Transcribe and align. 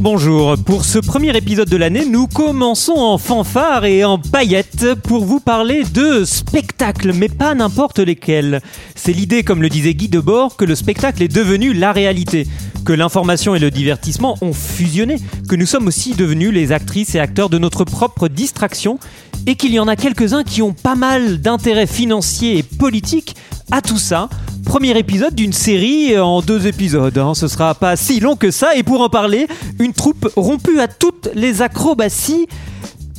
Bonjour. 0.00 0.56
Pour 0.58 0.84
ce 0.84 0.98
premier 0.98 1.34
épisode 1.36 1.70
de 1.70 1.76
l'année, 1.76 2.04
nous 2.04 2.26
commençons 2.26 2.96
en 2.96 3.16
fanfare 3.16 3.86
et 3.86 4.04
en 4.04 4.18
paillettes 4.18 4.94
pour 4.94 5.24
vous 5.24 5.40
parler 5.40 5.84
de 5.84 6.24
spectacles, 6.24 7.12
mais 7.14 7.28
pas 7.28 7.54
n'importe 7.54 7.98
lesquels. 7.98 8.60
C'est 8.94 9.12
l'idée, 9.12 9.42
comme 9.42 9.62
le 9.62 9.70
disait 9.70 9.94
Guy 9.94 10.08
Debord, 10.08 10.56
que 10.56 10.66
le 10.66 10.74
spectacle 10.74 11.22
est 11.22 11.34
devenu 11.34 11.72
la 11.72 11.92
réalité, 11.92 12.46
que 12.84 12.92
l'information 12.92 13.54
et 13.54 13.58
le 13.58 13.70
divertissement 13.70 14.36
ont 14.42 14.52
fusionné, 14.52 15.16
que 15.48 15.56
nous 15.56 15.66
sommes 15.66 15.86
aussi 15.86 16.14
devenus 16.14 16.52
les 16.52 16.72
actrices 16.72 17.14
et 17.14 17.20
acteurs 17.20 17.48
de 17.48 17.58
notre 17.58 17.84
propre 17.84 18.28
distraction, 18.28 18.98
et 19.46 19.54
qu'il 19.54 19.72
y 19.72 19.78
en 19.78 19.88
a 19.88 19.96
quelques-uns 19.96 20.44
qui 20.44 20.60
ont 20.60 20.74
pas 20.74 20.96
mal 20.96 21.40
d'intérêts 21.40 21.86
financiers 21.86 22.58
et 22.58 22.62
politiques 22.62 23.34
à 23.70 23.80
tout 23.82 23.98
ça. 23.98 24.28
Premier 24.64 24.96
épisode 24.98 25.34
d'une 25.34 25.52
série 25.52 26.18
en 26.18 26.40
deux 26.40 26.66
épisodes. 26.66 27.16
Hein. 27.18 27.34
Ce 27.34 27.48
sera 27.48 27.74
pas 27.74 27.96
si 27.96 28.20
long 28.20 28.36
que 28.36 28.50
ça. 28.50 28.74
Et 28.76 28.82
pour 28.82 29.00
en 29.00 29.08
parler, 29.08 29.46
une 29.78 29.92
troupe 29.92 30.28
rompue 30.36 30.80
à 30.80 30.88
toutes 30.88 31.28
les 31.34 31.62
acrobaties. 31.62 32.46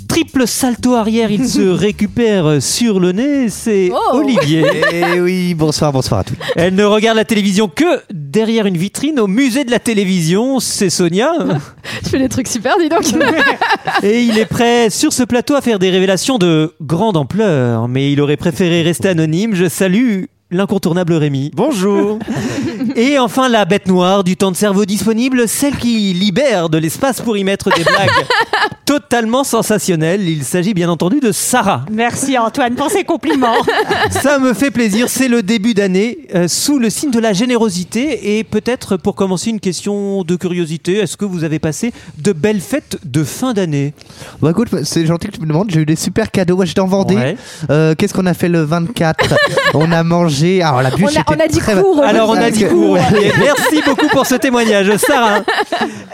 Triple 0.09 0.47
salto 0.47 0.93
arrière, 0.95 1.31
il 1.31 1.47
se 1.47 1.61
récupère 1.69 2.61
sur 2.61 2.99
le 2.99 3.11
nez. 3.11 3.49
C'est 3.49 3.91
Oh. 3.93 4.17
Olivier. 4.17 4.65
Eh 4.93 5.19
oui, 5.21 5.53
bonsoir, 5.53 5.91
bonsoir 5.91 6.21
à 6.21 6.23
tous. 6.23 6.35
Elle 6.55 6.75
ne 6.75 6.85
regarde 6.85 7.17
la 7.17 7.25
télévision 7.25 7.67
que 7.67 8.01
derrière 8.11 8.65
une 8.65 8.77
vitrine 8.77 9.19
au 9.19 9.27
musée 9.27 9.63
de 9.65 9.71
la 9.71 9.79
télévision. 9.79 10.59
C'est 10.59 10.89
Sonia. 10.89 11.33
Je 12.03 12.09
fais 12.09 12.19
des 12.19 12.29
trucs 12.29 12.47
super, 12.47 12.75
dis 12.79 12.89
donc. 12.89 13.03
Et 14.03 14.21
il 14.23 14.37
est 14.37 14.45
prêt 14.45 14.89
sur 14.89 15.11
ce 15.13 15.23
plateau 15.23 15.55
à 15.55 15.61
faire 15.61 15.77
des 15.77 15.89
révélations 15.89 16.37
de 16.37 16.73
grande 16.81 17.17
ampleur. 17.17 17.87
Mais 17.89 18.11
il 18.11 18.21
aurait 18.21 18.37
préféré 18.37 18.81
rester 18.83 19.09
anonyme. 19.09 19.55
Je 19.55 19.67
salue 19.67 20.23
l'incontournable 20.51 21.13
Rémi. 21.13 21.51
Bonjour. 21.53 22.19
Et 22.95 23.19
enfin 23.19 23.49
la 23.49 23.65
bête 23.65 23.87
noire 23.87 24.23
du 24.23 24.37
temps 24.37 24.51
de 24.51 24.55
cerveau 24.55 24.85
disponible, 24.85 25.47
celle 25.47 25.75
qui 25.75 26.13
libère 26.13 26.69
de 26.69 26.77
l'espace 26.77 27.21
pour 27.21 27.37
y 27.37 27.43
mettre 27.43 27.69
des 27.71 27.83
blagues 27.83 28.25
totalement 28.87 29.43
sensationnelles. 29.43 30.27
Il 30.27 30.45
s'agit 30.45 30.73
bien 30.73 30.89
entendu 30.89 31.19
de 31.19 31.33
Sarah. 31.33 31.83
Merci 31.91 32.37
Antoine 32.37 32.73
pour 32.73 32.89
ces 32.89 33.03
compliments. 33.03 33.61
Ça 34.11 34.39
me 34.39 34.53
fait 34.53 34.71
plaisir, 34.71 35.09
c'est 35.09 35.27
le 35.27 35.43
début 35.43 35.73
d'année, 35.73 36.19
euh, 36.33 36.47
sous 36.47 36.79
le 36.79 36.89
signe 36.89 37.11
de 37.11 37.19
la 37.19 37.33
générosité. 37.33 38.37
Et 38.37 38.45
peut-être 38.45 38.95
pour 38.95 39.15
commencer 39.15 39.49
une 39.49 39.59
question 39.59 40.23
de 40.23 40.35
curiosité, 40.37 40.99
est-ce 40.99 41.17
que 41.17 41.25
vous 41.25 41.43
avez 41.43 41.59
passé 41.59 41.91
de 42.17 42.31
belles 42.31 42.61
fêtes 42.61 42.97
de 43.03 43.25
fin 43.25 43.51
d'année? 43.53 43.93
Bah 44.41 44.51
écoute, 44.51 44.69
c'est 44.85 45.05
gentil 45.05 45.27
que 45.27 45.33
tu 45.33 45.41
me 45.41 45.47
demandes. 45.47 45.69
J'ai 45.69 45.81
eu 45.81 45.85
des 45.85 45.97
super 45.97 46.31
cadeaux. 46.31 46.55
Moi, 46.55 46.63
j'étais 46.65 46.79
en 46.79 46.87
Vendée. 46.87 47.15
Ouais. 47.15 47.37
Euh, 47.69 47.93
Qu'est-ce 47.93 48.13
qu'on 48.13 48.25
a 48.25 48.33
fait 48.33 48.47
le 48.47 48.61
24 48.63 49.35
On 49.73 49.91
a 49.91 50.01
mangé. 50.03 50.61
Alors 50.61 50.81
la 50.81 50.91
bûche 50.91 51.11
On 51.13 51.19
a, 51.19 51.35
on 51.35 51.39
a 51.43 51.47
dit 51.49 51.59
très- 51.59 51.75
court. 51.81 52.01
Alors 52.03 52.29
on 52.29 52.35
a 52.35 52.49
dit. 52.49 52.63
Olivier. 52.65 53.33
Merci 53.39 53.81
beaucoup 53.85 54.07
pour 54.07 54.25
ce 54.25 54.35
témoignage, 54.35 54.95
Sarah. 54.95 55.41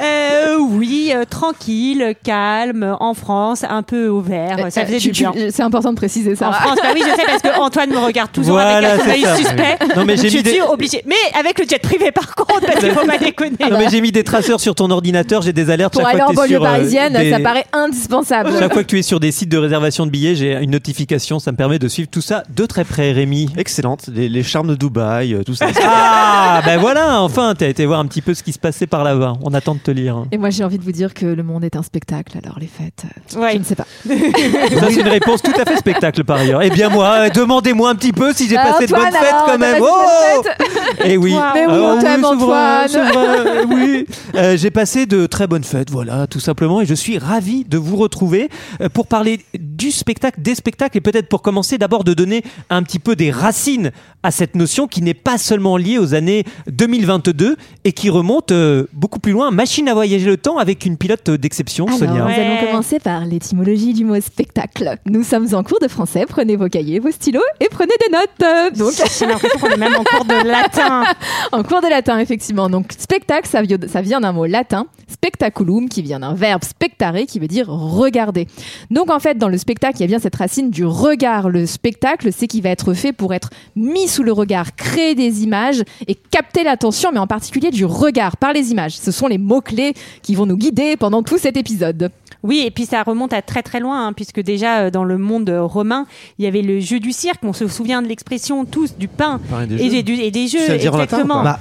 Euh, 0.02 0.58
oui, 0.60 1.12
euh, 1.16 1.24
tranquille, 1.30 2.16
calme, 2.24 2.63
en 3.00 3.14
France, 3.14 3.64
un 3.70 3.84
peu 3.84 4.08
au 4.08 4.22
vert. 4.22 4.58
Ça 4.72 4.86
faisait 4.86 4.98
Tu- 5.00 5.08
du 5.10 5.14
tu- 5.14 5.24
bien. 5.24 5.50
C'est 5.52 5.64
important 5.64 5.92
de 5.92 5.96
préciser 5.98 6.36
ça. 6.36 6.50
En 6.50 6.54
France, 6.54 6.78
bah 6.82 6.90
oui, 6.94 7.02
je 7.04 7.10
sais 7.16 7.26
parce 7.26 7.42
que 7.42 7.60
Antoine 7.60 7.90
me 7.90 7.98
regarde 7.98 8.32
toujours 8.32 8.54
Voilà, 8.54 8.78
avec 8.78 9.02
un 9.02 9.04
c'est 9.04 9.12
œil 9.12 9.38
suspect. 9.38 9.78
Non 9.96 10.06
mais 10.06 10.18
j'ai 10.18 10.30
mis 10.30 10.44
des 10.44 10.62
obligée. 10.62 11.04
Mais 11.06 11.16
avec 11.40 11.60
le 11.60 11.66
jet 11.68 11.80
privé 11.80 12.12
par 12.12 12.34
contre, 12.36 12.62
parce 12.66 12.80
qu'il 12.80 12.92
faut 12.92 13.06
pas 13.06 13.18
déconner. 13.18 13.56
non, 13.70 13.78
mais 13.78 13.90
j'ai 13.90 14.02
mis 14.02 14.12
des 14.12 14.24
traceurs 14.24 14.60
sur 14.60 14.76
ton 14.76 14.90
ordinateur, 14.92 15.42
j'ai 15.42 15.54
des 15.54 15.70
alertes 15.70 15.94
Pour 15.94 16.02
chaque 16.04 16.12
aller 16.14 16.20
fois 16.22 16.32
en 16.32 16.34
banlieue 16.34 16.58
euh, 16.58 16.60
parisienne, 16.60 17.14
des- 17.14 17.32
ça 17.32 17.40
paraît 17.40 17.66
indispensable. 17.74 18.52
Chaque 18.58 18.74
fois 18.74 18.84
que 18.84 18.88
tu 18.90 19.00
es 19.00 19.02
sur 19.04 19.20
des 19.20 19.32
sites 19.32 19.50
de 19.50 19.58
réservation 19.58 20.06
de 20.06 20.12
billets, 20.12 20.36
j'ai 20.36 20.54
une 20.62 20.72
notification, 20.72 21.40
ça 21.40 21.52
me 21.52 21.58
permet 21.58 21.80
de 21.80 21.88
suivre 21.88 22.10
tout 22.12 22.22
ça 22.22 22.44
de 22.56 22.66
très 22.66 22.84
près, 22.84 23.12
Rémi. 23.12 23.50
Excellente, 23.58 24.10
les, 24.14 24.30
les 24.30 24.44
charmes 24.44 24.68
de 24.68 24.76
Dubaï, 24.76 25.34
euh, 25.34 25.44
tout 25.44 25.56
ça. 25.56 25.68
Ah, 25.86 26.62
ben 26.66 26.80
voilà, 26.80 27.22
enfin, 27.22 27.54
t'as 27.58 27.68
été 27.68 27.86
voir 27.86 28.00
un 28.00 28.06
petit 28.06 28.22
peu 28.22 28.34
ce 28.34 28.44
qui 28.44 28.52
se 28.54 28.60
passait 28.60 28.88
par 28.88 29.04
là-bas. 29.04 29.34
On 29.44 29.54
attend 29.54 29.76
de 29.76 29.80
te 29.80 29.92
lire. 29.92 30.24
Et 30.32 30.38
moi, 30.38 30.50
j'ai 30.50 30.64
envie 30.64 30.78
de 30.78 30.84
vous 30.84 30.92
dire 30.92 31.14
que 31.14 31.26
le 31.26 31.44
monde 31.44 31.64
est 31.64 31.76
un 31.76 31.84
spectacle, 31.84 32.38
alors 32.44 32.53
les 32.60 32.68
fêtes, 32.68 33.04
euh, 33.36 33.40
Ouais. 33.42 33.54
je 33.54 33.58
ne 33.60 33.64
sais 33.64 33.76
pas. 33.76 33.86
Ça, 34.08 34.88
c'est 34.90 35.00
une 35.02 35.08
réponse 35.08 35.42
tout 35.42 35.52
à 35.60 35.66
fait 35.66 35.78
spectacle 35.78 36.24
par 36.24 36.38
ailleurs. 36.38 36.62
Eh 36.62 36.70
bien, 36.70 36.90
moi, 36.90 37.08
euh, 37.26 37.30
demandez-moi 37.30 37.90
un 37.90 37.96
petit 37.96 38.12
peu 38.14 38.34
si 38.34 38.48
j'ai 38.50 38.58
Ah, 38.58 38.72
passé 38.72 38.88
de 38.88 38.92
bonnes 38.92 39.12
fêtes 39.12 39.36
quand 39.46 39.58
même. 39.58 39.82
Oh 39.82 40.44
fêtes 40.44 40.58
Eh 41.06 41.18
oui. 41.18 41.34
Mais 41.54 41.66
oui, 41.66 41.74
on 41.74 42.00
t'aime, 42.00 42.26
c'est 42.28 42.36
vrai, 42.36 42.86
Antoine. 42.86 43.68
oui. 43.72 44.06
Euh, 44.36 44.58
j'ai 44.58 44.72
passé 44.72 45.06
de 45.06 45.26
très 45.26 45.48
bonnes 45.48 45.64
fêtes, 45.64 45.90
voilà, 45.90 46.28
tout 46.28 46.40
simplement, 46.40 46.82
et 46.82 46.86
je 46.86 46.94
suis 46.94 47.18
ravi 47.18 47.64
de 47.66 47.78
vous 47.78 47.98
retrouver 47.98 48.50
pour 48.94 49.08
parler 49.08 49.40
du 49.58 49.92
spectacle, 49.92 50.42
des 50.42 50.56
spectacles, 50.56 50.98
et 50.98 51.02
peut-être 51.02 51.30
pour 51.30 51.42
commencer 51.42 51.78
d'abord 51.78 52.04
de 52.04 52.14
donner 52.14 52.44
un 52.70 52.84
petit 52.84 53.00
peu 53.00 53.16
des 53.16 53.32
racines 53.32 53.92
à 54.24 54.32
cette 54.32 54.56
notion 54.56 54.88
qui 54.88 55.02
n'est 55.02 55.14
pas 55.14 55.38
seulement 55.38 55.78
liée 55.78 55.98
aux 55.98 56.14
années 56.14 56.46
2022 56.68 57.58
et 57.84 57.92
qui 57.92 58.10
remonte 58.10 58.54
beaucoup 58.94 59.20
plus 59.20 59.32
loin. 59.34 59.52
Machine 59.52 59.88
à 59.90 59.94
voyager 59.94 60.26
le 60.26 60.38
temps 60.38 60.58
avec 60.58 60.86
une 60.86 60.98
pilote 60.98 61.30
d'exception, 61.30 61.88
Sonia. 61.88 62.26
Ouais. 62.26 62.34
Allons 62.44 62.68
commencer 62.68 63.00
par 63.00 63.26
l'étymologie 63.26 63.94
du 63.94 64.06
mot 64.06 64.20
spectacle. 64.22 64.98
Nous 65.06 65.24
sommes 65.24 65.48
en 65.54 65.64
cours 65.64 65.80
de 65.80 65.88
français, 65.88 66.26
prenez 66.28 66.56
vos 66.56 66.68
cahiers, 66.70 67.00
vos 67.00 67.12
stylos 67.12 67.42
et 67.60 67.68
prenez 67.70 67.94
des 68.06 68.12
notes. 68.12 68.78
Donc, 68.78 68.92
J'ai 69.18 69.26
l'impression 69.26 69.60
qu'on 69.60 69.70
est 69.70 69.78
même 69.78 69.96
en 69.96 70.04
cours 70.04 70.26
de 70.26 70.34
latin. 70.48 71.04
en 71.52 71.64
cours 71.64 71.82
de 71.82 71.88
latin, 71.90 72.20
effectivement. 72.20 72.70
Donc, 72.70 72.92
spectacle, 72.98 73.48
ça 73.48 73.62
vient, 73.62 73.78
ça 73.88 74.02
vient 74.02 74.22
d'un 74.22 74.32
mot 74.32 74.46
latin, 74.46 74.86
spectaculum, 75.08 75.90
qui 75.90 76.02
vient 76.02 76.20
d'un 76.20 76.34
verbe 76.34 76.64
spectare, 76.64 77.16
qui 77.28 77.40
veut 77.40 77.48
dire 77.48 77.68
regarder. 77.68 78.48
Donc, 78.92 79.10
en 79.12 79.20
fait, 79.20 79.38
dans 79.38 79.50
le 79.50 79.58
spectacle, 79.58 79.98
il 79.98 80.02
y 80.02 80.04
a 80.04 80.08
bien 80.08 80.20
cette 80.20 80.36
racine 80.36 80.70
du 80.70 80.86
regard. 80.86 81.50
Le 81.50 81.66
spectacle, 81.66 82.30
c'est 82.32 82.48
qui 82.48 82.62
va 82.62 82.70
être 82.70 82.94
fait 82.94 83.14
pour 83.14 83.34
être 83.34 83.50
mis 83.76 84.08
sous 84.08 84.24
le 84.24 84.32
regard, 84.32 84.76
créer 84.76 85.16
des 85.16 85.44
images 85.44 85.84
et 86.08 86.16
capter 86.16 86.64
l'attention, 86.64 87.12
mais 87.12 87.20
en 87.20 87.28
particulier 87.28 87.72
du 87.72 87.86
regard 87.86 88.38
par 88.38 88.54
les 88.54 88.72
images. 88.72 88.98
Ce 88.98 89.12
sont 89.12 89.28
les 89.28 89.38
mots-clés 89.38 89.94
qui 90.22 90.36
vont 90.36 90.46
nous 90.46 90.58
guider 90.58 90.98
pendant 90.98 91.24
tout 91.24 91.38
cet 91.38 91.58
épisode. 91.58 92.12
Oui, 92.44 92.64
et 92.66 92.72
puis 92.72 92.86
ça 92.86 93.02
remonte 93.04 93.32
à 93.34 93.42
très 93.42 93.64
très 93.64 93.80
loin, 93.80 94.06
hein, 94.08 94.14
puisque 94.14 94.42
déjà 94.42 94.80
euh, 94.82 94.90
dans 94.92 95.04
le 95.06 95.18
monde 95.18 95.50
euh, 95.50 95.64
romain, 95.64 96.06
il 96.38 96.46
y 96.46 96.48
avait 96.48 96.62
le 96.62 96.80
jeu 96.82 97.00
du 97.00 97.12
cirque. 97.14 97.40
On 97.44 97.54
se 97.54 97.68
souvient 97.68 98.02
de 98.02 98.08
l'expression 98.08 98.66
tous 98.66 98.98
du 98.98 99.08
pain 99.08 99.40
des 99.68 99.76
et 99.76 99.86
jeux. 99.86 99.90
des, 99.92 100.04
du- 100.04 100.14
et 100.22 100.32
des 100.32 100.48
jeux. 100.48 100.60
latin 100.68 100.74
exactement. 100.76 101.44
Bah, 101.44 101.60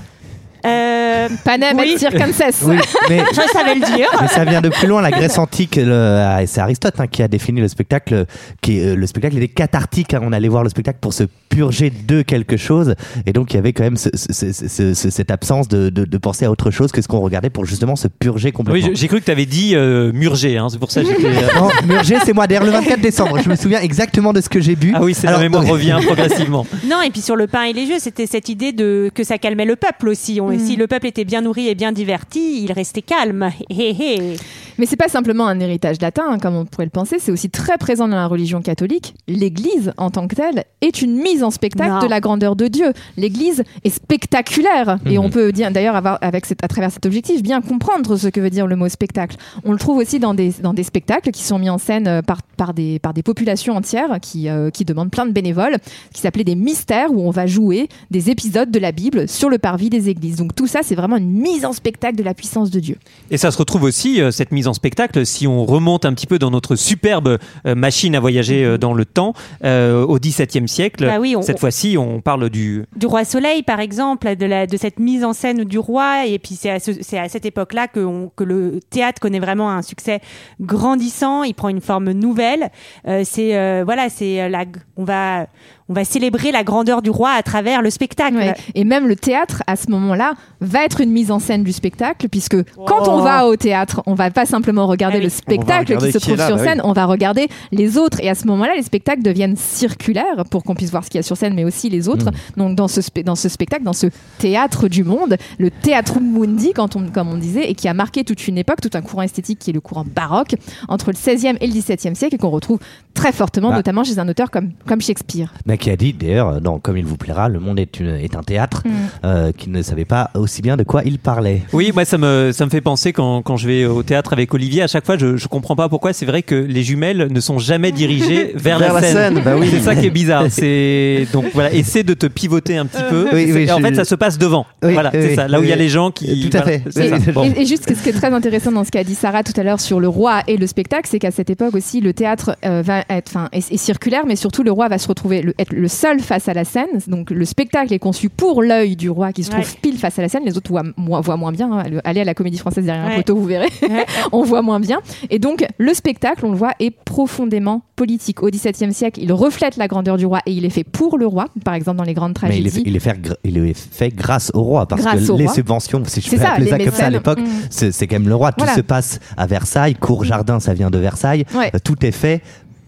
Euh, 0.64 1.28
Panem 1.44 1.76
Oui. 1.78 1.92
et 1.94 1.98
circenses. 1.98 2.62
oui, 2.66 2.76
mais, 3.08 3.22
je 3.32 3.40
savais 3.52 3.74
le 3.74 3.80
dire. 3.96 4.06
mais 4.20 4.28
ça 4.28 4.44
vient 4.44 4.60
de 4.60 4.68
plus 4.68 4.86
loin. 4.86 5.02
La 5.02 5.10
Grèce 5.10 5.38
antique, 5.38 5.78
ah, 5.78 6.40
c'est 6.46 6.60
Aristote 6.60 6.94
hein, 6.98 7.06
qui 7.06 7.22
a 7.22 7.28
défini 7.28 7.60
le 7.60 7.68
spectacle. 7.68 8.26
Qui, 8.60 8.80
euh, 8.80 8.94
le 8.96 9.06
spectacle 9.06 9.36
était 9.36 9.48
cathartique. 9.48 10.14
hein. 10.14 10.20
On 10.22 10.32
allait 10.32 10.48
voir 10.48 10.62
le 10.62 10.68
spectacle 10.68 10.98
pour 11.00 11.12
se 11.12 11.24
purger 11.48 11.90
de 11.90 12.22
quelque 12.22 12.56
chose. 12.56 12.94
Et 13.26 13.32
donc, 13.32 13.52
il 13.52 13.56
y 13.56 13.58
avait 13.58 13.72
quand 13.72 13.82
même 13.84 13.96
ce- 13.96 14.08
ce- 14.14 14.32
ce- 14.32 14.68
ce- 14.68 14.94
ce- 14.94 15.10
cette 15.10 15.30
absence 15.30 15.68
de, 15.68 15.90
de- 15.90 16.04
de 16.04 16.18
penser 16.18 16.44
à 16.44 16.50
autre 16.50 16.70
chose 16.70 16.92
que 16.92 17.02
ce 17.02 17.08
qu'on 17.08 17.20
regardait 17.20 17.50
pour 17.50 17.64
justement 17.66 17.96
se 17.96 18.08
purger 18.08 18.48
Oui, 18.48 18.52
complètement. 18.52 18.88
je- 18.90 18.94
j'ai 18.94 19.08
cru 19.08 19.20
que 19.20 19.24
tu 19.26 19.30
avais 19.30 19.46
dit 19.46 19.72
euh, 19.74 20.12
murger, 20.12 20.56
hein, 20.58 20.68
c'est 20.70 20.78
pour 20.78 20.90
ça 20.90 21.02
que 21.02 21.08
j'étais. 21.08 21.26
euh, 21.26 21.58
Non, 21.60 21.68
Murger, 21.86 22.16
c'est 22.24 22.32
moi. 22.32 22.46
D'ailleurs, 22.46 22.64
le 22.64 22.70
24 22.70 23.00
décembre, 23.00 23.38
je 23.42 23.48
me 23.48 23.56
souviens 23.56 23.80
exactement 23.80 24.32
de 24.32 24.40
ce 24.40 24.48
que 24.48 24.60
j'ai 24.60 24.76
bu. 24.76 24.92
Ah 24.94 25.02
oui, 25.02 25.14
c'est 25.14 25.26
la 25.26 25.38
mémoire 25.38 25.62
donc- 25.62 25.72
revient 25.72 25.98
progressivement. 26.04 26.66
Non, 26.88 27.02
et 27.02 27.10
puis 27.10 27.20
sur 27.20 27.36
le 27.36 27.46
pain 27.46 27.64
et 27.64 27.72
les 27.72 27.86
jeux, 27.86 27.98
c'était 27.98 28.26
cette 28.26 28.48
idée 28.48 28.72
de 28.72 29.10
que 29.14 29.24
ça 29.24 29.38
calmait 29.38 29.64
le 29.66 29.76
peuple 29.76 30.08
aussi. 30.08 30.40
On- 30.40 30.51
Si 30.58 30.76
le 30.76 30.86
peuple 30.86 31.06
était 31.06 31.24
bien 31.24 31.40
nourri 31.40 31.68
et 31.68 31.74
bien 31.74 31.92
diverti, 31.92 32.62
il 32.62 32.72
restait 32.72 33.02
calme. 33.02 33.50
Hé, 33.70 33.90
hé. 33.98 34.36
Mais 34.78 34.86
c'est 34.86 34.96
pas 34.96 35.08
simplement 35.08 35.46
un 35.46 35.60
héritage 35.60 36.00
latin, 36.00 36.24
hein, 36.28 36.38
comme 36.38 36.54
on 36.56 36.64
pourrait 36.64 36.84
le 36.86 36.90
penser, 36.90 37.16
c'est 37.18 37.32
aussi 37.32 37.50
très 37.50 37.78
présent 37.78 38.08
dans 38.08 38.16
la 38.16 38.26
religion 38.26 38.62
catholique. 38.62 39.14
L'Église, 39.28 39.92
en 39.96 40.10
tant 40.10 40.26
que 40.28 40.34
telle, 40.34 40.64
est 40.80 41.02
une 41.02 41.14
mise 41.16 41.42
en 41.44 41.50
spectacle 41.50 41.90
Non. 41.90 41.98
de 42.00 42.06
la 42.06 42.20
grandeur 42.20 42.56
de 42.56 42.66
Dieu. 42.68 42.92
L'Église 43.16 43.64
est 43.84 43.90
spectaculaire, 43.90 44.98
et 45.06 45.18
Mhm. 45.18 45.24
on 45.24 45.30
peut 45.30 45.52
dire 45.52 45.70
d'ailleurs 45.70 45.96
avoir 45.96 46.18
avec 46.20 46.46
cette, 46.46 46.62
à 46.64 46.68
travers 46.68 46.90
cet 46.92 47.06
objectif 47.06 47.42
bien 47.42 47.60
comprendre 47.60 48.16
ce 48.16 48.28
que 48.28 48.40
veut 48.40 48.50
dire 48.50 48.66
le 48.66 48.76
mot 48.76 48.88
spectacle. 48.88 49.36
On 49.64 49.72
le 49.72 49.78
trouve 49.78 49.98
aussi 49.98 50.18
dans 50.18 50.34
des 50.34 50.50
dans 50.62 50.74
des 50.74 50.82
spectacles 50.84 51.30
qui 51.30 51.42
sont 51.42 51.58
mis 51.58 51.70
en 51.70 51.78
scène 51.78 52.06
euh, 52.06 52.22
par 52.22 52.42
par 52.56 52.74
des 52.74 52.98
par 52.98 53.12
des 53.14 53.22
populations 53.22 53.74
entières 53.76 54.18
qui 54.20 54.48
euh, 54.48 54.70
qui 54.70 54.84
demandent 54.84 55.10
plein 55.10 55.26
de 55.26 55.32
bénévoles, 55.32 55.76
qui 56.12 56.20
s'appelaient 56.20 56.44
des 56.44 56.54
mystères 56.54 57.12
où 57.12 57.20
on 57.26 57.30
va 57.30 57.46
jouer 57.46 57.88
des 58.10 58.30
épisodes 58.30 58.70
de 58.70 58.78
la 58.78 58.92
Bible 58.92 59.28
sur 59.28 59.48
le 59.50 59.58
parvis 59.58 59.90
des 59.90 60.08
églises. 60.08 60.36
Donc 60.36 60.54
tout 60.54 60.66
ça, 60.66 60.80
c'est 60.82 60.94
vraiment 60.94 61.16
une 61.16 61.30
mise 61.32 61.64
en 61.64 61.72
spectacle 61.72 62.16
de 62.16 62.22
la 62.22 62.34
puissance 62.34 62.70
de 62.70 62.80
Dieu. 62.80 62.96
Et 63.30 63.36
ça 63.36 63.50
se 63.50 63.58
retrouve 63.58 63.82
aussi, 63.84 64.20
euh, 64.20 64.30
cette 64.30 64.52
mise 64.52 64.61
en 64.68 64.74
spectacle, 64.74 65.24
si 65.26 65.46
on 65.46 65.64
remonte 65.64 66.04
un 66.04 66.12
petit 66.14 66.26
peu 66.26 66.38
dans 66.38 66.50
notre 66.50 66.76
superbe 66.76 67.38
euh, 67.66 67.74
machine 67.74 68.14
à 68.14 68.20
voyager 68.20 68.64
euh, 68.64 68.78
dans 68.78 68.94
le 68.94 69.04
temps, 69.04 69.34
euh, 69.64 70.04
au 70.04 70.18
XVIIe 70.18 70.68
siècle. 70.68 71.06
Bah 71.06 71.18
oui, 71.20 71.34
on- 71.36 71.42
Cette 71.42 71.58
fois-ci, 71.60 71.96
on 71.98 72.20
parle 72.20 72.50
du... 72.50 72.84
du 72.96 73.06
roi 73.06 73.24
Soleil, 73.24 73.62
par 73.62 73.80
exemple, 73.80 74.36
de, 74.36 74.46
la, 74.46 74.66
de 74.66 74.76
cette 74.76 74.98
mise 74.98 75.24
en 75.24 75.32
scène 75.32 75.64
du 75.64 75.78
roi. 75.78 76.26
Et 76.26 76.38
puis 76.38 76.54
c'est 76.54 76.70
à, 76.70 76.80
ce- 76.80 77.16
à 77.16 77.28
cette 77.28 77.46
époque-là 77.46 77.88
que, 77.88 78.26
que 78.36 78.44
le 78.44 78.80
théâtre 78.90 79.20
connaît 79.20 79.40
vraiment 79.40 79.70
un 79.70 79.82
succès 79.82 80.20
grandissant. 80.60 81.42
Il 81.42 81.54
prend 81.54 81.68
une 81.68 81.80
forme 81.80 82.12
nouvelle. 82.12 82.70
Euh, 83.06 83.22
c'est 83.24 83.56
euh, 83.56 83.82
voilà, 83.84 84.08
c'est 84.08 84.48
la, 84.48 84.64
on 84.96 85.04
va 85.04 85.46
on 85.88 85.94
va 85.94 86.04
célébrer 86.04 86.52
la 86.52 86.64
grandeur 86.64 87.02
du 87.02 87.10
roi 87.10 87.30
à 87.30 87.42
travers 87.42 87.82
le 87.82 87.90
spectacle. 87.90 88.36
Ouais. 88.36 88.54
Et 88.74 88.84
même 88.84 89.06
le 89.08 89.16
théâtre, 89.16 89.62
à 89.66 89.76
ce 89.76 89.90
moment-là, 89.90 90.32
va 90.60 90.84
être 90.84 91.00
une 91.00 91.10
mise 91.10 91.30
en 91.30 91.38
scène 91.38 91.64
du 91.64 91.72
spectacle, 91.72 92.28
puisque 92.28 92.56
quand 92.86 93.08
on 93.08 93.20
va 93.20 93.46
au 93.46 93.56
théâtre, 93.56 94.02
on 94.06 94.14
va 94.14 94.30
pas 94.30 94.46
simplement 94.46 94.86
regarder 94.86 95.16
Ah 95.16 95.18
oui. 95.18 95.24
le 95.24 95.30
spectacle 95.30 95.86
regarder 95.92 96.06
qui 96.08 96.12
se 96.12 96.18
qui 96.18 96.24
trouve 96.26 96.36
là, 96.38 96.46
sur 96.46 96.56
bah 96.56 96.64
scène, 96.64 96.80
on 96.84 96.92
va 96.92 97.04
regarder 97.06 97.48
les 97.72 97.98
autres. 97.98 98.18
Et 98.20 98.28
à 98.30 98.34
ce 98.34 98.46
moment-là, 98.46 98.72
les 98.76 98.82
spectacles 98.82 99.22
deviennent 99.22 99.56
circulaires 99.56 100.44
pour 100.50 100.62
qu'on 100.62 100.74
puisse 100.74 100.90
voir 100.90 101.04
ce 101.04 101.10
qu'il 101.10 101.18
y 101.18 101.20
a 101.20 101.22
sur 101.22 101.36
scène, 101.36 101.54
mais 101.54 101.64
aussi 101.64 101.88
les 101.90 102.08
autres. 102.08 102.30
Donc 102.56 102.76
dans 102.76 102.88
ce, 102.88 103.00
dans 103.24 103.34
ce 103.34 103.48
spectacle, 103.48 103.82
dans 103.82 103.92
ce 103.92 104.06
théâtre 104.38 104.88
du 104.88 105.04
monde, 105.04 105.36
le 105.58 105.70
théâtre 105.70 106.20
mundi, 106.20 106.72
quand 106.74 106.96
on, 106.96 107.08
comme 107.08 107.28
on 107.28 107.36
disait, 107.36 107.68
et 107.70 107.74
qui 107.74 107.88
a 107.88 107.94
marqué 107.94 108.24
toute 108.24 108.46
une 108.48 108.58
époque, 108.58 108.80
tout 108.80 108.90
un 108.94 109.02
courant 109.02 109.22
esthétique 109.22 109.58
qui 109.58 109.70
est 109.70 109.72
le 109.74 109.80
courant 109.80 110.04
baroque, 110.06 110.54
entre 110.88 111.10
le 111.10 111.16
16e 111.16 111.56
et 111.60 111.66
le 111.66 111.72
17e 111.72 112.14
siècle, 112.14 112.34
et 112.36 112.38
qu'on 112.38 112.50
retrouve 112.50 112.78
très 113.14 113.32
fortement, 113.32 113.70
Bah. 113.70 113.76
notamment 113.76 114.04
chez 114.04 114.18
un 114.18 114.28
auteur 114.28 114.50
comme, 114.50 114.70
comme 114.86 115.00
Shakespeare. 115.00 115.52
Mais 115.66 115.71
qui 115.76 115.90
a 115.90 115.96
dit 115.96 116.12
d'ailleurs, 116.12 116.60
dans 116.60 116.78
Comme 116.78 116.96
il 116.96 117.04
vous 117.04 117.16
plaira, 117.16 117.48
le 117.48 117.60
monde 117.60 117.78
est, 117.78 118.00
une- 118.00 118.16
est 118.16 118.36
un 118.36 118.42
théâtre, 118.42 118.82
euh, 119.24 119.52
qui 119.56 119.70
ne 119.70 119.82
savait 119.82 120.04
pas 120.04 120.30
aussi 120.34 120.62
bien 120.62 120.76
de 120.76 120.82
quoi 120.82 121.02
il 121.04 121.18
parlait. 121.18 121.62
Oui, 121.72 121.90
moi 121.94 122.04
ça 122.04 122.18
me, 122.18 122.50
ça 122.52 122.64
me 122.64 122.70
fait 122.70 122.80
penser 122.80 123.12
quand, 123.12 123.42
quand 123.42 123.56
je 123.56 123.66
vais 123.68 123.84
au 123.86 124.02
théâtre 124.02 124.32
avec 124.32 124.52
Olivier, 124.54 124.82
à 124.82 124.86
chaque 124.86 125.06
fois 125.06 125.16
je, 125.18 125.36
je 125.36 125.48
comprends 125.48 125.76
pas 125.76 125.88
pourquoi 125.88 126.12
c'est 126.12 126.26
vrai 126.26 126.42
que 126.42 126.54
les 126.54 126.82
jumelles 126.82 127.28
ne 127.30 127.40
sont 127.40 127.58
jamais 127.58 127.92
dirigées 127.92 128.52
vers, 128.54 128.78
Vers 128.82 128.94
la 128.94 129.02
scène, 129.02 129.40
bah 129.44 129.52
oui. 129.58 129.68
C'est 129.70 129.80
ça 129.80 129.94
qui 129.94 130.06
est 130.06 130.10
bizarre. 130.10 130.46
C'est 130.50 131.26
donc 131.32 131.46
voilà, 131.54 131.72
essaie 131.72 132.02
de 132.02 132.14
te 132.14 132.26
pivoter 132.26 132.76
un 132.76 132.86
petit 132.86 133.02
peu. 133.10 133.28
Oui, 133.32 133.46
C'est- 133.46 133.52
oui, 133.52 133.62
et 133.68 133.72
en 133.72 133.78
je- 133.78 133.82
fait, 133.82 133.94
ça 133.94 134.04
se 134.04 134.14
passe 134.14 134.38
devant. 134.38 134.66
Oui, 134.82 134.92
voilà, 134.94 135.10
oui, 135.12 135.20
c'est 135.22 135.34
ça. 135.36 135.48
Là 135.48 135.60
où 135.60 135.62
il 135.62 135.68
y 135.68 135.72
a 135.72 135.76
les 135.76 135.88
gens 135.88 136.10
qui. 136.10 136.48
Tout 136.50 136.56
à 136.56 136.62
voilà, 136.62 136.78
fait. 136.78 136.82
c'est 136.90 137.02
Oui, 137.02 137.08
ça. 137.10 137.16
oui. 137.26 137.32
Bon. 137.32 137.44
Et, 137.44 137.62
et 137.62 137.66
juste, 137.66 137.92
ce 137.94 138.02
qui 138.02 138.08
est 138.08 138.12
très 138.12 138.32
intéressant 138.32 138.72
dans 138.72 138.84
ce 138.84 138.90
qu'a 138.90 139.04
dit 139.04 139.14
Sarah 139.14 139.42
tout 139.42 139.52
à 139.58 139.62
l'heure 139.62 139.80
sur 139.80 140.00
le 140.00 140.08
roi 140.08 140.40
et 140.48 140.56
le 140.56 140.66
spectacle, 140.66 141.08
c'est 141.10 141.18
qu'à 141.18 141.30
cette 141.30 141.50
époque 141.50 141.74
aussi, 141.74 142.00
le 142.00 142.12
théâtre 142.12 142.56
euh, 142.64 142.82
va 142.82 143.04
être, 143.10 143.28
enfin, 143.30 143.48
est, 143.52 143.70
est 143.72 143.76
circulaire, 143.76 144.22
mais 144.26 144.36
surtout 144.36 144.62
le 144.62 144.72
roi 144.72 144.88
va 144.88 144.98
se 144.98 145.08
retrouver 145.08 145.42
le, 145.42 145.54
être 145.62 145.72
le 145.72 145.88
seul 145.88 146.20
face 146.20 146.48
à 146.48 146.54
la 146.54 146.64
scène. 146.64 146.86
Donc 147.08 147.30
le 147.30 147.44
spectacle 147.44 147.92
est 147.92 147.98
conçu 147.98 148.28
pour 148.28 148.62
l'œil 148.62 148.96
du 148.96 149.08
roi 149.10 149.32
qui 149.32 149.42
se 149.44 149.50
trouve 149.50 149.64
Ouais. 149.64 149.78
pile 149.80 149.96
face 149.98 150.18
à 150.18 150.22
la 150.22 150.28
scène. 150.28 150.42
Les 150.44 150.56
autres 150.56 150.70
voient, 150.70 150.82
moins- 150.96 151.20
voient 151.20 151.36
moins 151.36 151.52
bien. 151.52 151.70
hein. 151.72 151.84
Allez 152.04 152.20
à 152.20 152.24
la 152.24 152.34
Comédie 152.34 152.58
Française 152.58 152.84
derrière 152.84 153.04
un 153.04 153.08
Ouais. 153.08 153.16
poteau, 153.16 153.36
vous 153.36 153.44
verrez. 153.46 153.68
Ouais. 153.82 154.04
on 154.32 154.42
voit 154.42 154.62
moins 154.62 154.80
bien. 154.80 155.00
Et 155.30 155.38
donc 155.38 155.64
le 155.78 155.94
spectacle, 155.94 156.44
on 156.46 156.50
le 156.50 156.56
voit, 156.56 156.72
est 156.80 156.90
profondément 156.90 157.82
politique. 157.96 158.42
Au 158.42 158.48
XVIIe 158.50 158.92
siècle, 158.92 159.20
il 159.22 159.32
reflète 159.32 159.76
la 159.76 159.86
grandeur 159.88 160.16
du 160.16 160.26
roi 160.26 160.40
et 160.46 160.52
il 160.52 160.64
est 160.64 160.70
fait 160.70 160.84
pour 160.84 161.18
le 161.18 161.26
roi. 161.26 161.46
Par 161.64 161.74
exemple, 161.74 161.98
dans 161.98 162.04
les 162.04 162.14
grandes 162.14 162.36
Mais 162.42 162.58
il 162.58 162.64
tragédies. 162.64 162.80
est, 162.80 162.90
il, 162.90 162.96
est 162.96 163.00
fait, 163.00 163.12
gr- 163.20 163.36
il 163.44 163.58
est 163.58 163.74
fait 163.74 164.08
grâce 164.10 164.50
au 164.54 164.62
roi, 164.62 164.86
parce 164.86 165.00
Grâce 165.02 165.26
que 165.26 165.32
les 165.36 165.44
roi. 165.44 165.54
subventions, 165.54 166.02
si 166.06 166.20
je 166.20 166.28
C'est 166.28 166.36
peux 166.36 166.42
ça, 166.42 166.50
appeler 166.52 166.64
les 166.66 166.70
ça 166.70 166.78
comme 166.78 166.92
ça 166.94 167.06
à 167.06 167.10
l'époque, 167.10 167.38
Mm. 167.40 167.46
c'est 167.70 168.06
quand 168.06 168.16
même 168.18 168.28
le 168.28 168.34
roi. 168.34 168.50
Tout 168.52 168.56
Voilà. 168.64 168.74
se 168.74 168.80
passe 168.80 169.20
à 169.36 169.46
Versailles, 169.46 169.94
cour 169.94 170.24
jardin, 170.24 170.58
ça 170.60 170.74
vient 170.74 170.90
de 170.90 170.98
Versailles. 170.98 171.44
Ouais. 171.54 171.70
Euh, 171.74 171.78
Tout 171.84 172.04
est 172.04 172.12
fait 172.12 172.42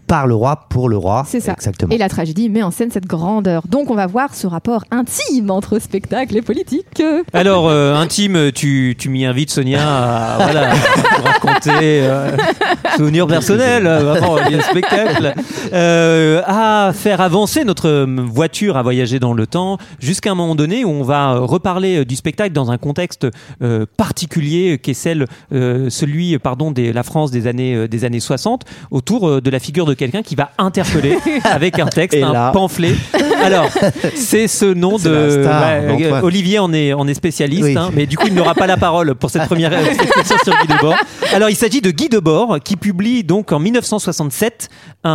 par 0.07 0.27
le 0.27 0.35
roi, 0.35 0.67
pour 0.69 0.89
le 0.89 0.97
roi. 0.97 1.23
C'est 1.27 1.39
ça. 1.39 1.53
Exactement. 1.53 1.93
Et 1.93 1.97
la 1.97 2.09
tragédie 2.09 2.49
met 2.49 2.63
en 2.63 2.71
scène 2.71 2.91
cette 2.91 3.07
grandeur. 3.07 3.63
Donc 3.67 3.89
on 3.89 3.95
va 3.95 4.07
voir 4.07 4.33
ce 4.35 4.47
rapport 4.47 4.83
intime 4.91 5.49
entre 5.49 5.79
spectacle 5.79 6.37
et 6.37 6.41
politique. 6.41 7.01
Alors, 7.33 7.67
euh, 7.67 7.95
intime, 7.95 8.51
tu, 8.51 8.95
tu 8.97 9.09
m'y 9.09 9.25
invites, 9.25 9.49
Sonia, 9.51 10.35
à 10.35 10.37
voilà, 10.37 10.73
raconter 11.23 11.71
euh, 12.03 12.35
souvenirs 12.97 13.27
personnels, 13.27 13.87
euh, 13.87 13.99
vraiment, 13.99 14.37
il 14.45 14.51
y 14.51 14.53
a 14.53 14.57
le 14.57 14.63
spectacle, 14.63 15.33
euh, 15.73 16.41
à 16.45 16.91
faire 16.93 17.21
avancer 17.21 17.63
notre 17.63 18.05
voiture 18.05 18.77
à 18.77 18.83
voyager 18.83 19.19
dans 19.19 19.33
le 19.33 19.47
temps, 19.47 19.77
jusqu'à 19.99 20.31
un 20.31 20.35
moment 20.35 20.55
donné 20.55 20.85
où 20.85 20.89
on 20.89 21.03
va 21.03 21.37
reparler 21.37 22.05
du 22.05 22.15
spectacle 22.15 22.53
dans 22.53 22.71
un 22.71 22.77
contexte 22.77 23.27
euh, 23.61 23.85
particulier, 23.97 24.79
qui 24.81 24.91
est 24.91 24.95
celle, 24.95 25.25
euh, 25.53 25.89
celui, 25.89 26.37
pardon, 26.39 26.71
de 26.71 26.91
la 26.91 27.03
France 27.03 27.31
des 27.31 27.47
années, 27.47 27.87
des 27.87 28.05
années 28.05 28.19
60, 28.19 28.63
autour 28.91 29.41
de 29.41 29.49
la 29.49 29.59
figure 29.59 29.85
de 29.85 29.93
quelqu'un 29.95 30.21
qui 30.21 30.35
va 30.35 30.51
interpeller 30.57 31.17
avec 31.43 31.79
un 31.79 31.87
texte, 31.87 32.21
un 32.21 32.51
pamphlet. 32.51 32.93
Alors, 33.43 33.67
c'est 34.15 34.47
ce 34.47 34.65
nom 34.73 34.97
de 34.97 35.41
star, 35.41 35.61
ouais, 35.81 35.87
d'Antoine. 36.03 36.23
Olivier 36.23 36.59
en 36.59 36.71
est, 36.73 36.93
en 36.93 37.07
est 37.07 37.13
spécialiste, 37.13 37.63
Oui. 37.63 37.77
hein, 37.77 37.89
mais 37.93 38.05
du 38.05 38.17
coup 38.17 38.27
il 38.27 38.33
n'aura 38.33 38.55
pas 38.55 38.67
la 38.67 38.77
parole 38.77 39.15
pour 39.15 39.29
cette 39.29 39.45
première 39.45 39.73
expression 39.87 40.35
sur 40.43 40.53
Guy 40.61 40.67
Debord. 40.67 40.95
Alors 41.33 41.49
il 41.49 41.55
s'agit 41.55 41.81
de 41.81 41.91
Guy 41.91 42.09
Debord 42.09 42.57
qui 42.63 42.75
publie 42.75 43.23
donc 43.23 43.51
en 43.51 43.59
1967 43.59 44.69
un, 45.03 45.09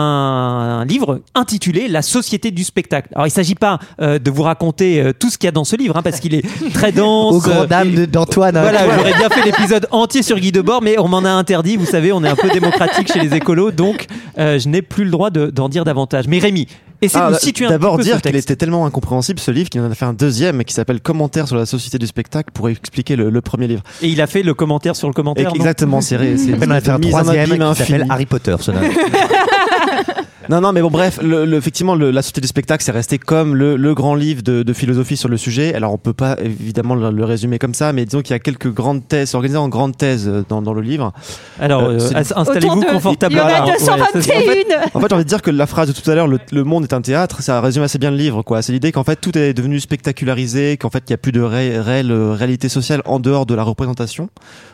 un 0.81 0.85
livre 0.85 1.21
intitulé 1.35 1.89
La 1.89 2.03
Société 2.03 2.51
du 2.51 2.65
spectacle. 2.65 3.09
Alors 3.15 3.27
il 3.27 3.31
s'agit 3.31 3.55
pas 3.55 3.79
euh, 4.01 4.19
de 4.19 4.31
vous 4.31 4.43
raconter 4.43 5.01
euh, 5.01 5.13
tout 5.13 5.31
ce 5.31 5.39
qu'il 5.39 5.47
y 5.47 5.49
a 5.49 5.53
dans 5.53 5.65
ce 5.65 5.77
livre 5.77 5.97
hein, 5.97 6.03
parce 6.03 6.21
qu'il 6.21 6.35
est 6.35 6.45
très 6.73 6.93
dense. 6.93 7.35
Au 7.35 7.39
grand 7.41 7.63
euh, 7.63 7.67
dame 7.67 7.93
de- 7.95 8.05
d'Antoine. 8.07 8.57
hein. 8.57 8.63
voilà, 8.63 8.81
j'aurais 8.97 9.15
bien 9.15 9.29
fait 9.29 9.45
l'épisode 9.45 9.87
entier 9.91 10.23
sur 10.23 10.39
Guy 10.39 10.53
Debord, 10.53 10.83
mais 10.83 10.99
on 10.99 11.09
m'en 11.09 11.25
a 11.25 11.31
interdit. 11.31 11.77
Vous 11.77 11.87
savez, 11.87 12.13
on 12.13 12.23
est 12.25 12.29
un 12.29 12.37
peu 12.37 12.49
démocratique 12.51 13.13
chez 13.13 13.21
les 13.21 13.35
écolos, 13.37 13.71
donc 13.73 14.07
euh, 14.39 14.59
je 14.59 14.69
n'ai 14.71 14.83
plus 14.83 15.05
le 15.05 15.11
droit 15.11 15.31
de- 15.31 15.51
d'en 15.51 15.69
dire 15.69 15.85
davantage. 15.85 16.27
Mais 16.29 16.39
Rémi, 16.39 16.67
essaie 17.03 17.19
Ah, 17.21 17.29
de 17.29 17.33
nous 17.35 17.39
situer 17.39 17.67
un 17.67 17.71
D'abord 17.71 17.99
dire 17.99 18.21
qu'il 18.23 18.35
était 18.37 18.57
tellement 18.57 18.87
incompréhensible 18.87 19.39
ce 19.39 19.51
livre 19.51 19.69
qu'il 19.71 19.81
en 19.81 19.91
a 19.91 19.95
fait 19.95 20.05
un 20.05 20.13
deuxième 20.13 20.65
qui 20.65 20.73
s'appelle 20.75 21.01
Commentaire 21.01 21.47
sur 21.49 21.57
la 21.57 21.67
société 21.67 21.99
du 21.99 22.07
spectacle 22.07 22.51
pour 22.53 22.69
expliquer 22.69 23.17
le, 23.17 23.31
le 23.31 23.41
premier 23.41 23.67
livre. 23.69 23.83
Et 24.03 24.09
il 24.09 24.21
a 24.21 24.27
fait 24.27 24.43
le 24.43 24.55
commentaire 24.55 24.97
sur 24.97 25.09
le 25.09 25.13
Et 25.13 25.15
commentaire. 25.15 25.49
non? 25.51 25.55
Exactement, 25.55 26.01
c'est 26.01 26.15
Après, 26.17 26.35
on 26.67 26.71
a 26.71 26.81
fait 26.81 26.91
un 26.91 26.97
en 26.97 27.01
troisième 27.01 27.51
qui 27.59 27.75
s'appelle. 27.77 28.07
Harry 28.09 28.27
Potter. 28.27 28.57
ce. 28.61 28.71
Non, 30.51 30.61
non, 30.61 30.73
mais 30.73 30.83
bon, 30.83 30.91
bref, 30.91 31.21
le, 31.23 31.45
le- 31.45 31.57
effectivement, 31.57 31.95
le- 31.95 32.11
la 32.11 32.23
société 32.23 32.41
du 32.41 32.49
spectacle, 32.49 32.83
c'est 32.83 32.91
resté 32.91 33.19
comme 33.19 33.55
le, 33.55 33.77
le 33.77 33.95
grand 33.95 34.17
livre 34.17 34.43
de, 34.43 34.65
de 34.65 34.73
philosophie 34.73 35.17
sur 35.17 35.29
le 35.29 35.37
sujet. 35.37 35.75
Alors, 35.75 35.93
on 35.95 35.97
peut 35.99 36.13
pas 36.13 36.37
évidemment 36.43 36.97
le, 36.97 37.11
le 37.13 37.25
résumer 37.25 37.61
comme 37.61 37.73
ça, 37.73 37.93
mais 37.93 38.05
disons 38.05 38.21
qu'il 38.21 38.33
y 38.33 38.37
a 38.37 38.41
quelques 38.41 38.73
grandes 38.73 39.07
thèses, 39.07 39.37
organisées 39.37 39.59
en 39.59 39.69
grandes 39.69 39.97
thèses 39.97 40.27
euh, 40.29 40.45
dans, 40.49 40.61
dans 40.61 40.75
le 40.75 40.81
livre. 40.81 41.13
Alors, 41.61 41.83
Euh, 41.85 41.99
euh, 42.01 42.23
installez-vous 42.35 42.81
de- 42.81 42.87
Il 42.87 42.91
y 42.91 42.95
confortablement. 42.95 43.43
en 43.45 43.47
a 43.47 43.65
Ouais, 43.65 43.73
c'est 43.79 43.85
ça. 43.85 43.97
221 44.13 44.81
En 44.93 45.01
fait, 45.01 45.07
j'ai 45.09 45.15
envie 45.15 45.25
de 45.25 45.29
dire 45.29 45.41
que 45.43 45.53
la 45.53 45.67
phrase 45.67 45.87
de 45.89 45.93
tout 45.99 46.11
à 46.11 46.15
l'heure, 46.17 46.27
le, 46.27 46.41
le 46.51 46.65
monde 46.65 46.83
est 46.83 46.93
un 46.95 47.01
théâtre, 47.01 47.43
ça 47.43 47.61
résume 47.61 47.85
assez 47.85 47.99
bien 47.99 48.11
le 48.11 48.17
livre, 48.17 48.43
quoi. 48.43 48.61
C'est 48.61 48.73
l'idée 48.73 48.91
qu'en 48.91 49.05
fait, 49.05 49.17
tout 49.21 49.39
est 49.39 49.55
devenu 49.55 49.79
spectacularisé, 49.79 50.77
qu'en 50.79 50.91
fait, 50.91 51.05
il 51.07 51.11
n'y 51.13 51.15
a 51.15 51.19
plus 51.19 51.31
de 51.33 51.43
ré- 51.43 51.79
réelle 51.81 52.11
euh, 52.11 52.33
réalité 52.33 52.69
sociale 52.69 53.03
en 53.05 53.21
dehors 53.21 53.47
de 53.47 53.55
la 53.55 53.63
représentation. 53.63 54.29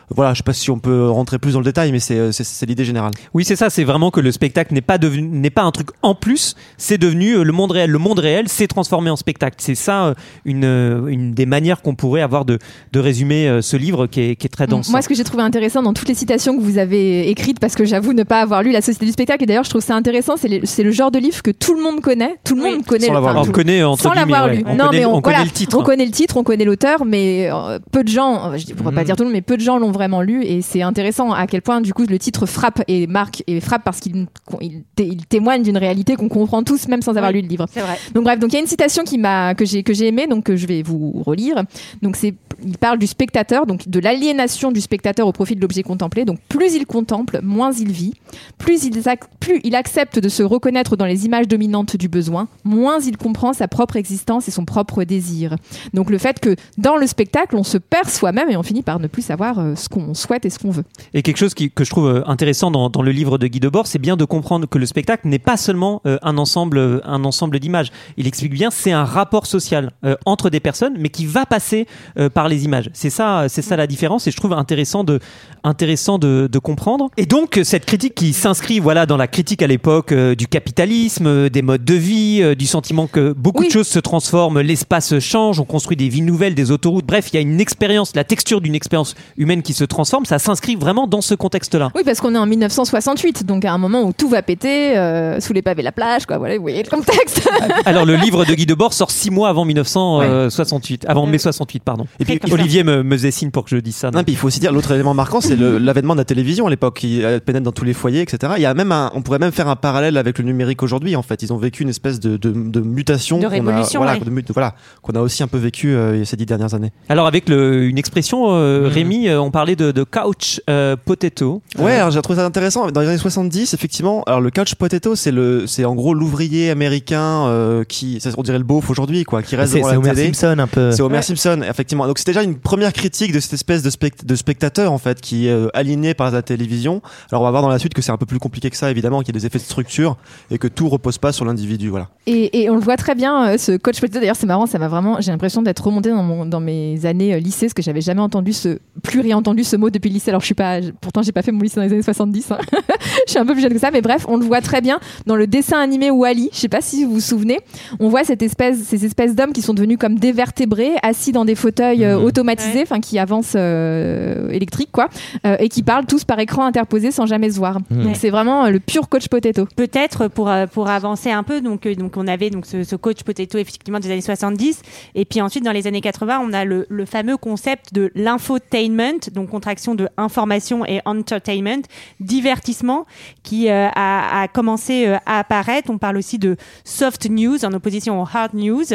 Voilà, 0.09 0.33
je 0.33 0.37
sais 0.37 0.43
pas 0.43 0.53
si 0.53 0.71
on 0.71 0.79
peut 0.79 1.09
rentrer 1.09 1.37
plus 1.37 1.53
dans 1.53 1.59
le 1.59 1.65
détail, 1.65 1.91
mais 1.91 1.99
c'est, 1.99 2.17
euh, 2.17 2.31
c'est, 2.31 2.45
c'est 2.45 2.65
l'idée 2.65 2.85
générale. 2.85 3.11
Oui, 3.33 3.43
c'est 3.45 3.57
ça. 3.57 3.69
C'est 3.69 3.83
vraiment 3.83 4.09
que 4.09 4.21
le 4.21 4.31
spectacle 4.31 4.73
n'est 4.73 4.81
pas 4.81 4.97
devenu, 4.97 5.21
n'est 5.27 5.49
pas 5.49 5.63
un 5.67 5.71
truc 5.71 5.89
en 6.01 6.15
plus. 6.15 6.55
C'est 6.77 6.97
devenu 6.97 7.33
euh, 7.37 7.43
le 7.43 7.51
monde 7.51 7.71
réel. 7.71 7.89
Le 7.91 7.99
monde 7.99 8.19
réel 8.19 8.47
s'est 8.47 8.67
transformé 8.67 9.09
en 9.09 9.15
spectacle. 9.15 9.57
C'est 9.59 9.75
ça 9.75 10.05
euh, 10.07 10.13
une, 10.45 10.63
euh, 10.65 11.07
une 11.07 11.33
des 11.33 11.45
manières 11.45 11.81
qu'on 11.81 11.95
pourrait 11.95 12.21
avoir 12.21 12.45
de, 12.45 12.57
de 12.93 12.99
résumer 12.99 13.59
ce 13.61 13.77
livre 13.77 14.07
qui 14.07 14.21
est, 14.21 14.35
qui 14.35 14.47
est 14.47 14.49
très 14.49 14.67
dense. 14.67 14.89
Moi, 14.89 15.01
ce 15.01 15.09
que 15.09 15.15
j'ai 15.15 15.23
trouvé 15.23 15.43
intéressant 15.43 15.81
dans 15.83 15.93
toutes 15.93 16.07
les 16.09 16.15
citations 16.15 16.55
que 16.57 16.61
vous 16.61 16.77
avez 16.77 17.29
écrites, 17.29 17.59
parce 17.59 17.75
que 17.75 17.85
j'avoue 17.85 18.13
ne 18.13 18.23
pas 18.23 18.41
avoir 18.41 18.63
lu 18.63 18.71
La 18.71 18.81
Société 18.81 19.05
du 19.05 19.11
spectacle, 19.11 19.43
et 19.43 19.45
d'ailleurs, 19.45 19.63
je 19.63 19.69
trouve 19.69 19.81
ça 19.83 19.95
intéressant, 19.95 20.35
c'est 20.37 20.47
le, 20.47 20.59
c'est 20.65 20.83
le 20.83 20.91
genre 20.91 21.11
de 21.11 21.19
livre 21.19 21.41
que 21.43 21.51
tout 21.51 21.73
le 21.75 21.81
monde 21.83 22.01
connaît. 22.01 22.35
Tout 22.43 22.55
le 22.55 22.63
Oui, 22.63 22.71
monde 22.71 22.85
connaît. 22.85 23.07
sans 23.07 23.13
l'avoir 23.13 23.37
enfin, 23.37 23.51
connaît 23.51 23.83
entre 23.83 24.03
sans 24.03 24.09
guillemets, 24.11 24.31
l'avoir 24.31 24.45
ouais. 24.49 24.57
lu. 24.57 24.63
On 24.67 24.75
non, 24.75 24.85
connaît, 24.85 24.99
mais 24.99 25.05
on, 25.05 25.15
on 25.15 25.21
connaît 25.21 25.43
le 25.43 25.49
titre. 25.51 25.77
On 25.79 25.83
connaît 25.83 26.05
le 26.05 26.11
titre, 26.11 26.37
on 26.37 26.43
connaît 26.43 26.65
l'auteur, 26.65 27.05
mais 27.05 27.49
euh, 27.51 27.79
peu 27.91 28.03
de 28.03 28.09
gens, 28.09 28.55
je 28.57 28.67
ne 28.69 28.73
pourrais 28.73 28.93
pas 28.93 29.01
Mhm. 29.01 29.05
dire 29.05 29.15
tout 29.15 29.23
le 29.23 29.27
monde, 29.29 29.33
mais 29.35 29.41
peu 29.41 29.57
de 29.57 29.61
gens 29.61 29.77
l'ont 29.77 29.91
vraiment 29.91 30.21
lu. 30.21 30.43
Et 30.45 30.61
c'est 30.61 30.81
intéressant 30.81 31.31
à 31.31 31.47
quel 31.47 31.61
point, 31.61 31.81
du 31.81 31.93
coup, 31.93 32.03
le 32.07 32.19
titre 32.19 32.45
frappe 32.45 32.81
et 32.87 33.07
marque 33.07 33.43
et 33.47 33.59
frappe 33.59 33.83
parce 33.83 33.99
qu'il 33.99 34.27
il 34.61 34.83
té- 34.95 35.05
il 35.07 35.25
témoigne 35.25 35.56
d'une 35.63 35.77
réalité 35.77 36.15
qu'on 36.15 36.29
comprend 36.29 36.63
tous, 36.63 36.87
même 36.87 37.01
sans 37.01 37.11
avoir 37.17 37.31
Oui. 37.31 37.37
lu 37.37 37.41
le 37.43 37.47
livre. 37.47 37.65
C'est 37.71 37.81
vrai. 37.81 37.97
Donc 38.13 38.23
bref, 38.23 38.39
donc 38.39 38.51
il 38.51 38.55
y 38.55 38.57
a 38.57 38.61
une 38.61 38.67
citation 38.67 39.03
qui 39.03 39.17
m'a 39.17 39.55
que 39.55 39.65
j'ai 39.65 39.83
que 39.83 39.93
j'ai 39.93 40.07
aimée, 40.07 40.27
donc 40.27 40.43
que 40.45 40.55
je 40.55 40.67
vais 40.67 40.81
vous 40.83 41.21
relire. 41.25 41.63
Donc 42.01 42.15
c'est 42.15 42.33
il 42.63 42.77
parle 42.77 42.97
du 42.97 43.07
spectateur, 43.07 43.65
donc 43.65 43.87
de 43.87 43.99
l'aliénation 43.99 44.71
du 44.71 44.81
spectateur 44.81 45.27
au 45.27 45.31
profit 45.31 45.55
de 45.55 45.61
l'objet 45.61 45.83
contemplé. 45.83 46.25
Donc 46.25 46.39
plus 46.49 46.73
il 46.75 46.85
contemple, 46.85 47.39
moins 47.43 47.71
il 47.71 47.91
vit. 47.91 48.13
Plus 48.57 48.83
il 48.85 49.01
plus 49.39 49.59
il 49.63 49.75
accepte 49.75 50.19
de 50.19 50.29
se 50.29 50.43
reconnaître 50.43 50.95
dans 50.97 51.05
les 51.05 51.25
images 51.25 51.47
dominantes 51.47 51.95
du 51.95 52.09
besoin, 52.09 52.47
moins 52.63 52.99
il 52.99 53.17
comprend 53.17 53.53
sa 53.53 53.67
propre 53.67 53.95
existence 53.95 54.47
et 54.47 54.51
son 54.51 54.65
propre 54.65 55.03
désir. 55.03 55.55
Donc 55.93 56.09
le 56.09 56.17
fait 56.17 56.39
que 56.39 56.55
dans 56.77 56.95
le 56.97 57.07
spectacle, 57.07 57.55
on 57.55 57.63
se 57.63 57.77
perd 57.77 58.09
soi-même 58.09 58.49
et 58.49 58.57
on 58.57 58.63
finit 58.63 58.81
par 58.81 58.99
ne 58.99 59.07
plus 59.07 59.21
savoir 59.21 59.59
euh, 59.59 59.75
ce 59.75 59.87
qu'on 59.89 60.13
souhaite 60.13 60.45
et 60.45 60.49
ce 60.49 60.59
qu'on 60.59 60.71
veut. 60.71 60.83
Et 61.13 61.21
quelque 61.21 61.37
chose 61.37 61.53
qui, 61.53 61.69
que 61.71 61.83
je 61.83 61.89
trouve 61.89 62.07
euh, 62.07 62.23
intéressant 62.27 62.71
dans, 62.71 62.89
dans 62.89 63.01
le 63.01 63.11
livre 63.11 63.37
de 63.37 63.47
Guy 63.47 63.59
Debord, 63.59 63.87
c'est 63.87 63.99
bien 63.99 64.17
de 64.17 64.25
comprendre 64.25 64.67
que 64.67 64.77
le 64.77 64.85
spectacle 64.85 65.27
n'est 65.27 65.36
n'est 65.37 65.43
pas 65.43 65.57
seulement 65.57 66.01
euh, 66.05 66.17
un 66.23 66.37
ensemble, 66.37 67.01
un 67.05 67.23
ensemble 67.23 67.59
d'images. 67.59 67.91
Il 68.17 68.27
explique 68.27 68.53
bien, 68.53 68.69
c'est 68.71 68.91
un 68.91 69.03
rapport 69.05 69.45
social 69.45 69.91
euh, 70.03 70.15
entre 70.25 70.49
des 70.49 70.59
personnes, 70.59 70.95
mais 70.97 71.09
qui 71.09 71.25
va 71.27 71.45
passer 71.45 71.85
euh, 72.17 72.29
par 72.29 72.49
les 72.49 72.65
images. 72.65 72.89
C'est 72.93 73.11
ça, 73.11 73.45
c'est 73.47 73.61
ça 73.61 73.75
la 73.75 73.87
différence, 73.87 74.25
et 74.27 74.31
je 74.31 74.37
trouve 74.37 74.53
intéressant 74.53 75.03
de, 75.03 75.19
intéressant 75.63 76.17
de, 76.17 76.49
de 76.51 76.59
comprendre. 76.59 77.09
Et 77.17 77.25
donc 77.25 77.59
cette 77.63 77.85
critique 77.85 78.15
qui 78.15 78.33
s'inscrit, 78.33 78.79
voilà, 78.79 79.05
dans 79.05 79.17
la 79.17 79.27
critique 79.27 79.61
à 79.61 79.67
l'époque 79.67 80.11
euh, 80.11 80.33
du 80.35 80.47
capitalisme, 80.47 81.27
euh, 81.27 81.49
des 81.49 81.61
modes 81.61 81.85
de 81.85 81.93
vie, 81.93 82.39
euh, 82.41 82.55
du 82.55 82.65
sentiment 82.65 83.07
que 83.07 83.33
beaucoup 83.33 83.61
Oui. 83.61 83.67
de 83.67 83.71
choses 83.73 83.87
se 83.87 83.99
transforment, 83.99 84.59
l'espace 84.61 85.19
change, 85.19 85.59
on 85.59 85.65
construit 85.65 85.97
des 85.97 86.09
villes 86.09 86.25
nouvelles, 86.25 86.55
des 86.55 86.71
autoroutes. 86.71 87.05
Bref, 87.05 87.29
il 87.31 87.35
y 87.35 87.37
a 87.37 87.41
une 87.41 87.59
expérience, 87.61 88.15
la 88.15 88.23
texture 88.23 88.61
d'une 88.61 88.75
expérience 88.75 89.15
humaine 89.37 89.61
qui 89.61 89.73
se 89.73 89.83
transforme. 89.83 90.25
Ça 90.25 90.39
s'inscrit 90.39 90.75
vraiment 90.75 91.05
dans 91.07 91.21
ce 91.21 91.35
contexte-là. 91.35 91.91
Oui, 91.95 92.01
parce 92.05 92.21
qu'on 92.21 92.33
est 92.33 92.37
en 92.39 92.45
1968, 92.45 93.45
donc 93.45 93.65
à 93.65 93.73
un 93.73 93.77
moment 93.77 94.03
où 94.03 94.13
tout 94.13 94.29
va 94.29 94.41
péter, 94.41 94.97
euh, 94.97 95.26
sous 95.39 95.53
les 95.53 95.61
pavés 95.61 95.81
la 95.83 95.91
plage, 95.91 96.25
quoi. 96.25 96.37
Voilà, 96.37 96.55
vous 96.55 96.61
voyez 96.61 96.83
le 96.83 96.89
contexte. 96.89 97.47
Alors 97.85 98.05
le 98.05 98.15
livre 98.15 98.45
de 98.45 98.53
Guy 98.53 98.65
Debord 98.65 98.93
sort 98.93 99.11
six 99.11 99.29
mois 99.31 99.49
avant 99.49 99.65
1968, 99.65 101.05
avant 101.07 101.25
mai 101.25 101.37
68, 101.37 101.83
pardon. 101.83 102.05
Et 102.19 102.25
puis, 102.25 102.39
Olivier 102.51 102.83
me, 102.83 103.03
me 103.03 103.15
faisait 103.17 103.31
signe 103.31 103.51
pour 103.51 103.63
que 103.63 103.69
je 103.71 103.77
dise 103.77 103.95
ça. 103.95 104.11
Non, 104.11 104.23
puis 104.23 104.33
il 104.33 104.37
faut 104.37 104.47
aussi 104.47 104.59
dire 104.59 104.71
l'autre 104.71 104.91
élément 104.91 105.13
marquant, 105.13 105.41
c'est 105.41 105.55
l'avènement 105.55 106.13
de 106.15 106.19
la 106.19 106.25
télévision 106.25 106.67
à 106.67 106.69
l'époque 106.69 106.97
qui 106.97 107.23
euh, 107.23 107.39
pénètre 107.39 107.63
dans 107.63 107.71
tous 107.71 107.85
les 107.85 107.93
foyers, 107.93 108.21
etc. 108.21 108.53
Il 108.57 108.61
y 108.61 108.65
a 108.65 108.73
même 108.73 108.91
un, 108.91 109.11
on 109.13 109.21
pourrait 109.21 109.39
même 109.39 109.51
faire 109.51 109.67
un 109.67 109.75
parallèle 109.75 110.17
avec 110.17 110.37
le 110.39 110.45
numérique 110.45 110.83
aujourd'hui. 110.83 111.15
En 111.15 111.21
fait, 111.21 111.41
ils 111.43 111.53
ont 111.53 111.57
vécu 111.57 111.83
une 111.83 111.89
espèce 111.89 112.19
de, 112.19 112.37
de, 112.37 112.51
de 112.51 112.79
mutation, 112.81 113.37
De 113.37 113.43
qu'on 113.43 113.49
a- 113.49 113.51
révolution, 113.53 113.99
voilà, 114.01 114.13
ouais. 114.17 114.19
de 114.41 114.53
voilà, 114.53 114.75
qu'on 115.01 115.13
a 115.13 115.21
aussi 115.21 115.43
un 115.43 115.47
peu 115.47 115.57
vécu 115.57 115.89
euh, 115.95 116.23
ces 116.25 116.35
dix 116.37 116.45
dernières 116.45 116.73
années. 116.73 116.91
Alors 117.09 117.27
avec 117.27 117.49
le, 117.49 117.83
une 117.85 117.97
expression, 117.97 118.47
euh, 118.51 118.87
Rémi, 118.91 119.27
euh, 119.27 119.41
on 119.41 119.51
parlait 119.51 119.75
de, 119.75 119.91
de 119.91 120.03
couch 120.03 120.61
euh, 120.69 120.95
potato. 120.95 121.61
Ouais, 121.79 121.93
alors 121.93 122.11
j'ai 122.11 122.21
trouvé 122.21 122.39
ça 122.39 122.45
intéressant. 122.45 122.89
Dans 122.91 123.01
les 123.01 123.07
années 123.07 123.17
70, 123.17 123.73
effectivement, 123.73 124.23
alors 124.27 124.41
le 124.41 124.51
couch 124.51 124.75
potato, 124.75 125.15
c'est 125.17 125.31
le, 125.31 125.67
c'est 125.67 125.83
en 125.85 125.95
gros 125.95 126.13
l'ouvrier 126.13 126.69
américain 126.69 127.47
euh, 127.47 127.83
qui, 127.83 128.19
ça, 128.21 128.29
on 128.37 128.43
dirait 128.43 128.57
le 128.57 128.63
beauf 128.63 128.89
aujourd'hui, 128.89 129.23
quoi, 129.25 129.41
qui 129.43 129.55
reste 129.55 129.73
C'est 129.73 129.79
devant 129.79 129.89
c'est 129.89 129.93
la 129.95 129.99
Homer 129.99 130.13
télé. 130.13 130.33
Simpson 130.33 130.59
un 130.59 130.67
peu. 130.67 130.91
C'est 130.91 131.01
Homer 131.01 131.21
Simpson, 131.21 131.61
effectivement. 131.67 132.07
Donc 132.07 132.17
c'est 132.19 132.27
déjà 132.27 132.43
une 132.43 132.55
première 132.57 132.93
critique 132.93 133.31
de 133.33 133.39
cette 133.39 133.53
espèce 133.53 133.83
de, 133.83 133.89
spect- 133.89 134.25
de 134.25 134.35
spectateur 134.35 134.91
en 134.91 134.97
fait 134.97 135.19
qui 135.19 135.47
est 135.47 135.51
euh, 135.51 135.67
aligné 135.73 136.13
par 136.13 136.31
la 136.31 136.41
télévision. 136.41 137.01
Alors 137.31 137.41
on 137.41 137.45
va 137.45 137.51
voir 137.51 137.63
dans 137.63 137.69
la 137.69 137.79
suite 137.79 137.93
que 137.93 138.01
c'est 138.01 138.11
un 138.11 138.17
peu 138.17 138.25
plus 138.25 138.39
compliqué 138.39 138.69
que 138.69 138.77
ça, 138.77 138.89
évidemment, 138.91 139.19
qu'il 139.21 139.33
y 139.35 139.37
a 139.37 139.39
des 139.39 139.45
effets 139.45 139.57
de 139.59 139.63
structure 139.63 140.17
et 140.51 140.57
que 140.57 140.67
tout 140.67 140.87
repose 140.89 141.17
pas 141.17 141.31
sur 141.31 141.43
l'individu. 141.45 141.89
Voilà. 141.89 142.09
Et, 142.27 142.61
et 142.61 142.69
on 142.69 142.75
le 142.75 142.81
voit 142.81 142.97
très 142.97 143.15
bien, 143.15 143.49
euh, 143.49 143.57
ce 143.57 143.77
coach 143.77 143.99
potato. 143.99 144.19
D'ailleurs, 144.19 144.35
c'est 144.35 144.45
marrant, 144.47 144.65
ça 144.67 144.79
m'a 144.79 144.87
vraiment. 144.87 145.19
J'ai 145.19 145.31
l'impression 145.31 145.61
d'être 145.61 145.83
remontée 145.85 146.09
dans, 146.11 146.23
mon, 146.23 146.45
dans 146.45 146.59
mes 146.59 147.05
années 147.05 147.33
euh, 147.33 147.39
lycée, 147.39 147.65
parce 147.67 147.73
que 147.73 147.81
j'avais 147.81 148.01
jamais 148.01 148.21
entendu 148.21 148.53
ce, 148.53 148.79
plus 149.03 149.21
réentendu 149.21 149.63
ce 149.63 149.75
mot 149.75 149.89
depuis 149.89 150.09
le 150.09 150.13
lycée. 150.15 150.29
Alors, 150.29 150.41
je 150.41 150.45
suis 150.47 150.55
pas. 150.55 150.79
Pourtant, 151.01 151.21
j'ai 151.23 151.31
pas 151.31 151.41
fait 151.41 151.51
mon 151.51 151.61
lycée 151.61 151.77
dans 151.77 151.83
les 151.85 151.91
années 151.93 152.01
70. 152.01 152.51
hein. 152.51 152.57
je 153.25 153.31
suis 153.31 153.39
un 153.39 153.45
peu 153.45 153.53
plus 153.53 153.61
jeune 153.61 153.73
que 153.73 153.79
ça, 153.79 153.91
mais 153.91 154.01
bref, 154.01 154.25
on 154.27 154.37
le 154.37 154.45
voit 154.45 154.61
très 154.61 154.81
bien 154.81 154.99
dans 155.25 155.35
le 155.35 155.47
dessin 155.47 155.79
animé 155.79 156.11
Wally. 156.11 156.49
Je 156.53 156.57
sais 156.57 156.69
pas 156.69 156.81
si 156.81 157.03
vous 157.03 157.13
vous 157.13 157.19
souvenez. 157.19 157.59
On 157.99 158.09
voit 158.09 158.23
cette 158.23 158.41
espèce, 158.41 158.77
ces 158.79 159.05
espèces 159.05 159.35
d'hommes 159.35 159.53
qui 159.53 159.61
sont 159.61 159.73
devenus 159.73 159.97
comme 159.97 160.19
des 160.19 160.31
vertébrés, 160.31 160.91
assis 161.03 161.31
dans 161.31 161.45
des 161.45 161.55
fauteuils 161.55 162.03
euh, 162.05 162.17
Mhm. 162.17 162.23
automatisés, 162.25 162.81
enfin 162.83 162.99
qui 162.99 163.19
avancent 163.19 163.53
euh, 163.55 164.49
électriques, 164.49 164.91
quoi, 164.91 165.09
euh, 165.45 165.55
et 165.59 165.69
qui 165.69 165.83
parlent 165.83 166.05
tous 166.05 166.23
par 166.23 166.39
écran 166.39 166.65
interposé 166.65 167.11
sans 167.11 167.25
jamais 167.25 167.49
se 167.51 167.57
voir. 167.57 167.79
Donc, 167.89 168.15
c'est 168.15 168.29
vraiment 168.29 168.65
euh, 168.65 168.69
le 168.69 168.79
pur 168.79 169.09
coach 169.09 169.27
potato. 169.27 169.65
peut-être 169.75 170.27
pour 170.27 170.49
euh, 170.49 170.65
pour 170.67 170.89
avancer 170.89 171.31
un 171.31 171.43
peu 171.43 171.61
donc 171.61 171.85
euh, 171.85 171.95
donc 171.95 172.17
on 172.17 172.27
avait 172.27 172.49
donc 172.49 172.65
ce, 172.65 172.83
ce 172.83 172.95
coach 172.95 173.23
potato 173.23 173.57
effectivement 173.57 173.99
des 173.99 174.11
années 174.11 174.21
70 174.21 174.81
et 175.15 175.25
puis 175.25 175.41
ensuite 175.41 175.63
dans 175.63 175.71
les 175.71 175.87
années 175.87 176.01
80 176.01 176.41
on 176.43 176.53
a 176.53 176.65
le, 176.65 176.85
le 176.89 177.05
fameux 177.05 177.37
concept 177.37 177.93
de 177.93 178.11
l'infotainment 178.15 179.19
donc 179.33 179.49
contraction 179.49 179.95
de 179.95 180.07
information 180.17 180.85
et 180.85 181.01
entertainment 181.05 181.81
divertissement 182.19 183.05
qui 183.43 183.69
euh, 183.69 183.87
a, 183.95 184.41
a 184.43 184.47
commencé 184.47 184.96
euh, 185.05 185.17
à 185.25 185.39
apparaître. 185.39 185.89
On 185.89 185.97
parle 185.97 186.17
aussi 186.17 186.37
de 186.39 186.57
soft 186.83 187.29
news 187.29 187.63
en 187.63 187.73
opposition 187.73 188.21
au 188.21 188.25
hard 188.25 188.53
news. 188.53 188.85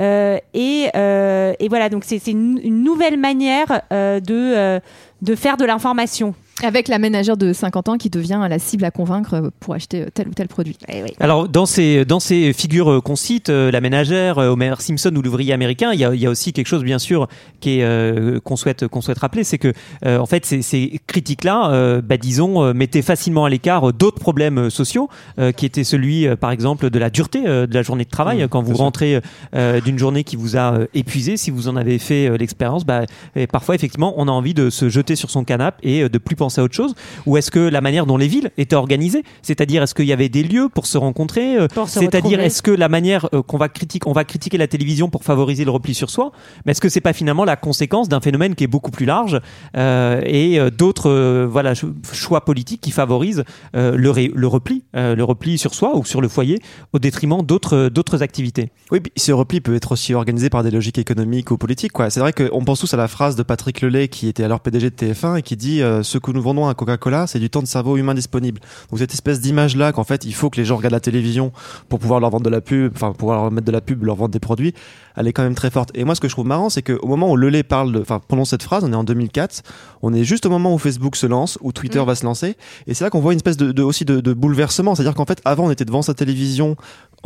Euh, 0.00 0.38
et 0.54 0.88
euh, 0.96 1.52
et 1.58 1.68
voilà 1.68 1.88
donc 1.88 2.04
c'est 2.06 2.26
une, 2.26 2.60
nouvelle 2.82 3.18
manière 3.18 3.82
de 3.90 4.80
faire 5.36 5.56
de 5.56 5.64
l'information 5.64 6.34
Avec 6.62 6.88
la 6.88 6.98
ménagère 6.98 7.36
de 7.36 7.52
50 7.52 7.88
ans 7.88 7.96
qui 7.98 8.10
devient 8.10 8.46
la 8.48 8.58
cible 8.58 8.84
à 8.84 8.90
convaincre 8.90 9.34
euh, 9.34 9.50
pour 9.60 9.74
acheter 9.74 10.06
tel 10.14 10.28
ou 10.28 10.32
tel 10.32 10.48
produit. 10.48 10.76
Eh 10.88 11.02
oui. 11.02 11.10
Alors 11.18 11.48
dans 11.48 11.66
ces 11.66 12.04
dans 12.04 12.20
ces 12.20 12.52
figures 12.52 12.90
euh, 12.90 13.00
qu'on 13.00 13.16
cite, 13.16 13.48
euh, 13.48 13.70
la 13.70 13.80
ménagère, 13.80 14.38
euh, 14.38 14.50
Homer 14.50 14.74
Simpson 14.78 15.12
ou 15.16 15.22
l'ouvrier 15.22 15.52
américain, 15.52 15.90
il 15.92 16.00
y 16.00 16.04
a, 16.04 16.14
il 16.14 16.20
y 16.20 16.26
a 16.26 16.30
aussi 16.30 16.52
quelque 16.52 16.66
chose 16.68 16.84
bien 16.84 16.98
sûr 16.98 17.26
qui 17.60 17.78
est 17.78 17.84
euh, 17.84 18.38
qu'on 18.40 18.56
souhaite 18.56 18.86
qu'on 18.86 19.00
souhaite 19.00 19.18
rappeler, 19.18 19.44
c'est 19.44 19.58
que 19.58 19.72
euh, 20.04 20.18
en 20.18 20.26
fait 20.26 20.44
ces, 20.46 20.62
ces 20.62 21.00
critiques 21.06 21.44
là, 21.44 22.00
bah, 22.02 22.16
disons, 22.16 22.62
euh, 22.62 22.72
mettaient 22.74 23.02
facilement 23.02 23.44
à 23.44 23.50
l'écart 23.50 23.88
euh, 23.88 23.92
d'autres 23.92 24.18
problèmes 24.20 24.58
euh, 24.58 24.70
sociaux, 24.70 25.08
euh, 25.38 25.52
qui 25.52 25.66
étaient 25.66 25.84
celui 25.84 26.26
euh, 26.26 26.36
par 26.36 26.50
exemple 26.50 26.90
de 26.90 26.98
la 26.98 27.10
dureté 27.10 27.42
euh, 27.46 27.66
de 27.66 27.74
la 27.74 27.82
journée 27.82 28.04
de 28.04 28.10
travail. 28.10 28.44
Mmh, 28.44 28.48
Quand 28.48 28.62
vous 28.62 28.74
rentrez 28.76 29.20
euh, 29.54 29.80
d'une 29.80 29.98
journée 29.98 30.24
qui 30.24 30.36
vous 30.36 30.56
a 30.56 30.74
euh, 30.74 30.86
épuisé, 30.94 31.36
si 31.36 31.50
vous 31.50 31.68
en 31.68 31.76
avez 31.76 31.98
fait 31.98 32.28
euh, 32.28 32.36
l'expérience, 32.36 32.84
bah, 32.84 33.02
parfois 33.50 33.74
effectivement 33.74 34.14
on 34.16 34.28
a 34.28 34.30
envie 34.30 34.54
de 34.54 34.70
se 34.70 34.88
jeter 34.88 35.16
sur 35.16 35.30
son 35.30 35.44
canapé 35.44 35.78
et 35.82 36.02
euh, 36.02 36.08
de 36.08 36.18
plus 36.18 36.36
penser 36.42 36.60
à 36.60 36.64
autre 36.64 36.74
chose. 36.74 36.94
Ou 37.26 37.36
est-ce 37.36 37.50
que 37.50 37.60
la 37.60 37.80
manière 37.80 38.06
dont 38.06 38.16
les 38.16 38.28
villes 38.28 38.50
étaient 38.58 38.76
organisées, 38.76 39.22
c'est-à-dire 39.42 39.82
est-ce 39.82 39.94
qu'il 39.94 40.06
y 40.06 40.12
avait 40.12 40.28
des 40.28 40.42
lieux 40.42 40.68
pour 40.68 40.86
se 40.86 40.98
rencontrer, 40.98 41.56
euh, 41.56 41.68
c'est-à-dire 41.86 42.40
est-ce 42.40 42.62
que 42.62 42.70
la 42.72 42.88
manière 42.88 43.28
euh, 43.34 43.42
qu'on 43.42 43.58
va 43.58 43.68
critiquer, 43.68 44.08
on 44.08 44.12
va 44.12 44.24
critiquer 44.24 44.58
la 44.58 44.66
télévision 44.66 45.08
pour 45.08 45.22
favoriser 45.24 45.64
le 45.64 45.70
repli 45.70 45.94
sur 45.94 46.10
soi, 46.10 46.32
mais 46.64 46.72
est-ce 46.72 46.80
que 46.80 46.88
c'est 46.88 47.00
pas 47.00 47.12
finalement 47.12 47.44
la 47.44 47.56
conséquence 47.56 48.08
d'un 48.08 48.20
phénomène 48.20 48.54
qui 48.54 48.64
est 48.64 48.72
beaucoup 48.76 48.90
plus 48.90 49.06
large 49.06 49.40
euh, 49.76 50.20
et 50.24 50.58
euh, 50.58 50.70
d'autres 50.70 51.10
euh, 51.10 51.46
voilà 51.50 51.74
ch- 51.74 51.90
choix 52.12 52.44
politiques 52.44 52.80
qui 52.80 52.90
favorisent 52.90 53.44
euh, 53.76 53.96
le, 53.96 54.10
ré- 54.10 54.32
le 54.34 54.46
repli, 54.46 54.82
euh, 54.96 55.14
le 55.14 55.24
repli 55.24 55.58
sur 55.58 55.74
soi 55.74 55.96
ou 55.96 56.04
sur 56.04 56.20
le 56.20 56.28
foyer 56.28 56.58
au 56.92 56.98
détriment 56.98 57.42
d'autres 57.42 57.88
d'autres 57.88 58.22
activités? 58.22 58.70
Oui, 58.90 59.00
puis 59.00 59.12
ce 59.16 59.32
repli 59.32 59.60
peut 59.60 59.74
être 59.76 59.92
aussi 59.92 60.14
organisé 60.14 60.50
par 60.50 60.62
des 60.64 60.70
logiques 60.70 60.98
économiques 60.98 61.50
ou 61.50 61.56
politiques. 61.58 61.92
Quoi. 61.92 62.10
C'est 62.10 62.20
vrai 62.20 62.32
qu'on 62.32 62.64
pense 62.64 62.80
tous 62.80 62.92
à 62.94 62.96
la 62.96 63.08
phrase 63.08 63.36
de 63.36 63.42
Patrick 63.42 63.80
Lelay, 63.80 64.08
qui 64.08 64.26
était 64.28 64.44
alors 64.44 64.60
PDG 64.60 64.90
de 64.90 64.94
TF1, 64.96 65.38
et 65.38 65.42
qui 65.42 65.56
dit 65.56 65.82
euh, 65.82 66.02
Ce 66.02 66.18
que 66.18 66.31
nous 66.32 66.42
vendons 66.42 66.66
à 66.68 66.74
Coca-Cola, 66.74 67.26
c'est 67.26 67.38
du 67.38 67.50
temps 67.50 67.62
de 67.62 67.66
cerveau 67.66 67.96
humain 67.96 68.14
disponible. 68.14 68.60
Donc 68.90 68.98
cette 68.98 69.12
espèce 69.14 69.40
d'image-là, 69.40 69.92
qu'en 69.92 70.04
fait, 70.04 70.24
il 70.24 70.34
faut 70.34 70.50
que 70.50 70.56
les 70.58 70.64
gens 70.64 70.76
regardent 70.76 70.94
la 70.94 71.00
télévision 71.00 71.52
pour 71.88 71.98
pouvoir 71.98 72.20
leur 72.20 72.30
vendre 72.30 72.44
de 72.44 72.50
la 72.50 72.60
pub, 72.60 72.92
enfin, 72.94 73.12
pouvoir 73.12 73.42
leur 73.42 73.50
mettre 73.50 73.66
de 73.66 73.72
la 73.72 73.80
pub, 73.80 74.02
leur 74.04 74.16
vendre 74.16 74.30
des 74.32 74.40
produits, 74.40 74.74
elle 75.16 75.26
est 75.28 75.32
quand 75.32 75.42
même 75.42 75.54
très 75.54 75.70
forte. 75.70 75.90
Et 75.94 76.04
moi, 76.04 76.14
ce 76.14 76.20
que 76.20 76.28
je 76.28 76.32
trouve 76.34 76.46
marrant, 76.46 76.70
c'est 76.70 76.82
qu'au 76.82 77.06
moment 77.06 77.30
où 77.30 77.36
Lelay 77.36 77.62
parle, 77.62 77.92
de- 77.92 78.00
enfin, 78.00 78.20
prononce 78.26 78.50
cette 78.50 78.62
phrase, 78.62 78.82
on 78.84 78.92
est 78.92 78.96
en 78.96 79.04
2004, 79.04 79.62
on 80.02 80.12
est 80.14 80.24
juste 80.24 80.46
au 80.46 80.50
moment 80.50 80.72
où 80.74 80.78
Facebook 80.78 81.16
se 81.16 81.26
lance, 81.26 81.58
où 81.60 81.72
Twitter 81.72 82.02
va 82.04 82.14
se 82.14 82.24
lancer, 82.24 82.56
et 82.86 82.94
c'est 82.94 83.04
là 83.04 83.10
qu'on 83.10 83.20
voit 83.20 83.32
une 83.32 83.38
espèce 83.38 83.56
de, 83.56 83.72
de- 83.72 83.82
aussi 83.82 84.04
de, 84.04 84.20
de 84.20 84.32
bouleversement. 84.32 84.94
C'est-à-dire 84.94 85.14
qu'en 85.14 85.26
fait, 85.26 85.40
avant, 85.44 85.66
on 85.66 85.70
était 85.70 85.84
devant 85.84 86.02
sa 86.02 86.14
télévision, 86.14 86.76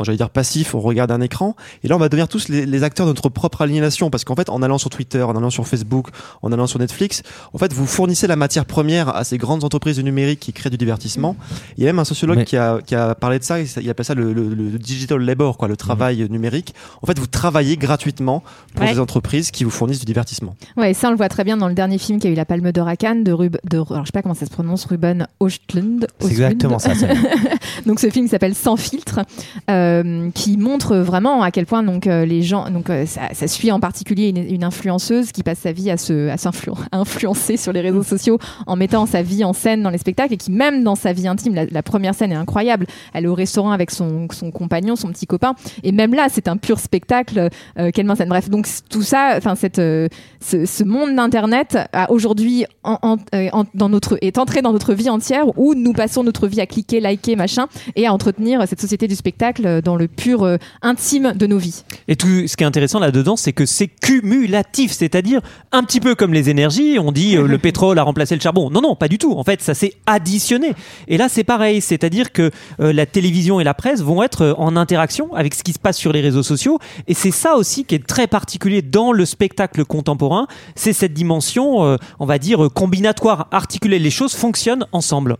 j'allais 0.03 0.17
dire 0.17 0.29
passif, 0.29 0.75
on 0.75 0.79
regarde 0.79 1.11
un 1.11 1.21
écran, 1.21 1.55
et 1.83 1.87
là 1.87 1.95
on 1.95 1.99
va 1.99 2.09
devenir 2.09 2.27
tous 2.27 2.49
les, 2.49 2.65
les 2.65 2.83
acteurs 2.83 3.05
de 3.05 3.11
notre 3.11 3.29
propre 3.29 3.61
aliénation, 3.61 4.09
parce 4.09 4.23
qu'en 4.23 4.35
fait 4.35 4.49
en 4.49 4.61
allant 4.61 4.77
sur 4.77 4.89
Twitter, 4.89 5.21
en 5.23 5.35
allant 5.35 5.49
sur 5.49 5.67
Facebook, 5.67 6.07
en 6.41 6.51
allant 6.51 6.67
sur 6.67 6.79
Netflix, 6.79 7.23
en 7.53 7.57
fait 7.57 7.73
vous 7.73 7.85
fournissez 7.85 8.27
la 8.27 8.35
matière 8.35 8.65
première 8.65 9.15
à 9.15 9.23
ces 9.23 9.37
grandes 9.37 9.63
entreprises 9.63 9.97
du 9.97 10.03
numérique 10.03 10.39
qui 10.39 10.53
créent 10.53 10.69
du 10.69 10.77
divertissement. 10.77 11.35
Il 11.77 11.83
y 11.83 11.87
a 11.87 11.89
même 11.89 11.99
un 11.99 12.05
sociologue 12.05 12.37
Mais- 12.37 12.45
qui, 12.45 12.57
a, 12.57 12.79
qui 12.85 12.95
a 12.95 13.15
parlé 13.15 13.39
de 13.39 13.43
ça, 13.43 13.59
il 13.59 13.89
appelle 13.89 14.05
ça 14.05 14.13
le, 14.15 14.33
le- 14.33 14.49
le 14.53 14.77
digital 14.79 15.19
labor, 15.21 15.57
quoi, 15.57 15.67
le 15.67 15.77
travail 15.77 16.27
numérique. 16.29 16.73
En 17.01 17.07
fait 17.07 17.17
vous 17.19 17.27
travaillez 17.27 17.77
gratuitement 17.77 18.43
pour 18.75 18.85
Ouais. 18.85 18.93
des 18.93 18.99
entreprises 18.99 19.51
qui 19.51 19.63
vous 19.63 19.69
fournissent 19.71 19.99
du 19.99 20.05
divertissement. 20.05 20.55
Ouais, 20.77 20.91
et 20.91 20.93
ça 20.93 21.07
on 21.07 21.11
le 21.11 21.17
voit 21.17 21.29
très 21.29 21.43
bien 21.43 21.57
dans 21.57 21.67
le 21.67 21.73
dernier 21.73 21.97
film 21.97 22.19
qui 22.19 22.27
a 22.27 22.29
eu 22.29 22.35
la 22.35 22.45
Palme 22.45 22.71
d'Or 22.71 22.87
à 22.87 22.95
Cannes 22.95 23.23
de 23.23 23.31
Rub, 23.31 23.57
de, 23.69 23.77
alors 23.77 24.01
je 24.01 24.05
sais 24.07 24.11
pas 24.13 24.21
comment 24.21 24.33
ça 24.35 24.45
se 24.45 24.51
prononce, 24.51 24.85
Ruben 24.85 25.27
Ostlund. 25.39 26.07
C'est 26.19 26.27
exactement 26.27 26.79
ça. 26.79 26.91
Donc 27.85 27.99
ce 27.99 28.09
film 28.09 28.27
s'appelle 28.27 28.55
Sans 28.55 28.75
filtre, 28.77 29.21
euh, 29.69 29.86
qui 30.33 30.57
montre 30.57 30.97
vraiment 30.97 31.41
à 31.41 31.51
quel 31.51 31.65
point 31.65 31.83
donc 31.83 32.07
euh, 32.07 32.25
les 32.25 32.41
gens, 32.41 32.69
donc 32.69 32.89
euh, 32.89 33.05
ça, 33.05 33.47
suit 33.47 33.71
en 33.71 33.79
particulier 33.79 34.29
une, 34.29 34.63
influenceuse 34.63 35.31
qui 35.31 35.43
passe 35.43 35.59
sa 35.59 35.71
vie 35.71 35.89
à 35.89 35.97
se, 35.97 36.29
à 36.29 36.35
s'influ- 36.35 36.73
à 36.91 36.97
influencer 36.97 37.57
sur 37.57 37.71
les 37.71 37.81
réseaux 37.81 38.03
sociaux 38.03 38.39
en 38.65 38.75
mettant 38.75 39.05
sa 39.05 39.21
vie 39.21 39.43
en 39.43 39.53
scène 39.53 39.83
dans 39.83 39.89
les 39.89 39.97
spectacles 39.97 40.33
et 40.33 40.37
qui 40.37 40.51
même 40.51 40.83
dans 40.83 40.95
sa 40.95 41.13
vie 41.13 41.27
intime, 41.27 41.55
la, 41.71 41.83
première 41.83 42.15
scène 42.15 42.31
est 42.31 42.35
incroyable. 42.35 42.85
Elle 43.13 43.25
est 43.25 43.27
au 43.27 43.35
restaurant 43.35 43.71
avec 43.71 43.91
son, 43.91 44.27
son 44.31 44.51
compagnon, 44.51 44.95
son 44.95 45.09
petit 45.09 45.25
copain, 45.25 45.55
et 45.83 45.91
même 45.91 46.13
là 46.13 46.27
c'est 46.29 46.47
un 46.47 46.57
pur 46.57 46.79
spectacle 46.79 47.49
euh, 47.79 47.91
qu'elle 47.91 48.09
en 48.09 48.15
scène. 48.15 48.29
Bref, 48.29 48.49
donc 48.49 48.67
tout 48.89 49.03
ça, 49.03 49.35
enfin 49.37 49.55
cette, 49.55 49.79
euh, 49.79 50.07
ce, 50.41 50.83
monde 50.83 51.15
d'internet 51.15 51.77
aujourd'hui 52.09 52.65
euh, 52.85 53.49
dans 53.73 53.89
notre 53.89 54.17
est 54.21 54.37
entré 54.37 54.61
dans 54.61 54.73
notre 54.73 54.93
vie 54.93 55.09
entière 55.09 55.57
où 55.57 55.73
nous 55.75 55.93
passons 55.93 56.23
notre 56.23 56.47
vie 56.47 56.61
à 56.61 56.65
cliquer, 56.65 56.99
liker, 56.99 57.35
machin 57.35 57.67
et 57.95 58.07
à 58.07 58.13
entretenir 58.13 58.67
cette 58.67 58.81
société 58.81 59.07
du 59.07 59.15
spectacle 59.15 59.76
dans 59.81 59.95
le 59.95 60.07
pur 60.07 60.43
euh, 60.43 60.57
intime 60.81 61.33
de 61.33 61.47
nos 61.47 61.57
vies. 61.57 61.83
Et 62.07 62.15
tout 62.15 62.47
ce 62.47 62.55
qui 62.55 62.63
est 62.63 62.67
intéressant 62.67 62.99
là-dedans, 62.99 63.35
c'est 63.35 63.53
que 63.53 63.65
c'est 63.65 63.87
cumulatif, 63.87 64.91
c'est-à-dire 64.91 65.41
un 65.71 65.83
petit 65.83 65.99
peu 65.99 66.15
comme 66.15 66.33
les 66.33 66.49
énergies, 66.49 66.97
on 66.99 67.11
dit 67.11 67.35
euh, 67.35 67.47
le 67.47 67.57
pétrole 67.67 67.99
a 67.99 68.03
remplacé 68.03 68.35
le 68.35 68.41
charbon. 68.41 68.69
Non, 68.69 68.81
non, 68.81 68.95
pas 68.95 69.07
du 69.07 69.17
tout. 69.17 69.33
En 69.33 69.43
fait, 69.43 69.61
ça 69.61 69.73
s'est 69.73 69.93
additionné. 70.05 70.73
Et 71.07 71.17
là, 71.17 71.29
c'est 71.29 71.43
pareil, 71.43 71.81
c'est-à-dire 71.81 72.31
que 72.31 72.51
euh, 72.79 72.93
la 72.93 73.05
télévision 73.05 73.59
et 73.59 73.63
la 73.63 73.73
presse 73.73 74.01
vont 74.01 74.23
être 74.23 74.41
euh, 74.41 74.53
en 74.57 74.75
interaction 74.75 75.33
avec 75.33 75.53
ce 75.55 75.63
qui 75.63 75.73
se 75.73 75.79
passe 75.79 75.97
sur 75.97 76.11
les 76.11 76.21
réseaux 76.21 76.43
sociaux. 76.43 76.79
Et 77.07 77.13
c'est 77.13 77.31
ça 77.31 77.55
aussi 77.55 77.85
qui 77.85 77.95
est 77.95 78.05
très 78.05 78.27
particulier 78.27 78.81
dans 78.81 79.11
le 79.11 79.25
spectacle 79.25 79.85
contemporain, 79.85 80.47
c'est 80.75 80.93
cette 80.93 81.13
dimension, 81.13 81.83
euh, 81.83 81.97
on 82.19 82.25
va 82.25 82.39
dire, 82.39 82.65
euh, 82.65 82.69
combinatoire, 82.69 83.47
articulée. 83.51 83.99
Les 83.99 84.11
choses 84.11 84.33
fonctionnent 84.33 84.85
ensemble. 84.91 85.37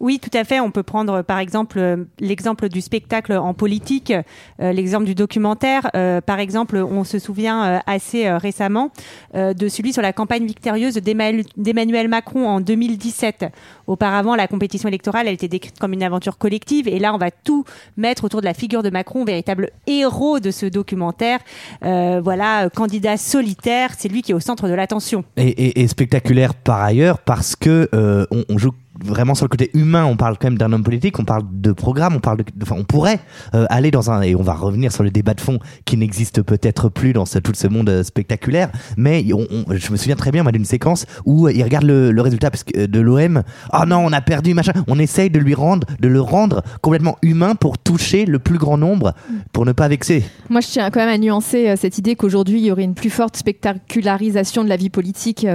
Oui, 0.00 0.18
tout 0.18 0.36
à 0.36 0.44
fait. 0.44 0.60
On 0.60 0.70
peut 0.70 0.82
prendre 0.82 1.12
euh, 1.12 1.22
par 1.22 1.38
exemple 1.38 1.78
euh, 1.78 2.04
l'exemple 2.18 2.70
du 2.70 2.80
spectacle 2.80 3.34
en 3.34 3.52
politique, 3.52 4.12
euh, 4.60 4.72
l'exemple 4.72 5.04
du 5.04 5.14
documentaire. 5.14 5.90
Par 6.24 6.38
exemple, 6.38 6.76
on 6.78 7.04
se 7.04 7.18
souvient 7.18 7.82
assez 7.86 8.30
récemment 8.30 8.90
de 9.34 9.68
celui 9.68 9.92
sur 9.92 10.02
la 10.02 10.12
campagne 10.12 10.46
victorieuse 10.46 10.94
d'Emmanuel 10.94 12.08
Macron 12.08 12.48
en 12.48 12.60
2017. 12.60 13.46
Auparavant, 13.86 14.34
la 14.36 14.46
compétition 14.46 14.88
électorale, 14.88 15.26
elle 15.28 15.34
était 15.34 15.48
décrite 15.48 15.78
comme 15.78 15.92
une 15.92 16.02
aventure 16.02 16.38
collective, 16.38 16.88
et 16.88 16.98
là, 16.98 17.14
on 17.14 17.18
va 17.18 17.30
tout 17.30 17.64
mettre 17.96 18.24
autour 18.24 18.40
de 18.40 18.46
la 18.46 18.54
figure 18.54 18.82
de 18.82 18.90
Macron, 18.90 19.24
véritable 19.24 19.70
héros 19.86 20.40
de 20.40 20.50
ce 20.50 20.66
documentaire. 20.66 21.40
Voilà, 21.82 22.70
candidat 22.70 23.16
solitaire, 23.16 23.90
c'est 23.98 24.08
lui 24.08 24.22
qui 24.22 24.32
est 24.32 24.34
au 24.34 24.40
centre 24.40 24.68
de 24.68 24.74
l'attention. 24.74 25.24
Et, 25.36 25.86
spectaculaire 25.88 26.54
par 26.54 26.82
ailleurs 26.82 27.18
parce 27.18 27.56
que 27.56 27.88
on 28.30 28.58
joue 28.58 28.72
vraiment 29.04 29.34
sur 29.34 29.44
le 29.44 29.48
côté 29.48 29.70
humain. 29.74 30.04
On 30.04 30.16
parle 30.16 30.36
quand 30.38 30.48
même 30.48 30.58
d'un 30.58 30.72
homme 30.72 30.82
politique, 30.82 31.18
on 31.18 31.24
parle 31.24 31.42
de 31.50 31.72
programme, 31.72 32.16
on 32.16 32.20
parle 32.20 32.38
enfin, 32.62 32.76
on 32.78 32.84
pourrait 32.84 33.20
euh, 33.54 33.66
aller 33.70 33.90
dans 33.90 34.10
un 34.10 34.22
et 34.22 34.34
on 34.34 34.42
va 34.42 34.54
revenir 34.54 34.92
sur 34.92 35.02
le 35.02 35.10
débat 35.10 35.34
de 35.34 35.40
fond 35.40 35.58
qui 35.84 35.96
n'existe 35.96 36.42
peut-être 36.42 36.88
plus 36.88 37.12
dans 37.12 37.24
tout 37.24 37.52
ce 37.54 37.66
monde 37.66 37.88
euh, 37.88 38.02
spectaculaire. 38.02 38.70
Mais 38.96 39.24
je 39.24 39.92
me 39.92 39.96
souviens 39.96 40.16
très 40.16 40.30
bien 40.30 40.44
d'une 40.44 40.64
séquence 40.64 41.06
où 41.24 41.46
euh, 41.46 41.52
il 41.52 41.62
regarde 41.62 41.84
le, 41.84 42.20
résultat 42.20 42.50
parce 42.50 42.64
que, 42.64 42.86
de 42.86 43.00
l'OM. 43.00 43.42
Oh 43.72 43.84
non, 43.86 44.04
on 44.04 44.12
a 44.12 44.20
perdu 44.20 44.54
machin. 44.54 44.72
On 44.88 44.98
essaye 44.98 45.30
de 45.30 45.38
lui 45.38 45.54
rendre, 45.54 45.86
de 46.00 46.08
le 46.08 46.20
rendre 46.20 46.62
complètement 46.82 47.16
humain 47.22 47.54
pour 47.54 47.78
toucher 47.78 48.26
le 48.26 48.38
plus 48.38 48.58
grand 48.58 48.76
nombre, 48.76 49.14
pour 49.52 49.64
ne 49.64 49.72
pas 49.72 49.88
vexer. 49.88 50.24
Moi, 50.50 50.60
je 50.60 50.68
tiens 50.68 50.90
quand 50.90 51.00
même 51.00 51.08
à 51.08 51.18
nuancer 51.18 51.74
cette 51.76 51.98
idée 51.98 52.14
qu'aujourd'hui, 52.16 52.60
il 52.60 52.66
y 52.66 52.72
aurait 52.72 52.84
une 52.84 52.94
plus 52.94 53.10
forte 53.10 53.36
spectacularisation 53.36 54.64
de 54.64 54.68
la 54.68 54.76
vie 54.76 54.90
politique 54.90 55.46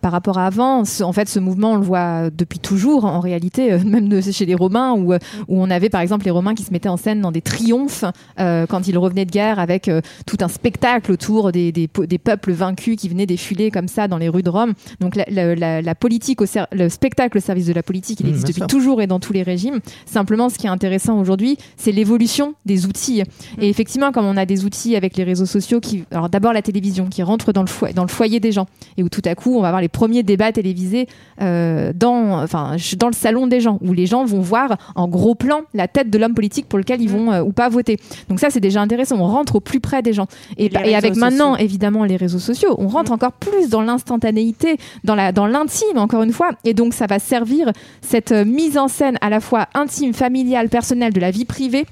par 0.00 0.12
rapport 0.12 0.38
à 0.38 0.46
avant. 0.46 0.82
En 1.00 1.12
fait, 1.12 1.28
ce 1.28 1.40
mouvement, 1.40 1.72
on 1.72 1.76
le 1.76 1.84
voit 1.84 2.30
depuis 2.30 2.58
toujours, 2.58 2.75
en 2.84 3.20
réalité, 3.20 3.72
euh, 3.72 3.78
même 3.84 4.08
de- 4.08 4.20
chez 4.20 4.46
les 4.46 4.54
Romains, 4.54 4.92
où, 4.92 5.12
euh, 5.12 5.18
où 5.48 5.60
on 5.62 5.70
avait 5.70 5.88
par 5.88 6.00
exemple 6.00 6.24
les 6.24 6.30
Romains 6.30 6.54
qui 6.54 6.62
se 6.62 6.72
mettaient 6.72 6.88
en 6.88 6.96
scène 6.96 7.20
dans 7.20 7.32
des 7.32 7.40
triomphes 7.42 8.04
euh, 8.40 8.66
quand 8.66 8.86
ils 8.88 8.98
revenaient 8.98 9.24
de 9.24 9.30
guerre 9.30 9.58
avec 9.58 9.90
tout 10.26 10.36
un 10.40 10.48
spectacle 10.48 11.12
autour 11.12 11.52
des, 11.52 11.72
des, 11.72 11.88
peuples 12.18 12.52
vaincus 12.52 12.96
qui 12.96 13.08
venaient 13.08 13.26
défiler 13.26 13.70
comme 13.70 13.88
ça 13.88 14.08
dans 14.08 14.18
les 14.18 14.28
rues 14.28 14.42
de 14.42 14.50
Rome. 14.50 14.74
Donc 15.00 15.16
la, 15.16 15.24
la- 15.30 15.54
la- 15.54 15.82
la 15.82 15.94
politique, 15.94 16.40
au 16.42 16.46
le 16.72 16.88
spectacle 16.88 17.38
au 17.38 17.40
service 17.40 17.66
de 17.66 17.72
la 17.72 17.82
politique, 17.82 18.20
il 18.20 18.26
Mmh, 18.26 18.28
existe 18.30 18.46
depuis 18.48 18.60
sûr. 18.60 18.66
toujours 18.66 19.02
et 19.02 19.06
dans 19.06 19.20
tous 19.20 19.32
les 19.32 19.42
régimes. 19.42 19.80
Simplement, 20.06 20.48
ce 20.48 20.58
qui 20.58 20.66
est 20.66 20.70
intéressant 20.70 21.18
aujourd'hui, 21.20 21.56
c'est 21.76 21.92
l'évolution 21.92 22.54
des 22.64 22.86
outils. 22.86 23.22
Et 23.60 23.68
effectivement, 23.68 24.12
comme 24.12 24.24
on 24.26 24.36
a 24.36 24.46
des 24.46 24.64
outils 24.64 24.96
avec 24.96 25.16
les 25.16 25.24
réseaux 25.24 25.46
sociaux, 25.46 25.80
qui, 25.80 26.04
alors 26.10 26.28
d'abord 26.28 26.52
la 26.52 26.62
télévision, 26.62 27.06
qui 27.06 27.22
rentre 27.22 27.52
dans 27.52 27.62
le, 27.62 27.66
foyer, 27.68 27.94
dans 27.94 28.02
le 28.02 28.08
foyer 28.08 28.40
des 28.40 28.52
gens, 28.52 28.66
et 28.96 29.02
où 29.02 29.08
tout 29.08 29.22
à 29.24 29.34
coup, 29.34 29.56
on 29.56 29.60
va 29.62 29.68
avoir 29.68 29.80
les 29.82 29.88
premiers 29.88 30.22
débats 30.22 30.52
télévisés 30.52 31.06
euh, 31.42 31.92
dans, 31.94 32.42
enfin, 32.42 32.65
dans 32.96 33.08
le 33.08 33.14
salon 33.14 33.46
des 33.46 33.60
gens, 33.60 33.78
où 33.80 33.92
les 33.92 34.06
gens 34.06 34.24
vont 34.24 34.40
voir 34.40 34.76
en 34.94 35.08
gros 35.08 35.34
plan 35.34 35.62
la 35.74 35.88
tête 35.88 36.10
de 36.10 36.18
l'homme 36.18 36.34
politique 36.34 36.68
pour 36.68 36.78
lequel 36.78 37.00
ils 37.00 37.10
vont 37.10 37.32
euh, 37.32 37.42
ou 37.42 37.52
pas 37.52 37.68
voter. 37.68 37.98
Donc 38.28 38.40
ça, 38.40 38.50
c'est 38.50 38.60
déjà 38.60 38.80
intéressant. 38.80 39.16
On 39.18 39.26
rentre 39.26 39.56
au 39.56 39.60
plus 39.60 39.80
près 39.80 40.02
des 40.02 40.12
gens. 40.12 40.26
Et, 40.56 40.66
Et 40.66 40.68
les 40.68 40.90
et 40.90 40.94
avec 40.96 41.16
maintenant, 41.16 41.56
évidemment, 41.56 42.04
les 42.04 42.16
réseaux 42.16 42.38
sociaux, 42.38 42.74
on 42.78 42.88
rentre 42.88 43.12
encore 43.12 43.32
plus 43.32 43.68
dans 43.68 43.82
l'instantanéité, 43.82 44.78
dans 45.04 45.14
la, 45.14 45.32
dans 45.32 45.46
l'intime, 45.46 45.98
encore 45.98 46.22
une 46.22 46.32
fois. 46.32 46.50
Et 46.64 46.74
donc, 46.74 46.94
ça 46.94 47.06
va 47.06 47.18
servir 47.18 47.70
cette 48.00 48.32
euh, 48.32 48.44
mise 48.44 48.78
en 48.78 48.88
scène 48.88 49.18
à 49.20 49.30
la 49.30 49.40
fois 49.40 49.66
intime, 49.74 50.12
familiale, 50.12 50.68
personnelle 50.68 51.12
de 51.12 51.20
la 51.20 51.30
vie 51.30 51.44
privée 51.44 51.86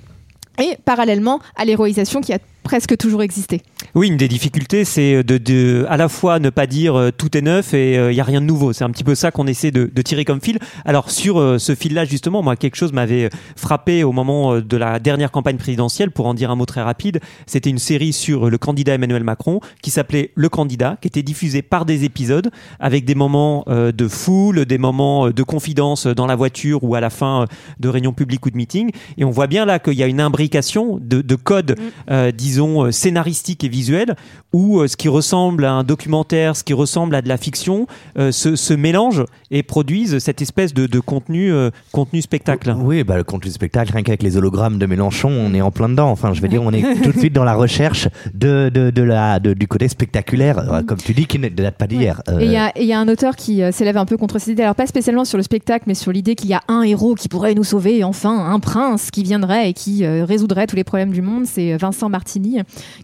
et 0.63 0.77
parallèlement 0.85 1.41
à 1.57 1.65
l'héroïsation 1.65 2.21
qui 2.21 2.33
a 2.33 2.39
presque 2.65 2.97
toujours 2.97 3.23
existé. 3.23 3.63
Oui, 3.95 4.09
une 4.09 4.17
des 4.17 4.27
difficultés, 4.27 4.85
c'est 4.85 5.23
de, 5.23 5.39
de 5.39 5.87
à 5.89 5.97
la 5.97 6.09
fois 6.09 6.41
ne 6.41 6.51
pas 6.51 6.67
dire 6.67 6.97
euh, 6.97 7.11
tout 7.17 7.37
est 7.37 7.43
neuf 7.43 7.75
et 7.75 7.95
il 8.11 8.17
y 8.17 8.21
a 8.21 8.25
rien 8.25 8.41
de 8.41 8.47
nouveau. 8.47 8.73
C'est 8.73 8.83
un 8.83 8.91
petit 8.91 9.05
peu 9.05 9.15
ça 9.15 9.31
qu'on 9.31 9.47
essaie 9.47 9.71
de, 9.71 9.89
de 9.95 10.03
tirer 10.03 10.25
comme 10.25 10.41
fil. 10.41 10.59
Alors 10.85 11.11
sur 11.11 11.39
euh, 11.39 11.59
ce 11.59 11.75
fil-là, 11.75 12.05
justement, 12.05 12.43
moi, 12.43 12.57
quelque 12.57 12.77
chose 12.77 12.93
m'avait 12.93 13.31
frappé 13.57 14.03
au 14.03 14.13
moment 14.13 14.55
euh, 14.55 14.63
de 14.63 14.77
la 14.77 14.99
dernière 14.99 15.31
campagne 15.31 15.57
présidentielle. 15.57 16.11
Pour 16.11 16.27
en 16.27 16.35
dire 16.35 16.51
un 16.51 16.57
mot 16.57 16.67
très 16.67 16.83
rapide, 16.83 17.21
c'était 17.47 17.71
une 17.71 17.79
série 17.79 18.13
sur 18.13 18.51
le 18.51 18.59
candidat 18.59 18.95
Emmanuel 18.95 19.23
Macron 19.23 19.61
qui 19.83 19.91
s'appelait 19.91 20.31
Le 20.35 20.49
Candidat, 20.49 20.97
qui 21.01 21.09
était 21.09 21.23
diffusée 21.23 21.63
par 21.63 21.85
des 21.85 22.05
épisodes 22.05 22.51
avec 22.81 23.05
des 23.05 23.15
moments 23.15 23.65
euh, 23.69 23.93
de 23.93 24.09
foule, 24.09 24.65
des 24.65 24.79
moments 24.79 25.29
euh, 25.29 25.33
de 25.33 25.43
confidence 25.43 26.07
dans 26.07 26.27
la 26.27 26.37
voiture 26.37 26.83
ou 26.83 26.95
à 26.95 27.01
la 27.01 27.11
fin 27.11 27.43
euh, 27.43 27.47
de 27.81 27.89
réunions 27.89 28.13
publiques 28.13 28.47
ou 28.47 28.51
de 28.51 28.57
meetings. 28.57 28.91
Et 29.19 29.25
on 29.25 29.31
voit 29.31 29.47
bien 29.47 29.65
là 29.65 29.79
qu'il 29.79 29.95
y 29.95 30.03
a 30.03 30.07
une 30.07 30.21
imbrication 30.21 30.99
de, 31.01 31.21
de 31.21 31.35
codes, 31.35 31.77
euh, 32.11 32.33
disons, 32.55 32.85
euh, 32.85 32.93
scénaristiques 32.93 33.65
et 33.65 33.69
visuels, 33.69 34.15
où 34.53 34.79
euh, 34.79 34.87
ce 34.87 34.97
qui 34.97 35.09
ressemble 35.09 35.65
à 35.65 35.73
un 35.73 35.83
documentaire, 35.83 36.55
ce 36.55 36.63
qui 36.63 36.73
ressemble 36.73 37.17
à 37.17 37.23
de 37.23 37.29
la 37.29 37.37
fiction, 37.37 37.89
euh, 38.17 38.31
se, 38.31 38.55
se 38.55 38.73
mélangent 38.75 39.25
et 39.51 39.65
produisent 39.65 40.19
cette 40.21 40.41
espèce 40.41 40.73
de, 40.73 40.87
de 40.87 41.01
contenu, 41.01 41.53
euh, 41.53 41.71
contenu 41.91 42.23
spectacle. 42.23 42.73
Oui, 42.79 43.03
bah, 43.03 43.17
le 43.17 43.25
contenu 43.25 43.51
spectacle, 43.51 43.93
rien 43.93 44.03
qu'avec 44.05 44.23
les 44.23 44.37
hologrammes 44.37 44.79
de 44.79 44.87
Mélenchon, 44.87 45.31
on 45.31 45.53
est 45.53 45.61
en 45.61 45.73
plein 45.73 45.89
dedans. 45.89 46.11
Enfin, 46.11 46.33
je 46.33 46.41
veux 46.41 46.47
dire, 46.49 46.63
on 46.63 46.71
est 46.73 46.83
tout 47.03 47.11
de 47.13 47.19
suite 47.19 47.33
dans 47.33 47.43
la 47.45 47.55
recherche 47.55 48.09
de, 48.33 48.71
de, 48.73 48.91
de 48.91 49.03
la, 49.03 49.41
de- 49.41 49.55
du 49.55 49.67
côté 49.67 49.89
spectaculaire, 49.89 50.83
comme 50.87 50.99
tu 50.99 51.13
dis, 51.13 51.27
qui 51.27 51.41
ne 51.41 51.49
date 51.49 51.77
pas 51.77 51.89
d'hier. 51.89 52.23
Et 52.41 52.45
il 52.45 52.53
y 52.53 52.57
a- 52.57 52.73
y, 52.81 52.93
un 52.93 53.09
auteur 53.09 53.35
qui 53.35 53.63
s'élève 53.73 53.97
un 53.97 54.05
peu 54.07 54.17
contre 54.17 54.39
cette 54.39 54.53
idée, 54.53 54.63
alors 54.63 54.77
pas 54.77 54.87
spécialement 54.87 55.25
sur 55.25 55.39
le 55.39 55.43
spectacle, 55.43 55.85
mais 55.89 55.95
sur 55.95 56.13
l'idée 56.13 56.37
qu'il 56.37 56.51
y 56.51 56.55
a 56.55 56.63
un 56.69 56.83
héros 56.83 57.17
qui 57.17 57.29
pourrait 57.29 57.55
nous 57.55 57.65
sauver, 57.65 58.05
enfin 58.05 58.47
un 58.55 58.61
prince 58.61 59.11
qui 59.11 59.25
viendrait 59.25 59.71
et 59.71 59.73
qui 59.73 60.05
euh, 60.05 60.25
résoudrait 60.25 60.67
tous 60.69 60.77
les 60.77 60.85
problèmes 60.85 61.11
du 61.11 61.23
monde. 61.23 61.45
C'est 61.47 61.77
Vincent 61.77 62.09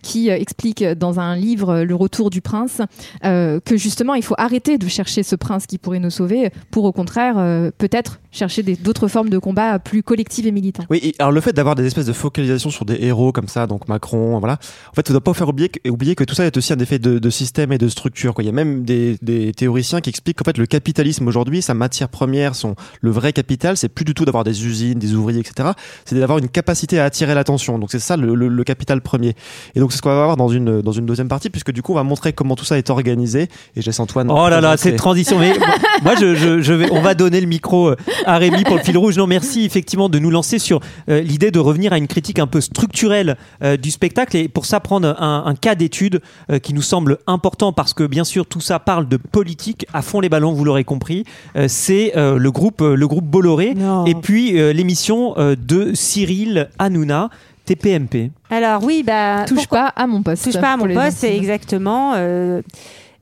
Qui 0.03 0.31
euh, 0.31 0.37
explique 0.37 0.85
dans 0.85 1.21
un 1.21 1.37
livre 1.37 1.71
euh, 1.71 1.85
Le 1.85 1.95
Retour 1.95 2.31
du 2.31 2.41
prince 2.41 2.81
euh, 3.25 3.61
que 3.61 3.77
justement 3.77 4.15
il 4.15 4.23
faut 4.23 4.35
arrêter 4.39 4.79
de 4.79 4.89
chercher 4.89 5.23
ce 5.23 5.37
prince 5.37 5.67
qui 5.67 5.79
pourrait 5.79 5.99
nous 5.99 6.11
sauver 6.11 6.51
pour 6.71 6.85
au 6.85 6.93
contraire 6.93 7.37
peut-être 7.79 8.21
chercher 8.31 8.63
d'autres 8.63 9.09
formes 9.09 9.29
de 9.29 9.39
combat 9.39 9.79
plus 9.79 10.03
collectives 10.03 10.47
et 10.47 10.53
militants. 10.53 10.85
Oui, 10.89 11.15
alors 11.19 11.33
le 11.33 11.41
fait 11.41 11.53
d'avoir 11.53 11.75
des 11.75 11.85
espèces 11.87 12.07
de 12.07 12.13
focalisation 12.13 12.71
sur 12.71 12.85
des 12.85 12.97
héros 13.01 13.33
comme 13.33 13.49
ça, 13.49 13.67
donc 13.67 13.89
Macron, 13.89 14.39
voilà. 14.39 14.55
En 14.91 14.95
fait, 14.95 15.09
on 15.09 15.13
ne 15.13 15.19
doit 15.19 15.25
pas 15.25 15.35
faire 15.35 15.49
oublier 15.49 16.15
que, 16.15 16.25
tout 16.25 16.35
ça 16.35 16.47
est 16.47 16.57
aussi 16.57 16.73
un 16.73 16.79
effet 16.79 16.99
de, 16.99 17.31
système 17.31 17.73
et 17.73 17.79
de 17.79 17.89
structure. 17.89 18.35
Il 18.39 18.47
y 18.47 18.49
a 18.49 18.53
même 18.53 18.85
des, 18.85 19.19
théoriciens 19.57 20.01
qui 20.01 20.11
expliquent 20.11 20.39
qu'en 20.39 20.45
fait 20.45 20.59
le 20.59 20.67
capitalisme 20.67 21.27
aujourd'hui, 21.27 21.63
sa 21.63 21.75
matière 21.75 22.09
première, 22.09 22.55
son 22.55 22.75
le 23.01 23.11
vrai 23.11 23.33
capital, 23.33 23.77
c'est 23.77 23.89
plus 23.89 24.05
du 24.05 24.15
tout 24.15 24.25
d'avoir 24.25 24.45
des 24.45 24.65
usines, 24.67 24.99
des 24.99 25.15
ouvriers, 25.15 25.41
etc. 25.41 25.71
C'est 26.05 26.19
d'avoir 26.19 26.39
une 26.39 26.49
capacité 26.49 26.99
à 26.99 27.05
attirer 27.05 27.35
l'attention. 27.35 27.79
Donc 27.79 27.91
c'est 27.91 27.99
ça 27.99 28.17
le 28.17 28.65
capital 28.65 29.01
premier. 29.01 29.30
Et 29.75 29.81
donc 29.81 29.93
c'est 29.93 29.99
ce 29.99 30.03
qu'on 30.03 30.09
va 30.11 30.25
voir 30.25 30.37
dans 30.37 30.49
une 30.49 30.81
dans 30.83 30.93
une 30.93 31.07
deuxième 31.07 31.29
partie, 31.29 31.51
puisque 31.51 31.73
du 31.73 31.83
coup 31.83 31.93
on 31.93 31.97
va 31.97 32.03
montrer 32.03 32.33
comment 32.33 32.57
tout 32.57 32.65
ça 32.65 32.79
est 32.79 32.91
organisé. 32.91 33.43
Et 33.77 33.81
je 33.81 33.87
laisse 33.87 34.01
Antoine. 34.01 34.31
Oh 34.31 34.49
là 34.49 34.61
là, 34.61 34.77
cette 34.77 34.97
transition. 34.97 35.39
Mais 35.39 35.53
moi, 36.03 36.15
je, 36.21 36.35
je, 36.35 36.61
je 36.61 36.73
vais, 36.73 36.91
on 36.91 37.01
va 37.01 37.15
donner 37.15 37.41
le 37.41 37.47
micro 37.47 37.89
euh, 37.91 37.97
à 38.27 38.39
Rémi 38.39 38.65
pour 38.65 38.77
le 38.77 38.83
fil 38.83 38.97
rouge. 38.99 39.17
Non, 39.19 39.27
merci 39.27 39.65
effectivement 39.65 40.09
de 40.09 40.19
nous 40.19 40.31
lancer 40.31 40.59
sur 40.59 40.81
euh, 41.09 41.21
l'idée 41.21 41.51
de 41.51 41.59
revenir 41.59 41.93
à 41.93 41.99
une 41.99 42.07
critique 42.09 42.39
un 42.39 42.47
peu 42.47 42.61
structurelle 42.61 43.37
euh, 43.63 43.77
du 43.77 43.91
spectacle 43.91 44.37
et 44.37 44.49
pour 44.49 44.67
ça 44.67 44.81
prendre 44.81 45.15
un, 45.21 45.45
un 45.47 45.55
cas 45.55 45.75
d'étude 45.75 46.21
euh, 46.51 46.59
qui 46.59 46.75
nous 46.75 46.83
semble 46.83 47.19
important 47.27 47.73
parce 47.73 47.95
que 47.95 48.05
bien 48.05 48.25
sûr 48.25 48.47
tout 48.47 48.61
ça 48.61 48.79
parle 48.79 49.09
de 49.09 49.17
politique 49.17 49.87
à 49.93 50.03
fond 50.03 50.21
les 50.21 50.29
ballons, 50.29 50.53
vous 50.53 50.65
l'aurez 50.65 50.85
compris. 50.85 51.25
Euh, 51.57 51.67
C'est 51.69 52.13
euh, 52.17 52.39
le 52.39 52.51
groupe, 52.51 52.81
le 52.81 53.07
groupe 53.09 53.25
Bolloré 53.25 53.75
Non. 53.75 54.05
et 54.07 54.15
puis 54.15 54.59
euh, 54.61 54.73
l'émission 54.73 55.35
euh, 55.39 55.55
de 55.57 55.93
Cyril 55.95 56.69
Hanouna. 56.79 57.31
TPMP. 57.75 58.31
Alors 58.51 58.83
oui, 58.83 59.03
bah 59.07 59.45
Touche 59.47 59.59
pourquoi- 59.59 59.93
pas 59.93 60.03
à 60.03 60.07
mon 60.07 60.23
poste. 60.23 60.45
touche 60.45 60.61
pas 60.61 60.73
à 60.73 60.77
mon 60.77 60.93
poste, 60.93 61.19
c'est 61.19 61.37
exactement. 61.37 62.15
euh, 62.17 62.63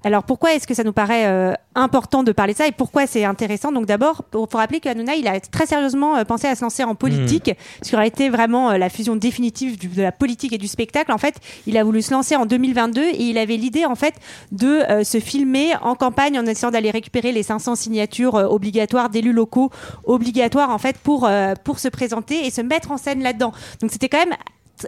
alors 0.09 0.25
pourquoi 0.25 0.55
est-ce 0.55 0.67
que 0.67 0.75
ça 0.75 0.85
nous 0.85 0.93
paraît 0.93 1.27
euh, 1.27 1.53
important 1.75 2.23
de 2.23 2.33
parler 2.33 2.55
de 2.55 2.59
ça 2.59 2.67
et 2.67 2.73
pourquoi 2.73 3.07
c'est 3.07 3.25
intéressant? 3.25 3.71
Donc 3.73 3.87
d'abord, 3.87 4.25
il 4.35 4.39
faut 4.51 4.59
rappeler 4.59 4.81
que 4.81 4.89
Hanouna, 4.89 5.15
il 5.15 5.29
a 5.29 5.39
très 5.39 5.67
sérieusement 5.67 6.17
euh, 6.17 6.25
pensé 6.25 6.47
à 6.49 6.55
se 6.57 6.63
lancer 6.63 6.83
en 6.83 6.95
politique, 6.95 7.51
ce 7.83 7.91
qui 7.91 7.95
aurait 7.95 8.09
été 8.09 8.29
vraiment 8.31 8.71
euh, 8.71 8.79
la 8.79 8.89
fusion 8.89 9.17
définitive 9.17 9.79
du- 9.79 9.89
de 9.89 10.03
la 10.03 10.11
politique 10.11 10.53
et 10.53 10.59
du 10.59 10.67
spectacle. 10.67 11.13
En 11.13 11.19
fait, 11.19 11.37
il 11.67 11.77
a 11.79 11.85
voulu 11.85 12.03
se 12.03 12.11
lancer 12.13 12.35
en 12.37 12.47
2022 12.47 13.03
et 13.03 13.23
il 13.23 13.39
avait 13.39 13.57
l'idée 13.57 13.85
en 13.85 13.95
fait 13.95 14.15
de 14.51 14.81
se 15.05 15.21
filmer 15.21 15.75
en 15.83 15.95
campagne 15.95 16.39
en 16.39 16.47
essayant 16.47 16.71
d'aller 16.71 16.91
récupérer 16.91 17.31
les 17.33 17.43
500 17.43 17.75
signatures 17.77 18.35
obligatoires 18.35 19.11
d'élus 19.11 19.33
locaux 19.33 19.71
obligatoires 20.05 20.71
en 20.71 20.79
fait 20.79 20.97
pour 20.99 21.29
pour 21.65 21.79
se 21.79 21.89
présenter 21.89 22.47
et 22.47 22.51
se 22.51 22.61
mettre 22.63 22.91
en 22.91 22.97
scène 22.97 23.23
là-dedans. 23.23 23.53
Donc 23.81 23.91
c'était 23.93 24.09
quand 24.09 24.19
même 24.25 24.35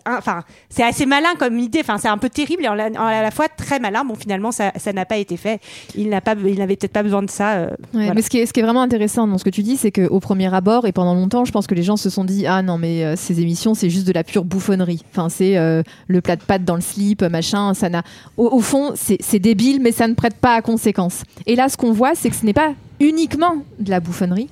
enfin 0.06 0.42
c'est 0.68 0.82
assez 0.82 1.06
malin 1.06 1.28
comme 1.38 1.58
idée 1.58 1.80
enfin 1.80 1.98
c'est 1.98 2.08
un 2.08 2.18
peu 2.18 2.28
terrible 2.28 2.64
et 2.64 2.68
en 2.68 2.74
la- 2.74 2.86
en 2.88 3.06
à 3.06 3.22
la 3.22 3.30
fois 3.30 3.48
très 3.48 3.78
malin 3.80 4.04
bon 4.04 4.14
finalement 4.14 4.52
ça 4.52 4.72
ça 4.76 4.92
n'a 4.92 5.04
pas 5.04 5.16
été 5.16 5.36
fait 5.36 5.60
il 5.94 6.08
n'a 6.08 6.20
pas 6.20 6.34
il 6.44 6.58
n'avait 6.58 6.76
peut-être 6.76 6.92
pas 6.92 7.02
besoin 7.02 7.22
de 7.22 7.30
ça 7.30 7.52
euh, 7.54 7.66
Ouais, 7.70 7.76
voilà. 8.04 8.14
Mais 8.14 8.22
ce 8.22 8.30
qui, 8.30 8.38
est, 8.38 8.46
ce 8.46 8.52
qui 8.52 8.60
est 8.60 8.62
vraiment 8.62 8.82
intéressant 8.82 9.26
dans 9.26 9.38
ce 9.38 9.44
que 9.44 9.50
tu 9.50 9.62
dis, 9.62 9.76
c'est 9.76 9.90
qu'au 9.90 10.20
premier 10.20 10.52
abord 10.54 10.86
et 10.86 10.92
pendant 10.92 11.14
longtemps, 11.14 11.44
je 11.44 11.52
pense 11.52 11.66
que 11.66 11.74
les 11.74 11.82
gens 11.82 11.96
se 11.96 12.08
sont 12.10 12.24
dit 12.24 12.46
Ah 12.46 12.62
non, 12.62 12.78
mais 12.78 13.04
euh, 13.04 13.14
ces 13.16 13.40
émissions, 13.40 13.74
c'est 13.74 13.90
juste 13.90 14.06
de 14.06 14.12
la 14.12 14.22
pure 14.24 14.44
bouffonnerie. 14.44 15.02
Enfin, 15.10 15.28
c'est 15.28 15.56
euh, 15.56 15.82
le 16.08 16.20
plat 16.20 16.36
de 16.36 16.42
pâtes 16.42 16.64
dans 16.64 16.74
le 16.76 16.80
slip, 16.80 17.22
machin. 17.22 17.74
Ça 17.74 17.88
n'a. 17.88 18.02
Au, 18.36 18.48
au 18.48 18.60
fond, 18.60 18.92
c'est 18.94 19.18
c'est 19.20 19.38
débile, 19.38 19.80
mais 19.80 19.92
ça 19.92 20.06
ne 20.08 20.14
prête 20.14 20.36
pas 20.36 20.54
à 20.54 20.62
conséquence. 20.62 21.22
Et 21.46 21.56
là, 21.56 21.68
ce 21.68 21.76
qu'on 21.76 21.92
voit, 21.92 22.14
c'est 22.14 22.30
que 22.30 22.36
ce 22.36 22.44
n'est 22.46 22.52
pas 22.52 22.72
uniquement 23.00 23.56
de 23.78 23.90
la 23.90 24.00
bouffonnerie. 24.00 24.48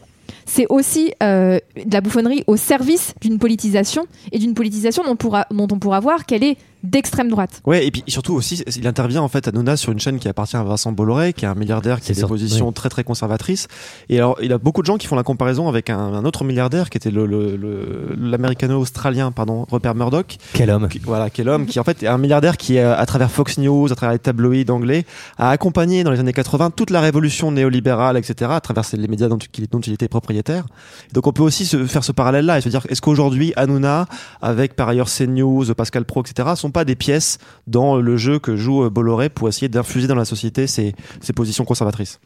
C'est 0.50 0.66
aussi 0.70 1.12
euh, 1.22 1.58
de 1.76 1.92
la 1.92 2.00
bouffonnerie 2.00 2.42
au 2.46 2.56
service 2.56 3.14
d'une 3.20 3.38
politisation 3.38 4.06
et 4.32 4.38
d'une 4.38 4.54
politisation 4.54 5.02
dont, 5.04 5.18
on 5.50 5.78
pourra 5.78 6.00
voir 6.00 6.24
qu'elle 6.24 6.42
est 6.42 6.56
d'extrême 6.82 7.28
droite. 7.28 7.60
Ouais, 7.66 7.86
et 7.86 7.90
puis 7.90 8.04
surtout 8.08 8.34
aussi, 8.34 8.62
il 8.76 8.86
intervient 8.86 9.22
en 9.22 9.28
fait 9.28 9.48
à 9.48 9.52
Nona 9.52 9.76
sur 9.76 9.92
une 9.92 9.98
chaîne 10.00 10.18
qui 10.18 10.28
appartient 10.28 10.56
à 10.56 10.62
Vincent 10.62 10.92
Bolloré, 10.92 11.32
qui 11.32 11.44
est 11.44 11.48
un 11.48 11.54
milliardaire 11.54 12.00
qui 12.00 12.12
a 12.12 12.14
des 12.14 12.20
sûr, 12.20 12.28
positions 12.28 12.68
oui. 12.68 12.74
très 12.74 12.88
très 12.88 13.04
conservatrices. 13.04 13.66
Et 14.08 14.18
alors, 14.18 14.36
il 14.42 14.52
a 14.52 14.58
beaucoup 14.58 14.80
de 14.82 14.86
gens 14.86 14.96
qui 14.96 15.06
font 15.06 15.16
la 15.16 15.22
comparaison 15.22 15.68
avec 15.68 15.90
un, 15.90 15.98
un 15.98 16.24
autre 16.24 16.44
milliardaire 16.44 16.90
qui 16.90 16.96
était 16.98 17.10
le- 17.10 17.26
le- 17.26 17.56
le- 17.56 18.16
l'américano-australien, 18.18 19.32
pardon, 19.32 19.66
Rupert 19.70 19.94
Murdoch, 19.94 20.36
Quel 20.52 20.70
homme. 20.70 20.88
qui- 20.88 20.98
voilà, 21.00 21.30
qui 21.30 21.40
est 21.40 21.44
l'homme 21.44 21.66
qui 21.66 21.78
en 21.80 21.84
fait 21.84 22.02
est 22.02 22.06
un 22.06 22.18
milliardaire 22.18 22.56
qui, 22.56 22.78
euh, 22.78 22.96
à 22.96 23.06
travers 23.06 23.30
Fox 23.30 23.58
News, 23.58 23.90
à 23.92 23.94
travers 23.94 24.12
les 24.12 24.18
tabloïds 24.18 24.70
anglais, 24.70 25.04
a 25.38 25.50
accompagné 25.50 26.04
dans 26.04 26.10
les 26.10 26.20
années 26.20 26.32
80 26.32 26.70
toute 26.70 26.90
la 26.90 27.00
révolution 27.00 27.50
néolibérale, 27.52 28.16
etc., 28.16 28.50
à 28.54 28.60
travers 28.60 28.84
les 28.92 29.08
médias 29.08 29.28
dont, 29.28 29.38
il- 29.38 29.66
dont 29.68 29.80
il 29.80 29.92
était 29.92 30.08
propriétaire. 30.08 30.64
Donc 31.12 31.26
on 31.26 31.32
peut 31.32 31.42
aussi 31.42 31.66
se 31.66 31.86
faire 31.86 32.04
ce 32.04 32.12
parallèle-là 32.12 32.58
et 32.58 32.60
se 32.60 32.68
dire, 32.68 32.86
est-ce 32.88 33.00
qu'aujourd'hui, 33.00 33.52
Hanouna, 33.56 34.06
avec 34.42 34.74
par 34.76 34.88
ailleurs 34.88 35.08
CNews, 35.08 35.64
Pascal 35.74 36.04
Pro, 36.04 36.22
etc., 36.22 36.48
sont 36.56 36.67
pas 36.70 36.84
des 36.84 36.96
pièces 36.96 37.38
dans 37.66 37.96
le 37.96 38.16
jeu 38.16 38.38
que 38.38 38.56
joue 38.56 38.84
euh, 38.84 38.90
Bolloré 38.90 39.28
pour 39.28 39.48
essayer 39.48 39.68
d'infuser 39.68 40.06
dans 40.06 40.14
la 40.14 40.24
société 40.24 40.66
ces 40.66 40.94
positions 41.34 41.64
conservatrices 41.64 42.20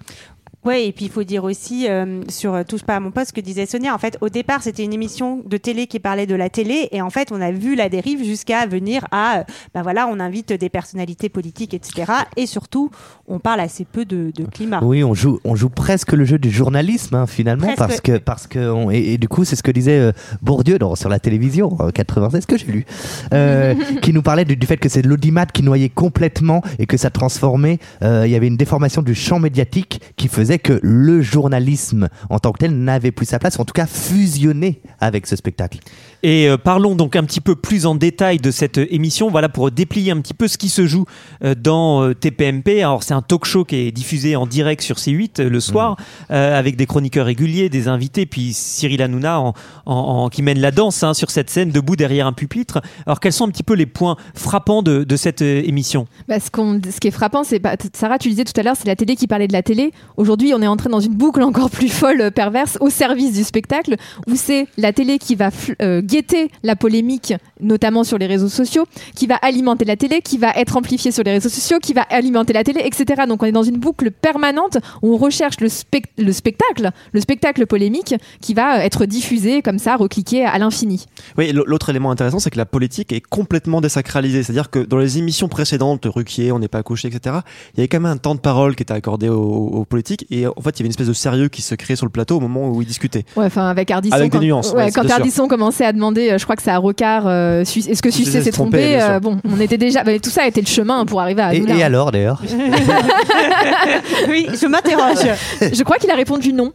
Ouais, 0.64 0.86
et 0.86 0.92
puis 0.92 1.06
il 1.06 1.10
faut 1.10 1.24
dire 1.24 1.42
aussi 1.42 1.88
euh, 1.88 2.22
sur 2.28 2.54
euh, 2.54 2.62
Touche 2.62 2.84
pas 2.84 2.94
à 2.96 3.00
mon 3.00 3.10
poste 3.10 3.28
ce 3.28 3.32
que 3.32 3.40
disait 3.40 3.66
Sonia. 3.66 3.92
En 3.94 3.98
fait, 3.98 4.16
au 4.20 4.28
départ, 4.28 4.62
c'était 4.62 4.84
une 4.84 4.92
émission 4.92 5.42
de 5.44 5.56
télé 5.56 5.88
qui 5.88 5.98
parlait 5.98 6.26
de 6.26 6.36
la 6.36 6.48
télé, 6.50 6.88
et 6.92 7.02
en 7.02 7.10
fait, 7.10 7.32
on 7.32 7.40
a 7.40 7.50
vu 7.50 7.74
la 7.74 7.88
dérive 7.88 8.22
jusqu'à 8.24 8.66
venir 8.66 9.04
à, 9.10 9.38
euh, 9.40 9.44
ben 9.74 9.82
voilà, 9.82 10.06
on 10.06 10.20
invite 10.20 10.52
des 10.52 10.68
personnalités 10.68 11.28
politiques, 11.28 11.74
etc. 11.74 12.12
Et 12.36 12.46
surtout, 12.46 12.90
on 13.26 13.40
parle 13.40 13.58
assez 13.60 13.84
peu 13.84 14.04
de, 14.04 14.30
de 14.34 14.44
climat. 14.44 14.80
Oui, 14.84 15.02
on 15.02 15.14
joue, 15.14 15.40
on 15.44 15.56
joue 15.56 15.68
presque 15.68 16.12
le 16.12 16.24
jeu 16.24 16.38
du 16.38 16.50
journalisme 16.50 17.14
hein, 17.16 17.26
finalement 17.26 17.66
Presque. 17.66 17.78
parce 17.78 18.00
que 18.00 18.18
parce 18.18 18.46
que 18.46 18.70
on- 18.70 18.90
et, 18.90 19.14
et 19.14 19.18
du 19.18 19.28
coup 19.28 19.44
c'est 19.44 19.56
ce 19.56 19.62
que 19.62 19.70
disait 19.70 19.98
euh, 19.98 20.12
Bourdieu 20.42 20.78
dans- 20.78 20.94
sur 20.94 21.08
la 21.08 21.18
télévision 21.18 21.74
en 21.80 21.90
96 21.90 22.46
que 22.46 22.56
j'ai 22.56 22.66
lu, 22.66 22.86
euh, 23.32 23.74
qui 24.02 24.12
nous 24.12 24.22
parlait 24.22 24.44
du, 24.44 24.56
du 24.56 24.66
fait 24.66 24.76
que 24.76 24.88
c'est 24.88 25.02
l'audimat 25.02 25.46
qui 25.46 25.62
noyait 25.62 25.88
complètement 25.88 26.62
et 26.78 26.86
que 26.86 26.96
ça 26.96 27.10
transformait. 27.10 27.78
euh, 28.02 28.24
Il 28.26 28.30
y 28.32 28.36
avait 28.36 28.46
une 28.48 28.56
déformation 28.56 29.02
du 29.02 29.14
champ 29.14 29.38
médiatique 29.40 30.00
qui 30.16 30.28
faisait 30.28 30.51
que 30.58 30.78
le 30.82 31.22
journalisme 31.22 32.08
en 32.30 32.38
tant 32.38 32.52
que 32.52 32.58
tel 32.58 32.72
n'avait 32.72 33.12
plus 33.12 33.26
sa 33.26 33.38
place, 33.38 33.58
en 33.58 33.64
tout 33.64 33.72
cas 33.72 33.86
fusionné 33.86 34.82
avec 35.00 35.26
ce 35.26 35.36
spectacle. 35.36 35.78
Et 36.24 36.48
euh, 36.48 36.56
parlons 36.56 36.94
donc 36.94 37.16
un 37.16 37.24
petit 37.24 37.40
peu 37.40 37.56
plus 37.56 37.84
en 37.84 37.94
détail 37.96 38.38
de 38.38 38.50
cette 38.52 38.78
euh, 38.78 38.86
émission, 38.94 39.28
voilà 39.28 39.48
pour 39.48 39.70
déplier 39.72 40.12
un 40.12 40.20
petit 40.20 40.34
peu 40.34 40.46
ce 40.46 40.56
qui 40.56 40.68
se 40.68 40.86
joue 40.86 41.04
euh, 41.44 41.54
dans 41.60 42.02
euh, 42.04 42.14
TPMP. 42.14 42.80
Alors 42.80 43.02
c'est 43.02 43.14
un 43.14 43.22
talk 43.22 43.44
show 43.44 43.64
qui 43.64 43.74
est 43.76 43.90
diffusé 43.92 44.36
en 44.36 44.46
direct 44.46 44.82
sur 44.82 44.96
C8 44.96 45.40
euh, 45.40 45.48
le 45.50 45.58
soir 45.60 45.96
euh, 46.30 46.56
avec 46.56 46.76
des 46.76 46.86
chroniqueurs 46.86 47.26
réguliers, 47.26 47.68
des 47.68 47.88
invités, 47.88 48.24
puis 48.26 48.52
Cyril 48.52 49.02
Hanouna 49.02 49.40
en, 49.40 49.54
en- 49.86 49.94
en- 49.94 50.28
qui 50.28 50.42
mène 50.42 50.60
la 50.60 50.70
danse 50.70 51.02
hein, 51.02 51.12
sur 51.12 51.30
cette 51.32 51.50
scène 51.50 51.70
debout 51.70 51.96
derrière 51.96 52.28
un 52.28 52.32
pupitre. 52.32 52.80
Alors 53.04 53.18
quels 53.18 53.32
sont 53.32 53.46
un 53.46 53.50
petit 53.50 53.64
peu 53.64 53.74
les 53.74 53.86
points 53.86 54.16
frappants 54.36 54.82
de, 54.82 55.02
de 55.02 55.16
cette 55.16 55.42
euh, 55.42 55.62
émission? 55.64 56.06
Bah, 56.28 56.38
ce, 56.38 56.50
qu'on- 56.52 56.80
ce 56.88 57.00
qui 57.00 57.08
est 57.08 57.12
frappant, 57.12 57.42
c'est 57.42 57.58
bah, 57.58 57.74
Sarah, 57.94 58.18
tu 58.18 58.28
disais 58.28 58.44
tout 58.44 58.58
à 58.60 58.62
l'heure, 58.62 58.76
c'est 58.78 58.86
la 58.86 58.94
télé 58.96 59.16
qui 59.16 59.26
parlait 59.26 59.48
de 59.48 59.52
la 59.52 59.62
télé. 59.64 59.90
Aujourd'hui, 60.16 60.52
on 60.54 60.62
est 60.62 60.68
entré 60.68 60.88
dans 60.88 61.00
une 61.00 61.14
boucle 61.16 61.42
encore 61.42 61.70
plus 61.70 61.88
folle, 61.88 62.30
perverse, 62.30 62.78
au 62.80 62.90
service 62.90 63.32
du 63.32 63.42
spectacle, 63.42 63.96
où 64.28 64.36
c'est 64.36 64.68
la 64.78 64.92
télé 64.92 65.18
qui 65.18 65.34
va 65.34 65.50
euh, 65.82 66.00
guetter 66.12 66.50
la 66.62 66.76
polémique, 66.76 67.32
notamment 67.60 68.04
sur 68.04 68.18
les 68.18 68.26
réseaux 68.26 68.48
sociaux, 68.48 68.84
qui 69.16 69.26
va 69.26 69.36
alimenter 69.36 69.84
la 69.86 69.96
télé, 69.96 70.20
qui 70.20 70.36
va 70.36 70.50
être 70.56 70.76
amplifiée 70.76 71.10
sur 71.10 71.22
les 71.24 71.32
réseaux 71.32 71.48
sociaux, 71.48 71.78
qui 71.82 71.94
va 71.94 72.02
alimenter 72.02 72.52
la 72.52 72.64
télé, 72.64 72.82
etc. 72.84 73.22
Donc 73.26 73.42
on 73.42 73.46
est 73.46 73.52
dans 73.52 73.62
une 73.62 73.78
boucle 73.78 74.10
permanente 74.10 74.76
où 75.02 75.14
on 75.14 75.16
recherche 75.16 75.58
le, 75.60 75.68
spec- 75.68 76.10
le 76.18 76.32
spectacle, 76.32 76.90
le 77.12 77.20
spectacle 77.20 77.66
polémique, 77.66 78.14
qui 78.40 78.52
va 78.54 78.76
euh, 78.78 78.80
être 78.88 79.06
diffusé 79.06 79.62
comme 79.62 79.78
ça, 79.78 79.96
recliqué 79.96 80.44
à 80.44 80.58
l'infini. 80.58 81.06
Oui, 81.38 81.52
l'autre 81.52 81.88
élément 81.88 82.10
intéressant, 82.10 82.38
c'est 82.38 82.50
que 82.50 82.58
la 82.58 82.66
politique 82.66 83.12
est 83.12 83.20
complètement 83.26 83.80
désacralisée. 83.80 84.42
C'est-à-dire 84.42 84.68
que 84.70 84.80
dans 84.80 84.98
les 84.98 85.16
émissions 85.18 85.48
précédentes, 85.48 86.04
Ruquier, 86.04 86.52
On 86.52 86.58
n'est 86.58 86.68
pas 86.68 86.82
couché, 86.82 87.08
etc., 87.08 87.36
il 87.74 87.78
y 87.78 87.80
avait 87.80 87.88
quand 87.88 88.00
même 88.00 88.12
un 88.12 88.16
temps 88.18 88.34
de 88.34 88.40
parole 88.40 88.74
qui 88.76 88.82
était 88.82 88.92
accordé 88.92 89.28
aux, 89.28 89.40
aux 89.40 89.84
politiques. 89.84 90.26
Et 90.30 90.46
en 90.46 90.52
fait, 90.62 90.70
il 90.70 90.80
y 90.80 90.82
avait 90.82 90.86
une 90.86 90.90
espèce 90.90 91.06
de 91.08 91.12
sérieux 91.12 91.48
qui 91.48 91.62
se 91.62 91.74
créait 91.74 91.96
sur 91.96 92.06
le 92.06 92.10
plateau 92.12 92.36
au 92.36 92.40
moment 92.40 92.68
où 92.70 92.82
ils 92.82 92.88
discutaient. 92.88 93.24
Ouais, 93.36 93.46
enfin 93.46 93.68
avec 93.68 93.90
Ardisson. 93.90 94.14
Avec 94.16 94.32
des 94.32 94.38
nuances, 94.40 94.72
ouais, 94.72 94.84
ouais, 94.84 94.90
quand 94.90 95.02
sûr. 95.02 95.12
Ardisson 95.12 95.48
commençait 95.48 95.84
à 95.84 95.92
demander, 95.92 96.01
euh, 96.10 96.38
je 96.38 96.44
crois 96.44 96.56
que 96.56 96.62
c'est 96.62 96.70
à 96.70 96.78
Rocard, 96.78 97.26
euh, 97.26 97.62
est-ce 97.62 98.02
que 98.02 98.10
Sucé 98.10 98.42
s'est 98.42 98.50
trompé, 98.50 99.00
euh, 99.00 99.20
Bon, 99.20 99.38
on 99.44 99.60
était 99.60 99.78
déjà. 99.78 100.02
bah, 100.02 100.18
tout 100.18 100.30
ça 100.30 100.42
a 100.42 100.46
été 100.46 100.60
le 100.60 100.66
chemin 100.66 101.06
pour 101.06 101.20
arriver 101.20 101.42
à. 101.42 101.54
Et, 101.54 101.82
alors 101.82 102.10
d'ailleurs 102.12 102.40
oui, 104.28 104.46
je 104.52 104.66
m'interroge. 104.66 105.26
Je 105.60 105.82
crois 105.82 105.98
qu'il 105.98 106.10
a 106.10 106.14
répondu 106.14 106.52
non. 106.52 106.72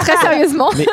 Très 0.00 0.16
sérieusement. 0.18 0.70
Mais, 0.76 0.86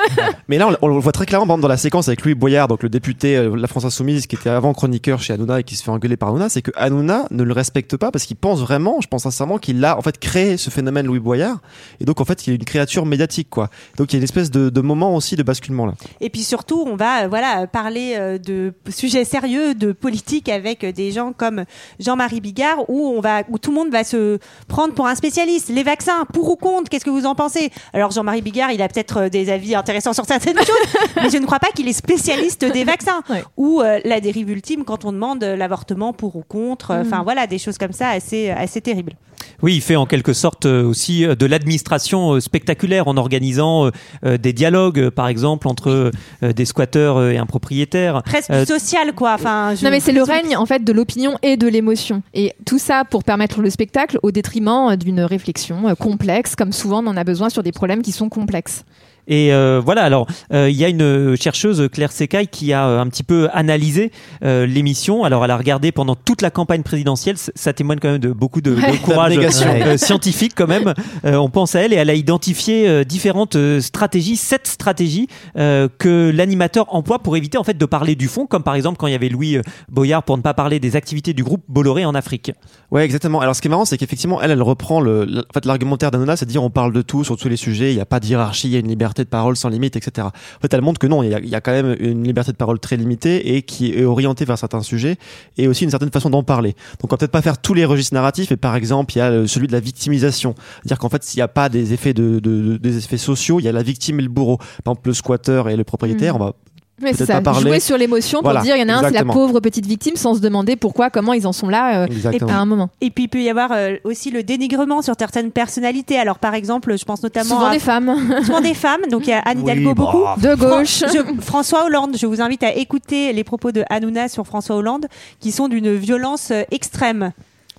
mais 0.48 0.58
là, 0.58 0.68
on, 0.70 0.76
on 0.82 0.88
le 0.88 1.00
voit 1.00 1.12
très 1.12 1.26
clairement 1.26 1.48
par 1.48 1.56
exemple, 1.56 1.62
dans 1.64 1.68
la 1.68 1.78
séquence 1.78 2.08
avec 2.08 2.24
Louis 2.24 2.36
Boyard, 2.36 2.68
donc 2.68 2.84
le 2.84 2.90
député 2.90 3.36
euh, 3.36 3.50
de 3.50 3.56
la 3.56 3.68
France 3.68 3.86
Insoumise, 3.86 4.28
qui 4.28 4.36
était 4.36 4.50
avant 4.50 4.74
chroniqueur 4.74 5.22
chez 5.22 5.34
Hanouna 5.34 5.60
et 5.60 5.64
qui 5.64 5.76
se 5.76 5.84
fait 5.84 5.92
engueuler 5.92 6.18
par 6.18 6.30
Hanouna, 6.30 6.50
c'est 6.50 6.62
que 6.62 6.72
Hanouna 6.76 7.26
ne 7.32 7.44
le 7.44 7.54
respecte 7.54 7.98
pas 7.98 8.12
parce 8.12 8.26
qu'il 8.26 8.36
pense 8.36 8.60
vraiment, 8.60 9.02
je 9.02 9.08
pense 9.08 9.24
sincèrement, 9.24 9.58
qu'il 9.58 9.84
a 9.84 9.98
en 9.98 10.02
fait 10.02 10.20
créé 10.20 10.58
ce 10.58 10.70
phénomène 10.70 11.06
Louis 11.06 11.20
Boyard. 11.20 11.58
Et 12.00 12.06
donc, 12.06 12.22
en 12.22 12.26
fait, 12.26 12.48
il 12.48 12.54
est 12.54 12.56
une 12.56 12.64
créature 12.66 13.06
médiatique, 13.06 13.50
quoi. 13.50 13.70
Donc, 13.98 14.12
il 14.12 14.16
y 14.16 14.18
a 14.18 14.20
une 14.20 14.24
espèce 14.24 14.52
de, 14.52 14.70
de 14.70 14.82
moment 14.82 15.16
aussi 15.16 15.36
de 15.36 15.44
basculement 15.44 15.86
là. 15.86 15.94
Et 16.20 16.30
puis 16.30 16.44
surtout, 16.44 16.86
on 16.88 16.96
va 16.96 17.10
voilà 17.42 17.66
parler 17.66 18.14
euh, 18.18 18.38
de 18.38 18.74
sujets 18.90 19.26
sérieux, 19.26 19.74
de 19.74 19.94
politique 19.94 20.48
avec 20.48 20.84
euh, 20.84 20.92
des 20.92 21.12
gens 21.12 21.34
comme 21.34 21.66
Jean-Marie 22.00 22.40
Bigard, 22.40 22.88
où 22.88 23.08
on 23.08 23.20
va, 23.20 23.42
où 23.50 23.58
tout 23.58 23.72
le 23.72 23.78
monde 23.78 23.90
va 23.90 24.04
se 24.04 24.38
prendre 24.68 24.94
pour 24.94 25.08
un 25.08 25.16
spécialiste. 25.16 25.70
Les 25.70 25.82
vaccins, 25.82 26.26
pour 26.34 26.50
ou 26.50 26.56
contre 26.56 26.90
Qu'est-ce 26.90 27.06
que 27.06 27.10
vous 27.10 27.26
en 27.26 27.36
pensez? 27.36 27.72
Alors 27.94 28.12
Jean-Marie 28.12 28.42
Bigard, 28.42 28.72
il 28.72 28.82
a 28.82 28.88
peut-être 28.88 29.22
euh, 29.22 29.30
des 29.30 29.50
avis 29.50 29.74
intéressants 29.74 30.14
sur 30.14 30.26
certaines 30.26 30.58
choses, 30.66 31.16
mais 31.16 31.30
je 31.30 31.38
ne 31.38 31.46
crois 31.46 31.60
pas 31.60 31.72
qu'il 31.74 31.88
est 31.88 31.94
spécialiste 31.94 32.64
des 32.66 32.84
vaccins. 32.84 33.22
Ouais. 33.30 33.44
Ou 33.58 33.82
euh, 33.82 34.00
la 34.06 34.20
dérive 34.20 34.50
ultime 34.50 34.84
quand 34.84 35.06
on 35.06 35.12
demande 35.12 35.44
euh, 35.44 35.56
l'avortement 35.56 36.14
pour 36.14 36.36
ou 36.36 36.44
contre. 36.48 36.94
Mm. 36.94 37.02
Enfin 37.02 37.24
voilà, 37.24 37.48
des 37.48 37.58
choses 37.58 37.78
comme 37.78 37.94
ça 37.94 38.10
assez 38.10 38.52
assez 38.52 38.82
terribles. 38.82 39.14
Oui, 39.62 39.76
il 39.76 39.82
fait 39.82 39.96
en 39.96 40.06
quelque 40.06 40.34
sorte 40.34 40.66
euh, 40.66 40.84
aussi 40.84 41.26
euh, 41.26 41.36
de 41.36 41.46
l'administration 41.46 42.34
euh, 42.34 42.40
spectaculaire 42.40 43.08
en 43.08 43.18
organisant 43.18 43.90
des 44.24 44.54
dialogues, 44.54 45.10
par 45.10 45.28
exemple, 45.28 45.68
entre 45.68 46.12
des 46.42 46.66
squatteurs 46.66 47.24
et 47.24 47.38
un 47.38 47.46
propriétaire. 47.46 48.22
Presque 48.24 48.50
Euh, 48.52 48.66
social 48.66 49.14
quoi. 49.14 49.34
Enfin. 49.36 49.74
je- 49.76 49.84
Non 49.86 49.92
mais 49.92 50.00
c'est 50.00 50.12
le 50.12 50.24
règne 50.24 50.56
en 50.58 50.66
fait 50.66 50.84
de 50.84 50.92
l'opinion 50.94 51.38
et 51.44 51.58
de 51.58 51.68
l'émotion 51.68 52.22
et 52.34 52.54
tout 52.66 52.80
ça 52.80 53.04
pour 53.10 53.24
permettre 53.24 53.62
le 53.62 53.70
spectacle 53.70 54.20
au 54.24 54.32
détriment 54.32 54.96
d'une 54.96 55.22
réflexion 55.22 55.94
complexe 55.96 56.56
comme 56.56 56.72
souvent 56.72 57.04
on 57.04 57.08
en 57.08 57.18
a 57.18 57.24
besoin 57.24 57.50
sur 57.50 57.64
des 57.64 57.72
problèmes 57.72 58.02
qui 58.02 58.12
sont 58.12 58.30
complexes. 58.30 58.84
Et 59.28 59.54
euh, 59.54 59.82
voilà, 59.84 60.04
alors 60.04 60.28
euh, 60.54 60.70
il 60.70 60.76
y 60.76 60.86
a 60.86 60.90
une 60.90 61.36
chercheuse, 61.40 61.88
Claire 61.92 62.12
Secaille, 62.12 62.48
qui 62.48 62.74
a 62.74 62.88
euh, 62.88 63.00
un 63.00 63.08
petit 63.08 63.24
peu 63.24 63.50
analysé 63.54 64.12
euh, 64.44 64.66
l'émission. 64.66 65.24
Alors 65.24 65.46
elle 65.46 65.52
a 65.52 65.58
regardé 65.58 65.92
pendant 65.92 66.16
toute 66.16 66.42
la 66.42 66.52
campagne 66.52 66.84
présidentielle, 66.84 67.36
ça 67.38 67.74
témoigne 67.74 68.00
quand 68.00 68.12
même 68.12 68.20
de 68.20 68.32
beaucoup 68.32 68.62
de, 68.62 68.76
courage 69.04 69.38
euh, 69.38 69.98
scientifique 69.98 70.54
quand 70.56 70.68
même. 70.68 70.94
Euh, 71.26 71.36
on 71.36 71.50
pense 71.50 71.76
à 71.76 71.82
elle 71.82 71.94
et 71.94 71.98
elle 71.98 72.10
a 72.10 72.16
identifié 72.16 72.88
euh, 72.88 73.04
différentes 73.04 73.58
stratégies, 73.80 74.36
sept 74.36 74.68
stratégies 74.68 75.28
euh, 75.58 75.88
que 75.98 76.32
l'animateur 76.34 76.94
emploie 76.94 77.20
pour 77.20 77.38
éviter 77.38 77.58
en 77.58 77.64
fait 77.64 77.78
de 77.78 77.86
parler 77.86 78.16
du 78.16 78.28
fond, 78.28 78.48
comme 78.48 78.64
par 78.64 78.76
exemple 78.76 78.98
quand 78.98 79.08
il 79.08 79.12
y 79.12 79.16
avait 79.16 79.30
Louis 79.30 79.58
Boyard 79.90 80.24
pour 80.24 80.38
ne 80.38 80.42
pas 80.42 80.54
parler 80.54 80.80
des 80.80 80.96
activités 80.96 81.34
du 81.34 81.44
groupe 81.44 81.64
Bolloré 81.68 82.06
en 82.06 82.16
Afrique. 82.16 82.52
Ouais, 82.92 83.06
exactement. 83.06 83.40
Alors, 83.40 83.56
ce 83.56 83.62
qui 83.62 83.68
est 83.68 83.70
marrant, 83.70 83.86
c'est 83.86 83.98
qu'effectivement, 83.98 84.42
elle, 84.42 84.52
elle 84.52 84.62
reprend 84.62 85.00
le, 85.00 85.24
en 85.24 85.54
fait, 85.54 85.66
l'argumentaire 85.66 86.12
d'Hanouna, 86.12 86.36
c'est 86.36 86.46
de 86.46 86.52
dire 86.52 86.64
on 86.64 86.70
parle 86.70 86.92
de 86.92 87.02
tout 87.02 87.24
sur 87.24 87.38
tous 87.38 87.48
les 87.48 87.56
sujets, 87.56 87.92
il 87.92 87.96
n'y 87.96 88.02
a 88.02 88.06
pas 88.06 88.20
de 88.20 88.26
hiérarchie, 88.26 88.68
il 88.68 88.74
y 88.74 88.76
a 88.76 88.80
une 88.80 88.88
liberté 88.88 89.11
de 89.20 89.24
parole 89.30 89.56
sans 89.56 89.70
limite, 89.70 89.96
etc. 89.96 90.28
En 90.28 90.60
fait, 90.62 90.74
elle 90.74 90.82
montre 90.82 91.00
que 91.00 91.08
non, 91.08 91.24
il 91.24 91.30
y, 91.30 91.36
a, 91.36 91.40
il 91.40 91.50
y 91.50 91.56
a 91.56 91.62
quand 91.62 91.72
même 91.72 91.96
une 92.00 92.24
liberté 92.24 92.52
de 92.52 92.58
parole 92.58 92.80
très 92.80 92.98
limitée 92.98 93.56
et 93.56 93.62
qui 93.62 93.92
est 93.94 94.04
orientée 94.06 94.46
vers 94.46 94.58
certains 94.58 94.82
sujets 94.82 95.18
et 95.58 95.68
aussi 95.68 95.84
une 95.84 95.90
certaine 95.90 96.12
façon 96.12 96.30
d'en 96.30 96.44
parler. 96.44 96.72
Donc, 97.02 97.12
on 97.12 97.16
va 97.16 97.18
peut-être 97.18 97.32
pas 97.32 97.42
faire 97.42 97.58
tous 97.60 97.74
les 97.74 97.86
registres 97.86 98.14
narratifs, 98.14 98.50
mais 98.52 98.58
par 98.58 98.76
exemple, 98.76 99.14
il 99.16 99.20
y 99.20 99.22
a 99.22 99.30
euh, 99.32 99.48
celui 99.48 99.68
de 99.68 99.74
la 99.74 99.80
victimisation. 99.80 100.56
C'est-à-dire 100.82 101.00
qu'en 101.00 101.10
fait, 101.10 101.24
s'il 101.24 101.38
n'y 101.40 101.44
a 101.44 101.48
pas 101.48 101.70
des 101.70 101.94
effets 101.94 102.14
de, 102.14 102.40
de- 102.40 102.62
de- 102.62 102.78
des 102.78 102.98
effets 102.98 103.18
sociaux, 103.18 103.60
il 103.60 103.64
y 103.64 103.68
a 103.68 103.72
la 103.72 103.84
victime 103.84 104.20
et 104.20 104.24
le 104.24 104.30
bourreau. 104.30 104.58
Par 104.84 104.94
exemple, 104.94 105.10
le 105.10 105.14
squatteur 105.14 105.70
et 105.70 105.76
le 105.76 105.84
propriétaire, 105.84 106.36
Mhm. 106.36 106.42
on 106.42 106.46
va 106.46 106.54
Mais 107.02 107.14
c'est 107.14 107.26
ça, 107.26 107.36
pas 107.36 107.42
parler. 107.42 107.62
jouer 107.62 107.80
sur 107.80 107.98
l'émotion 107.98 108.40
pour 108.40 108.50
Voilà, 108.52 108.62
dire 108.62 108.76
il 108.76 108.80
y 108.82 108.84
en 108.84 108.90
a 108.90 108.98
un 109.00 109.04
c'est 109.04 109.12
la 109.12 109.24
pauvre 109.26 109.60
petite 109.60 109.86
victime 109.86 110.16
sans 110.16 110.36
se 110.36 110.40
demander 110.42 110.76
pourquoi 110.76 111.10
comment 111.10 111.34
ils 111.34 111.48
en 111.48 111.54
sont 111.54 111.68
là 111.70 112.02
euh, 112.04 112.06
exactement. 112.08 112.52
à 112.52 112.56
un 112.56 112.66
moment. 112.66 112.90
Et 113.02 113.10
puis 113.10 113.24
il 113.26 113.28
peut 113.28 113.42
y 113.42 113.50
avoir 113.50 113.72
euh, 113.74 113.96
aussi 114.04 114.32
le 114.32 114.44
dénigrement 114.44 115.02
sur 115.02 115.14
certaines 115.18 115.52
personnalités. 115.52 116.18
Alors 116.20 116.40
par 116.40 116.54
exemple, 116.54 116.98
je 116.98 117.06
pense 117.06 117.24
notamment 117.24 117.56
Souvent 117.56 117.66
à 117.68 117.74
des 117.74 117.80
femmes 117.80 118.16
souvent 118.46 118.62
des 118.62 118.74
femmes. 118.74 119.02
Donc 119.10 119.28
il 119.28 119.32
y 119.32 119.34
a 119.34 119.40
Anne 119.40 119.60
Oui, 119.64 119.72
Hidalgo 119.72 119.94
bah, 119.94 120.04
beaucoup. 120.12 120.42
de 120.42 120.56
gauche. 120.56 121.04
Je- 121.14 121.42
François 121.42 121.86
Hollande, 121.86 122.16
je 122.20 122.26
vous 122.26 122.42
invite 122.42 122.64
à 122.64 122.74
écouter 122.76 123.34
les 123.34 123.44
propos 123.44 123.72
de 123.72 123.84
Hanouna 123.90 124.28
sur 124.28 124.46
François 124.46 124.76
Hollande, 124.76 125.08
qui 125.40 125.52
sont 125.52 125.68
d'une 125.68 125.94
violence 125.96 126.50
euh, 126.52 126.64
extrême. 126.72 127.32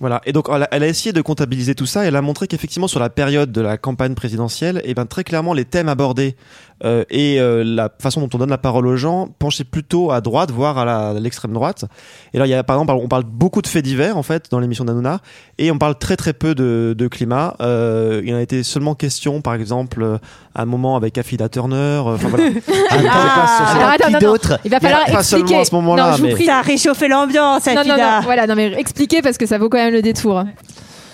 Voilà. 0.03 0.19
Et 0.25 0.33
donc, 0.33 0.49
elle 0.53 0.63
a, 0.63 0.67
elle 0.71 0.83
a 0.83 0.87
essayé 0.87 1.13
de 1.13 1.21
comptabiliser 1.21 1.75
tout 1.75 1.85
ça. 1.85 2.03
Et 2.03 2.09
elle 2.09 2.15
a 2.17 2.21
montré 2.21 2.45
qu'effectivement, 2.47 2.89
sur 2.89 2.99
la 2.99 3.09
période 3.09 3.53
de 3.53 3.61
la 3.61 3.77
campagne 3.77 4.15
présidentielle, 4.15 4.81
et 4.83 4.93
ben 4.93 5.05
très 5.05 5.23
clairement, 5.23 5.53
les 5.53 5.63
thèmes 5.63 5.87
abordés 5.87 6.35
euh, 6.83 7.05
et 7.09 7.39
euh, 7.39 7.63
la 7.63 7.89
façon 8.01 8.19
dont 8.19 8.27
on 8.33 8.37
donne 8.37 8.49
la 8.49 8.57
parole 8.57 8.85
aux 8.85 8.97
gens 8.97 9.29
penchaient 9.39 9.63
plutôt 9.63 10.11
à 10.11 10.19
droite, 10.19 10.51
voire 10.51 10.77
à 10.77 11.13
l'extrême 11.13 11.53
droite. 11.53 11.85
Et 12.33 12.37
là, 12.37 12.45
il 12.45 12.49
y 12.49 12.53
a 12.53 12.63
par 12.65 12.75
exemple, 12.75 12.91
on 13.01 13.07
parle 13.07 13.23
beaucoup 13.23 13.61
de 13.61 13.67
faits 13.67 13.85
divers 13.85 14.17
en 14.17 14.23
fait 14.23 14.47
dans 14.51 14.59
l'émission 14.59 14.83
d'Anouna, 14.83 15.19
et 15.57 15.71
on 15.71 15.77
parle 15.77 15.97
très 15.97 16.17
très 16.17 16.33
peu 16.33 16.53
de, 16.53 16.93
de 16.97 17.07
climat. 17.07 17.55
Euh, 17.61 18.21
il 18.25 18.33
en 18.33 18.37
a 18.37 18.41
été 18.41 18.61
seulement 18.63 18.95
question, 18.95 19.39
par 19.39 19.53
exemple, 19.53 20.19
à 20.53 20.61
un 20.63 20.65
moment 20.65 20.97
avec 20.97 21.17
Affida 21.17 21.47
Turner. 21.47 22.01
Enfin 22.05 22.27
voilà. 22.27 22.49
Ah, 22.91 22.97
Ah, 23.09 23.75
alors, 23.77 23.89
attends, 23.89 24.07
qui 24.07 24.13
non, 24.13 24.19
non. 24.19 24.27
d'autre 24.31 24.59
Il 24.65 24.71
va 24.71 24.77
Il 24.77 24.81
falloir 24.81 25.05
pas 25.05 25.23
seulement 25.23 25.45
expliquer. 25.45 25.61
à 25.61 25.65
ce 25.65 25.75
moment-là, 25.75 26.09
non, 26.11 26.15
je 26.17 26.21
vous 26.21 26.27
mais- 26.27 26.33
prie. 26.33 26.45
Ça 26.45 26.57
a 26.57 26.61
réchauffé 26.61 27.07
l'ambiance, 27.07 27.65
Non, 27.67 27.75
non, 27.87 27.97
non, 27.97 28.19
voilà, 28.23 28.47
non, 28.47 28.55
mais 28.55 28.73
expliquez 28.77 29.21
parce 29.21 29.37
que 29.37 29.45
ça 29.45 29.57
vaut 29.57 29.69
quand 29.69 29.77
même 29.77 29.92
le 29.93 30.01
détour. 30.01 30.43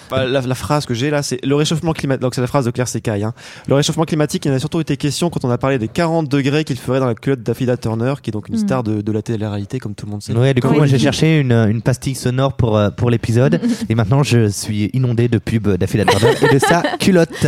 Bah, 0.09 0.25
la, 0.25 0.41
la 0.41 0.55
phrase 0.55 0.85
que 0.85 0.93
j'ai 0.93 1.09
là, 1.09 1.21
c'est 1.23 1.43
le 1.45 1.55
réchauffement 1.55 1.93
climatique. 1.93 2.21
Donc 2.21 2.35
c'est 2.35 2.41
la 2.41 2.47
phrase 2.47 2.65
de 2.65 2.71
Claire 2.71 2.87
Secaille. 2.87 3.23
Hein. 3.23 3.33
Le 3.67 3.75
réchauffement 3.75 4.05
climatique, 4.05 4.45
il 4.45 4.51
en 4.51 4.55
a 4.55 4.59
surtout 4.59 4.79
été 4.79 4.97
question 4.97 5.29
quand 5.29 5.45
on 5.45 5.49
a 5.49 5.57
parlé 5.57 5.77
des 5.77 5.87
40 5.87 6.27
degrés 6.27 6.63
qu'il 6.63 6.77
ferait 6.77 6.99
dans 6.99 7.05
la 7.07 7.15
culotte 7.15 7.41
d'Affida 7.43 7.77
Turner, 7.77 8.13
qui 8.21 8.29
est 8.29 8.33
donc 8.33 8.47
une 8.49 8.55
Mm. 8.55 8.59
star 8.59 8.83
de, 8.83 9.01
de 9.01 9.11
la 9.11 9.21
télé-réalité, 9.21 9.79
comme 9.79 9.95
tout 9.95 10.05
le 10.05 10.11
monde 10.11 10.21
sait. 10.23 10.33
Ouais, 10.33 10.53
du 10.53 10.61
coup, 10.61 10.73
moi 10.73 10.85
j'ai 10.87 10.99
cherché 10.99 11.39
une, 11.39 11.51
une 11.51 11.81
pastille 11.81 12.15
sonore 12.15 12.53
pour, 12.53 12.77
euh, 12.77 12.89
pour 12.89 13.09
l'épisode 13.09 13.59
et 13.89 13.95
maintenant 13.95 14.23
je 14.23 14.47
suis 14.49 14.89
inondé 14.93 15.27
de 15.27 15.37
pubs 15.37 15.75
d'Affida 15.77 16.05
Turner 16.05 16.33
et 16.49 16.53
de 16.53 16.59
sa 16.59 16.81
culotte. 16.99 17.45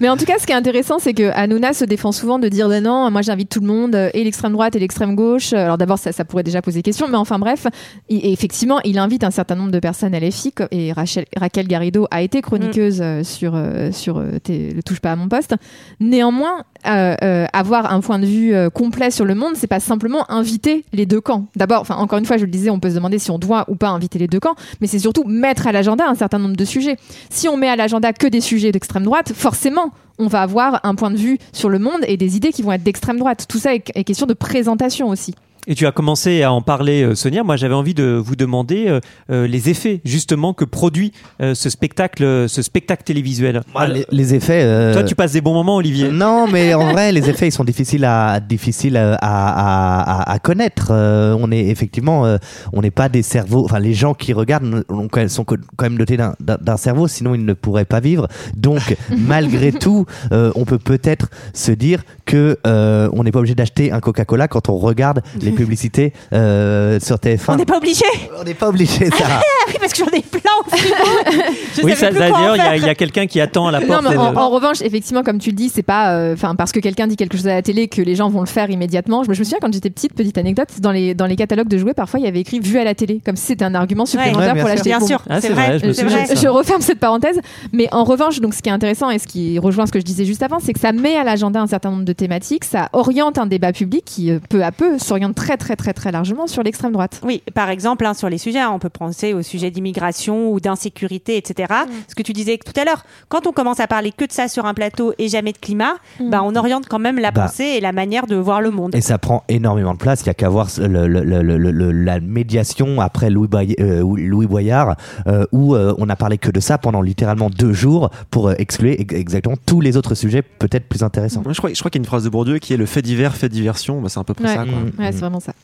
Mais 0.00 0.08
en 0.08 0.16
tout 0.16 0.24
cas, 0.24 0.34
ce 0.40 0.46
qui 0.46 0.52
est 0.52 0.56
intéressant, 0.56 0.98
c'est 0.98 1.14
que 1.14 1.30
Hanouna 1.34 1.72
se 1.72 1.84
défend 1.84 2.12
souvent 2.12 2.38
de 2.38 2.48
dire 2.48 2.68
ben 2.68 2.82
non, 2.84 3.10
moi 3.10 3.22
j'invite 3.22 3.48
tout 3.48 3.60
le 3.60 3.66
monde, 3.66 3.94
euh, 3.94 4.10
et 4.14 4.24
l'extrême 4.24 4.52
droite 4.52 4.76
et 4.76 4.78
l'extrême 4.78 5.14
gauche. 5.14 5.52
Alors 5.52 5.78
d'abord, 5.78 5.98
ça, 5.98 6.12
ça 6.12 6.24
pourrait 6.24 6.42
déjà 6.42 6.60
poser 6.62 6.82
question, 6.82 7.08
mais 7.08 7.16
enfin 7.16 7.38
bref, 7.38 7.66
et 8.08 8.32
effectivement, 8.32 8.80
il 8.84 8.98
invite 8.98 9.24
un 9.24 9.30
certain 9.30 9.54
nombre 9.54 9.70
de 9.70 9.78
personnes 9.78 10.14
à 10.14 10.20
co- 10.20 10.64
et 10.70 10.92
Rachel, 10.92 11.24
Raquel 11.36 11.66
Garrido 11.68 12.01
a 12.10 12.22
été 12.22 12.42
chroniqueuse 12.42 13.00
euh, 13.00 13.22
sur, 13.24 13.52
euh, 13.54 13.92
sur 13.92 14.18
euh, 14.18 14.38
le 14.48 14.80
Touche 14.82 15.00
pas 15.00 15.12
à 15.12 15.16
mon 15.16 15.28
poste. 15.28 15.54
Néanmoins, 16.00 16.64
euh, 16.86 17.14
euh, 17.22 17.46
avoir 17.52 17.92
un 17.92 18.00
point 18.00 18.18
de 18.18 18.26
vue 18.26 18.54
euh, 18.54 18.70
complet 18.70 19.10
sur 19.10 19.24
le 19.24 19.34
monde, 19.34 19.52
c'est 19.54 19.66
pas 19.66 19.80
simplement 19.80 20.30
inviter 20.30 20.84
les 20.92 21.06
deux 21.06 21.20
camps. 21.20 21.46
D'abord, 21.56 21.80
enfin 21.80 21.96
encore 21.96 22.18
une 22.18 22.26
fois, 22.26 22.36
je 22.36 22.44
le 22.44 22.50
disais, 22.50 22.70
on 22.70 22.80
peut 22.80 22.90
se 22.90 22.94
demander 22.94 23.18
si 23.18 23.30
on 23.30 23.38
doit 23.38 23.64
ou 23.68 23.76
pas 23.76 23.88
inviter 23.88 24.18
les 24.18 24.28
deux 24.28 24.40
camps, 24.40 24.54
mais 24.80 24.86
c'est 24.86 24.98
surtout 24.98 25.24
mettre 25.24 25.66
à 25.66 25.72
l'agenda 25.72 26.08
un 26.08 26.14
certain 26.14 26.38
nombre 26.38 26.56
de 26.56 26.64
sujets. 26.64 26.96
Si 27.30 27.48
on 27.48 27.56
met 27.56 27.68
à 27.68 27.76
l'agenda 27.76 28.12
que 28.12 28.26
des 28.26 28.40
sujets 28.40 28.72
d'extrême 28.72 29.04
droite, 29.04 29.32
forcément, 29.34 29.92
on 30.18 30.26
va 30.26 30.42
avoir 30.42 30.80
un 30.84 30.94
point 30.94 31.10
de 31.10 31.16
vue 31.16 31.38
sur 31.52 31.68
le 31.68 31.78
monde 31.78 32.00
et 32.06 32.16
des 32.16 32.36
idées 32.36 32.52
qui 32.52 32.62
vont 32.62 32.72
être 32.72 32.82
d'extrême 32.82 33.18
droite. 33.18 33.46
Tout 33.48 33.58
ça 33.58 33.74
est, 33.74 33.90
est 33.94 34.04
question 34.04 34.26
de 34.26 34.34
présentation 34.34 35.08
aussi. 35.08 35.34
Et 35.68 35.76
tu 35.76 35.86
as 35.86 35.92
commencé 35.92 36.42
à 36.42 36.52
en 36.52 36.60
parler, 36.60 37.04
euh, 37.04 37.14
Sonia. 37.14 37.44
Moi, 37.44 37.54
j'avais 37.54 37.74
envie 37.74 37.94
de 37.94 38.20
vous 38.22 38.34
demander 38.34 38.86
euh, 38.88 38.98
euh, 39.30 39.46
les 39.46 39.68
effets 39.70 40.00
justement 40.04 40.54
que 40.54 40.64
produit 40.64 41.12
euh, 41.40 41.54
ce 41.54 41.70
spectacle, 41.70 42.24
euh, 42.24 42.48
ce 42.48 42.62
spectacle 42.62 43.04
télévisuel. 43.04 43.60
Ah, 43.76 43.86
les, 43.86 44.04
les 44.10 44.34
effets. 44.34 44.62
euh, 44.64 44.92
Toi, 44.92 45.04
tu 45.04 45.14
passes 45.14 45.30
des 45.34 45.40
bons 45.40 45.54
moments, 45.54 45.76
Olivier. 45.76 46.10
Non, 46.10 46.48
mais 46.50 46.74
en 46.74 46.90
vrai, 46.90 47.12
les 47.12 47.30
effets 47.30 47.46
ils 47.46 47.52
sont 47.52 47.62
difficiles 47.62 48.04
à 48.04 48.40
difficiles 48.40 48.96
à, 48.96 49.14
à, 49.14 50.22
à, 50.22 50.32
à 50.32 50.38
connaître. 50.40 50.88
Euh, 50.90 51.36
on 51.38 51.52
est 51.52 51.66
effectivement, 51.68 52.26
euh, 52.26 52.38
on 52.72 52.80
n'est 52.80 52.90
pas 52.90 53.08
des 53.08 53.22
cerveaux. 53.22 53.64
Enfin, 53.64 53.78
les 53.78 53.94
gens 53.94 54.14
qui 54.14 54.32
regardent 54.32 54.82
sont 55.28 55.44
quand 55.44 55.56
même 55.82 55.96
dotés 55.96 56.16
d'un- 56.16 56.34
d'un 56.40 56.58
d'un 56.60 56.76
cerveau, 56.76 57.06
sinon 57.06 57.36
ils 57.36 57.44
ne 57.44 57.52
pourraient 57.52 57.84
pas 57.84 58.00
vivre. 58.00 58.26
Donc, 58.56 58.96
malgré 59.16 59.70
tout, 59.70 60.06
euh, 60.32 60.50
on 60.56 60.64
peut 60.64 60.78
peut-être 60.80 61.28
se 61.54 61.70
dire 61.70 62.02
que 62.26 62.58
euh, 62.66 63.08
on 63.12 63.22
n'est 63.22 63.30
pas 63.30 63.38
obligé 63.38 63.54
d'acheter 63.54 63.92
un 63.92 64.00
Coca-Cola 64.00 64.48
quand 64.48 64.68
on 64.68 64.76
regarde 64.76 65.22
les 65.40 65.51
publicités 65.54 66.12
euh, 66.32 66.98
sur 67.00 67.16
TF1. 67.16 67.44
On 67.48 67.56
n'est 67.56 67.64
pas 67.64 67.76
obligé. 67.78 68.04
On 68.38 68.44
n'est 68.44 68.54
pas 68.54 68.68
obligé 68.68 69.06
ça. 69.06 69.24
Ah 69.30 69.40
oui, 69.68 69.74
parce 69.80 69.92
que 69.92 69.98
j'en 69.98 70.06
ai 70.16 70.20
plein. 70.22 70.40
Je 71.76 71.82
Oui, 71.82 71.94
ça- 71.96 72.10
d'ailleurs, 72.10 72.56
il 72.76 72.82
y 72.84 72.88
a, 72.88 72.94
quelqu'un 72.94 73.26
qui 73.26 73.40
attend 73.40 73.66
à 73.68 73.70
la 73.72 73.80
Non, 73.80 73.86
porte. 73.86 74.02
mais 74.08 74.14
et 74.14 74.18
en, 74.18 74.32
de- 74.32 74.36
en 74.36 74.50
revanche, 74.50 74.80
effectivement, 74.82 75.22
comme 75.22 75.38
tu 75.38 75.50
le 75.50 75.56
dis, 75.56 75.68
c'est 75.68 75.82
pas, 75.82 76.12
euh, 76.14 76.34
enfin, 76.34 76.54
parce 76.54 76.72
que 76.72 76.80
quelqu'un 76.80 77.06
dit 77.06 77.16
quelque 77.16 77.36
chose 77.36 77.46
à 77.48 77.54
la 77.54 77.62
télé 77.62 77.88
que 77.88 78.02
les 78.02 78.14
gens 78.14 78.28
vont 78.28 78.40
le 78.40 78.46
faire 78.46 78.70
immédiatement. 78.70 79.22
Je 79.24 79.28
me 79.30 79.34
souviens 79.34 79.58
quand 79.60 79.72
j'étais 79.72 79.90
petite, 79.90 80.14
petite 80.14 80.38
anecdote, 80.38 80.68
dans 80.80 80.92
les 80.92 81.14
dans 81.14 81.26
les 81.26 81.36
catalogues 81.36 81.68
de 81.68 81.78
jouets, 81.78 81.94
parfois 81.94 82.20
il 82.20 82.24
y 82.24 82.28
avait 82.28 82.40
écrit 82.40 82.60
vu 82.60 82.78
à 82.78 82.84
la 82.84 82.94
télé, 82.94 83.20
comme 83.24 83.36
si 83.36 83.46
c'était 83.46 83.64
un 83.64 83.74
argument 83.74 84.06
supplémentaire 84.06 84.54
Ouais, 84.54 84.60
pour 84.60 84.68
l'acheter. 84.68 84.90
Bien 84.90 85.00
sûr, 85.00 85.22
Ah, 85.28 85.40
c'est 85.40 85.48
vrai, 85.50 85.78
vrai. 85.78 85.92
je 85.92 86.02
vrai. 86.04 86.26
je 86.36 86.48
referme 86.48 86.80
cette 86.82 86.98
parenthèse, 87.00 87.40
mais 87.72 87.88
en 87.92 88.04
revanche, 88.04 88.40
donc 88.40 88.54
ce 88.54 88.62
qui 88.62 88.68
est 88.68 88.72
intéressant 88.72 89.10
et 89.10 89.18
ce 89.18 89.26
qui 89.26 89.58
rejoint 89.58 89.86
ce 89.86 89.92
que 89.92 89.98
je 90.00 90.04
disais 90.04 90.24
juste 90.24 90.42
avant, 90.42 90.58
c'est 90.60 90.72
que 90.72 90.80
ça 90.80 90.92
met 90.92 91.16
à 91.16 91.24
l'agenda 91.24 91.60
un 91.60 91.66
certain 91.66 91.90
nombre 91.90 92.04
de 92.04 92.12
thématiques, 92.12 92.64
ça 92.64 92.88
oriente 92.92 93.38
un 93.38 93.46
débat 93.46 93.72
public 93.72 94.04
qui 94.04 94.30
euh, 94.30 94.38
peu 94.48 94.62
à 94.62 94.72
peu 94.72 94.98
s'oriente 94.98 95.34
très 95.42 95.56
très 95.56 95.76
très 95.76 95.92
très 95.92 96.12
largement 96.12 96.46
sur 96.46 96.62
l'extrême 96.62 96.92
droite. 96.92 97.20
Oui, 97.24 97.42
par 97.54 97.68
exemple, 97.70 98.06
hein, 98.06 98.14
sur 98.14 98.28
les 98.28 98.38
sujets, 98.38 98.60
hein, 98.60 98.70
on 98.72 98.78
peut 98.78 98.88
penser 98.90 99.34
au 99.34 99.42
sujet 99.42 99.70
d'immigration 99.70 100.50
ou 100.52 100.60
d'insécurité, 100.60 101.36
etc. 101.36 101.72
Mm. 101.86 101.90
Ce 102.08 102.14
que 102.14 102.22
tu 102.22 102.32
disais 102.32 102.58
tout 102.64 102.78
à 102.80 102.84
l'heure, 102.84 103.04
quand 103.28 103.46
on 103.46 103.52
commence 103.52 103.80
à 103.80 103.86
parler 103.86 104.12
que 104.16 104.24
de 104.24 104.32
ça 104.32 104.48
sur 104.48 104.66
un 104.66 104.74
plateau 104.74 105.12
et 105.18 105.28
jamais 105.28 105.52
de 105.52 105.58
climat, 105.58 105.94
Mm. 106.20 106.30
bah, 106.30 106.42
on 106.44 106.54
oriente 106.54 106.86
quand 106.88 106.98
même 106.98 107.18
la 107.18 107.30
Bah. 107.30 107.42
pensée 107.46 107.64
et 107.64 107.80
la 107.80 107.92
manière 107.92 108.26
de 108.26 108.36
voir 108.36 108.60
le 108.60 108.70
monde. 108.70 108.94
Et 108.94 109.00
ça 109.00 109.18
prend 109.18 109.42
énormément 109.48 109.92
de 109.94 109.98
place. 109.98 110.22
Il 110.22 110.26
y 110.26 110.30
a 110.30 110.34
qu'à 110.34 110.48
voir 110.48 110.68
le- 110.78 111.06
le- 111.08 111.22
le- 111.24 111.42
le- 111.42 111.70
le- 111.70 111.92
la 111.92 112.20
médiation 112.20 113.00
après 113.00 113.30
Louis, 113.30 113.48
Boy- 113.48 113.74
euh, 113.80 114.00
Louis 114.02 114.46
Boyard, 114.46 114.96
euh, 115.26 115.44
où 115.52 115.74
euh, 115.74 115.94
on 115.98 116.08
a 116.08 116.16
parlé 116.16 116.38
que 116.38 116.50
de 116.50 116.60
ça 116.60 116.78
pendant 116.78 117.02
littéralement 117.02 117.50
deux 117.50 117.72
jours 117.72 118.10
pour 118.30 118.48
euh, 118.48 118.54
exclure 118.58 118.94
ex- 118.98 119.14
exactement 119.14 119.56
tous 119.66 119.80
les 119.80 119.96
autres 119.96 120.14
sujets 120.14 120.42
peut-être 120.42 120.88
plus 120.88 121.02
intéressants. 121.02 121.42
Je 121.48 121.58
crois, 121.58 121.70
je 121.72 121.78
crois 121.78 121.90
qu'il 121.90 121.98
y 121.98 122.02
a 122.02 122.04
une 122.04 122.06
phrase 122.06 122.24
de 122.24 122.28
Bourdieu 122.28 122.58
qui 122.58 122.72
est 122.74 122.76
le 122.76 122.86
fait 122.86 123.02
divers, 123.02 123.34
fait 123.36 123.48
diversion. 123.48 124.00
Bah, 124.00 124.08
c'est 124.08 124.20
à 124.20 124.24
peu 124.24 124.34
près 124.34 124.44
Ouais. 124.48 124.54
ça. 124.54 124.64
Quoi. 124.64 124.72
Mm, 124.72 124.92
Ouais, 125.02 125.10
mm. 125.10 125.12
Vraiment 125.32 125.40
ça. 125.40 125.54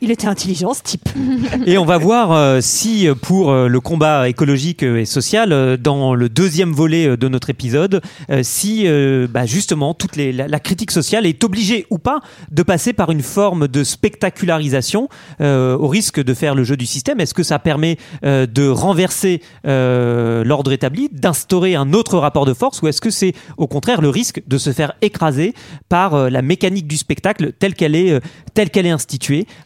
Il 0.00 0.10
était 0.10 0.26
intelligent, 0.26 0.72
ce 0.74 0.82
type. 0.82 1.08
Et 1.66 1.78
on 1.78 1.84
va 1.84 1.98
voir 1.98 2.32
euh, 2.32 2.60
si 2.60 3.06
euh, 3.06 3.14
pour 3.14 3.50
euh, 3.50 3.68
le 3.68 3.80
combat 3.80 4.28
écologique 4.28 4.82
et 4.82 5.04
social, 5.04 5.52
euh, 5.52 5.76
dans 5.76 6.14
le 6.14 6.28
deuxième 6.28 6.72
volet 6.72 7.16
de 7.16 7.28
notre 7.28 7.50
épisode, 7.50 8.00
euh, 8.30 8.40
si 8.42 8.84
euh, 8.86 9.26
bah, 9.28 9.46
justement 9.46 9.94
toute 9.94 10.16
les, 10.16 10.32
la, 10.32 10.48
la 10.48 10.60
critique 10.60 10.90
sociale 10.90 11.26
est 11.26 11.44
obligée 11.44 11.86
ou 11.90 11.98
pas 11.98 12.20
de 12.50 12.62
passer 12.62 12.92
par 12.92 13.10
une 13.10 13.22
forme 13.22 13.68
de 13.68 13.84
spectacularisation 13.84 15.08
euh, 15.40 15.76
au 15.76 15.88
risque 15.88 16.22
de 16.22 16.34
faire 16.34 16.54
le 16.54 16.64
jeu 16.64 16.76
du 16.76 16.86
système. 16.86 17.20
Est-ce 17.20 17.34
que 17.34 17.42
ça 17.42 17.58
permet 17.58 17.98
euh, 18.24 18.46
de 18.46 18.68
renverser 18.68 19.42
euh, 19.66 20.44
l'ordre 20.44 20.72
établi, 20.72 21.08
d'instaurer 21.12 21.74
un 21.74 21.92
autre 21.92 22.18
rapport 22.18 22.46
de 22.46 22.54
force, 22.54 22.80
ou 22.82 22.88
est-ce 22.88 23.00
que 23.00 23.10
c'est 23.10 23.34
au 23.56 23.66
contraire 23.66 24.00
le 24.00 24.08
risque 24.08 24.42
de 24.46 24.58
se 24.58 24.72
faire 24.72 24.94
écraser 25.02 25.54
par 25.88 26.14
euh, 26.14 26.30
la 26.30 26.42
mécanique 26.42 26.86
du 26.86 26.96
spectacle 26.96 27.52
telle 27.58 27.74
qu'elle 27.74 27.94
est, 27.94 28.12
euh, 28.12 28.20
telle 28.54 28.70
qu'elle 28.70 28.86
est 28.86 28.90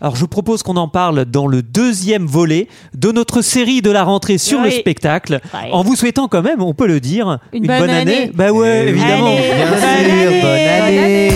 alors 0.00 0.16
je 0.16 0.20
vous 0.20 0.28
propose 0.28 0.62
qu'on 0.62 0.76
en 0.76 0.88
parle 0.88 1.24
dans 1.24 1.46
le 1.46 1.62
deuxième 1.62 2.26
volet 2.26 2.68
de 2.94 3.12
notre 3.12 3.42
série 3.42 3.83
de 3.83 3.90
la 3.90 4.04
rentrée 4.04 4.38
sur 4.38 4.61
le 4.61 4.70
spectacle, 4.70 5.40
en 5.72 5.83
vous 5.83 5.96
souhaitant 5.96 6.28
quand 6.28 6.42
même, 6.42 6.62
on 6.62 6.74
peut 6.74 6.87
le 6.87 7.00
dire, 7.00 7.38
une, 7.52 7.66
bonne, 7.66 7.90
année. 7.90 8.30
Bah 8.35 8.52
ouais, 8.52 8.85
eh 8.87 8.90
évidemment. 8.90 9.35
Bonne 9.35 10.59
année. 10.59 11.30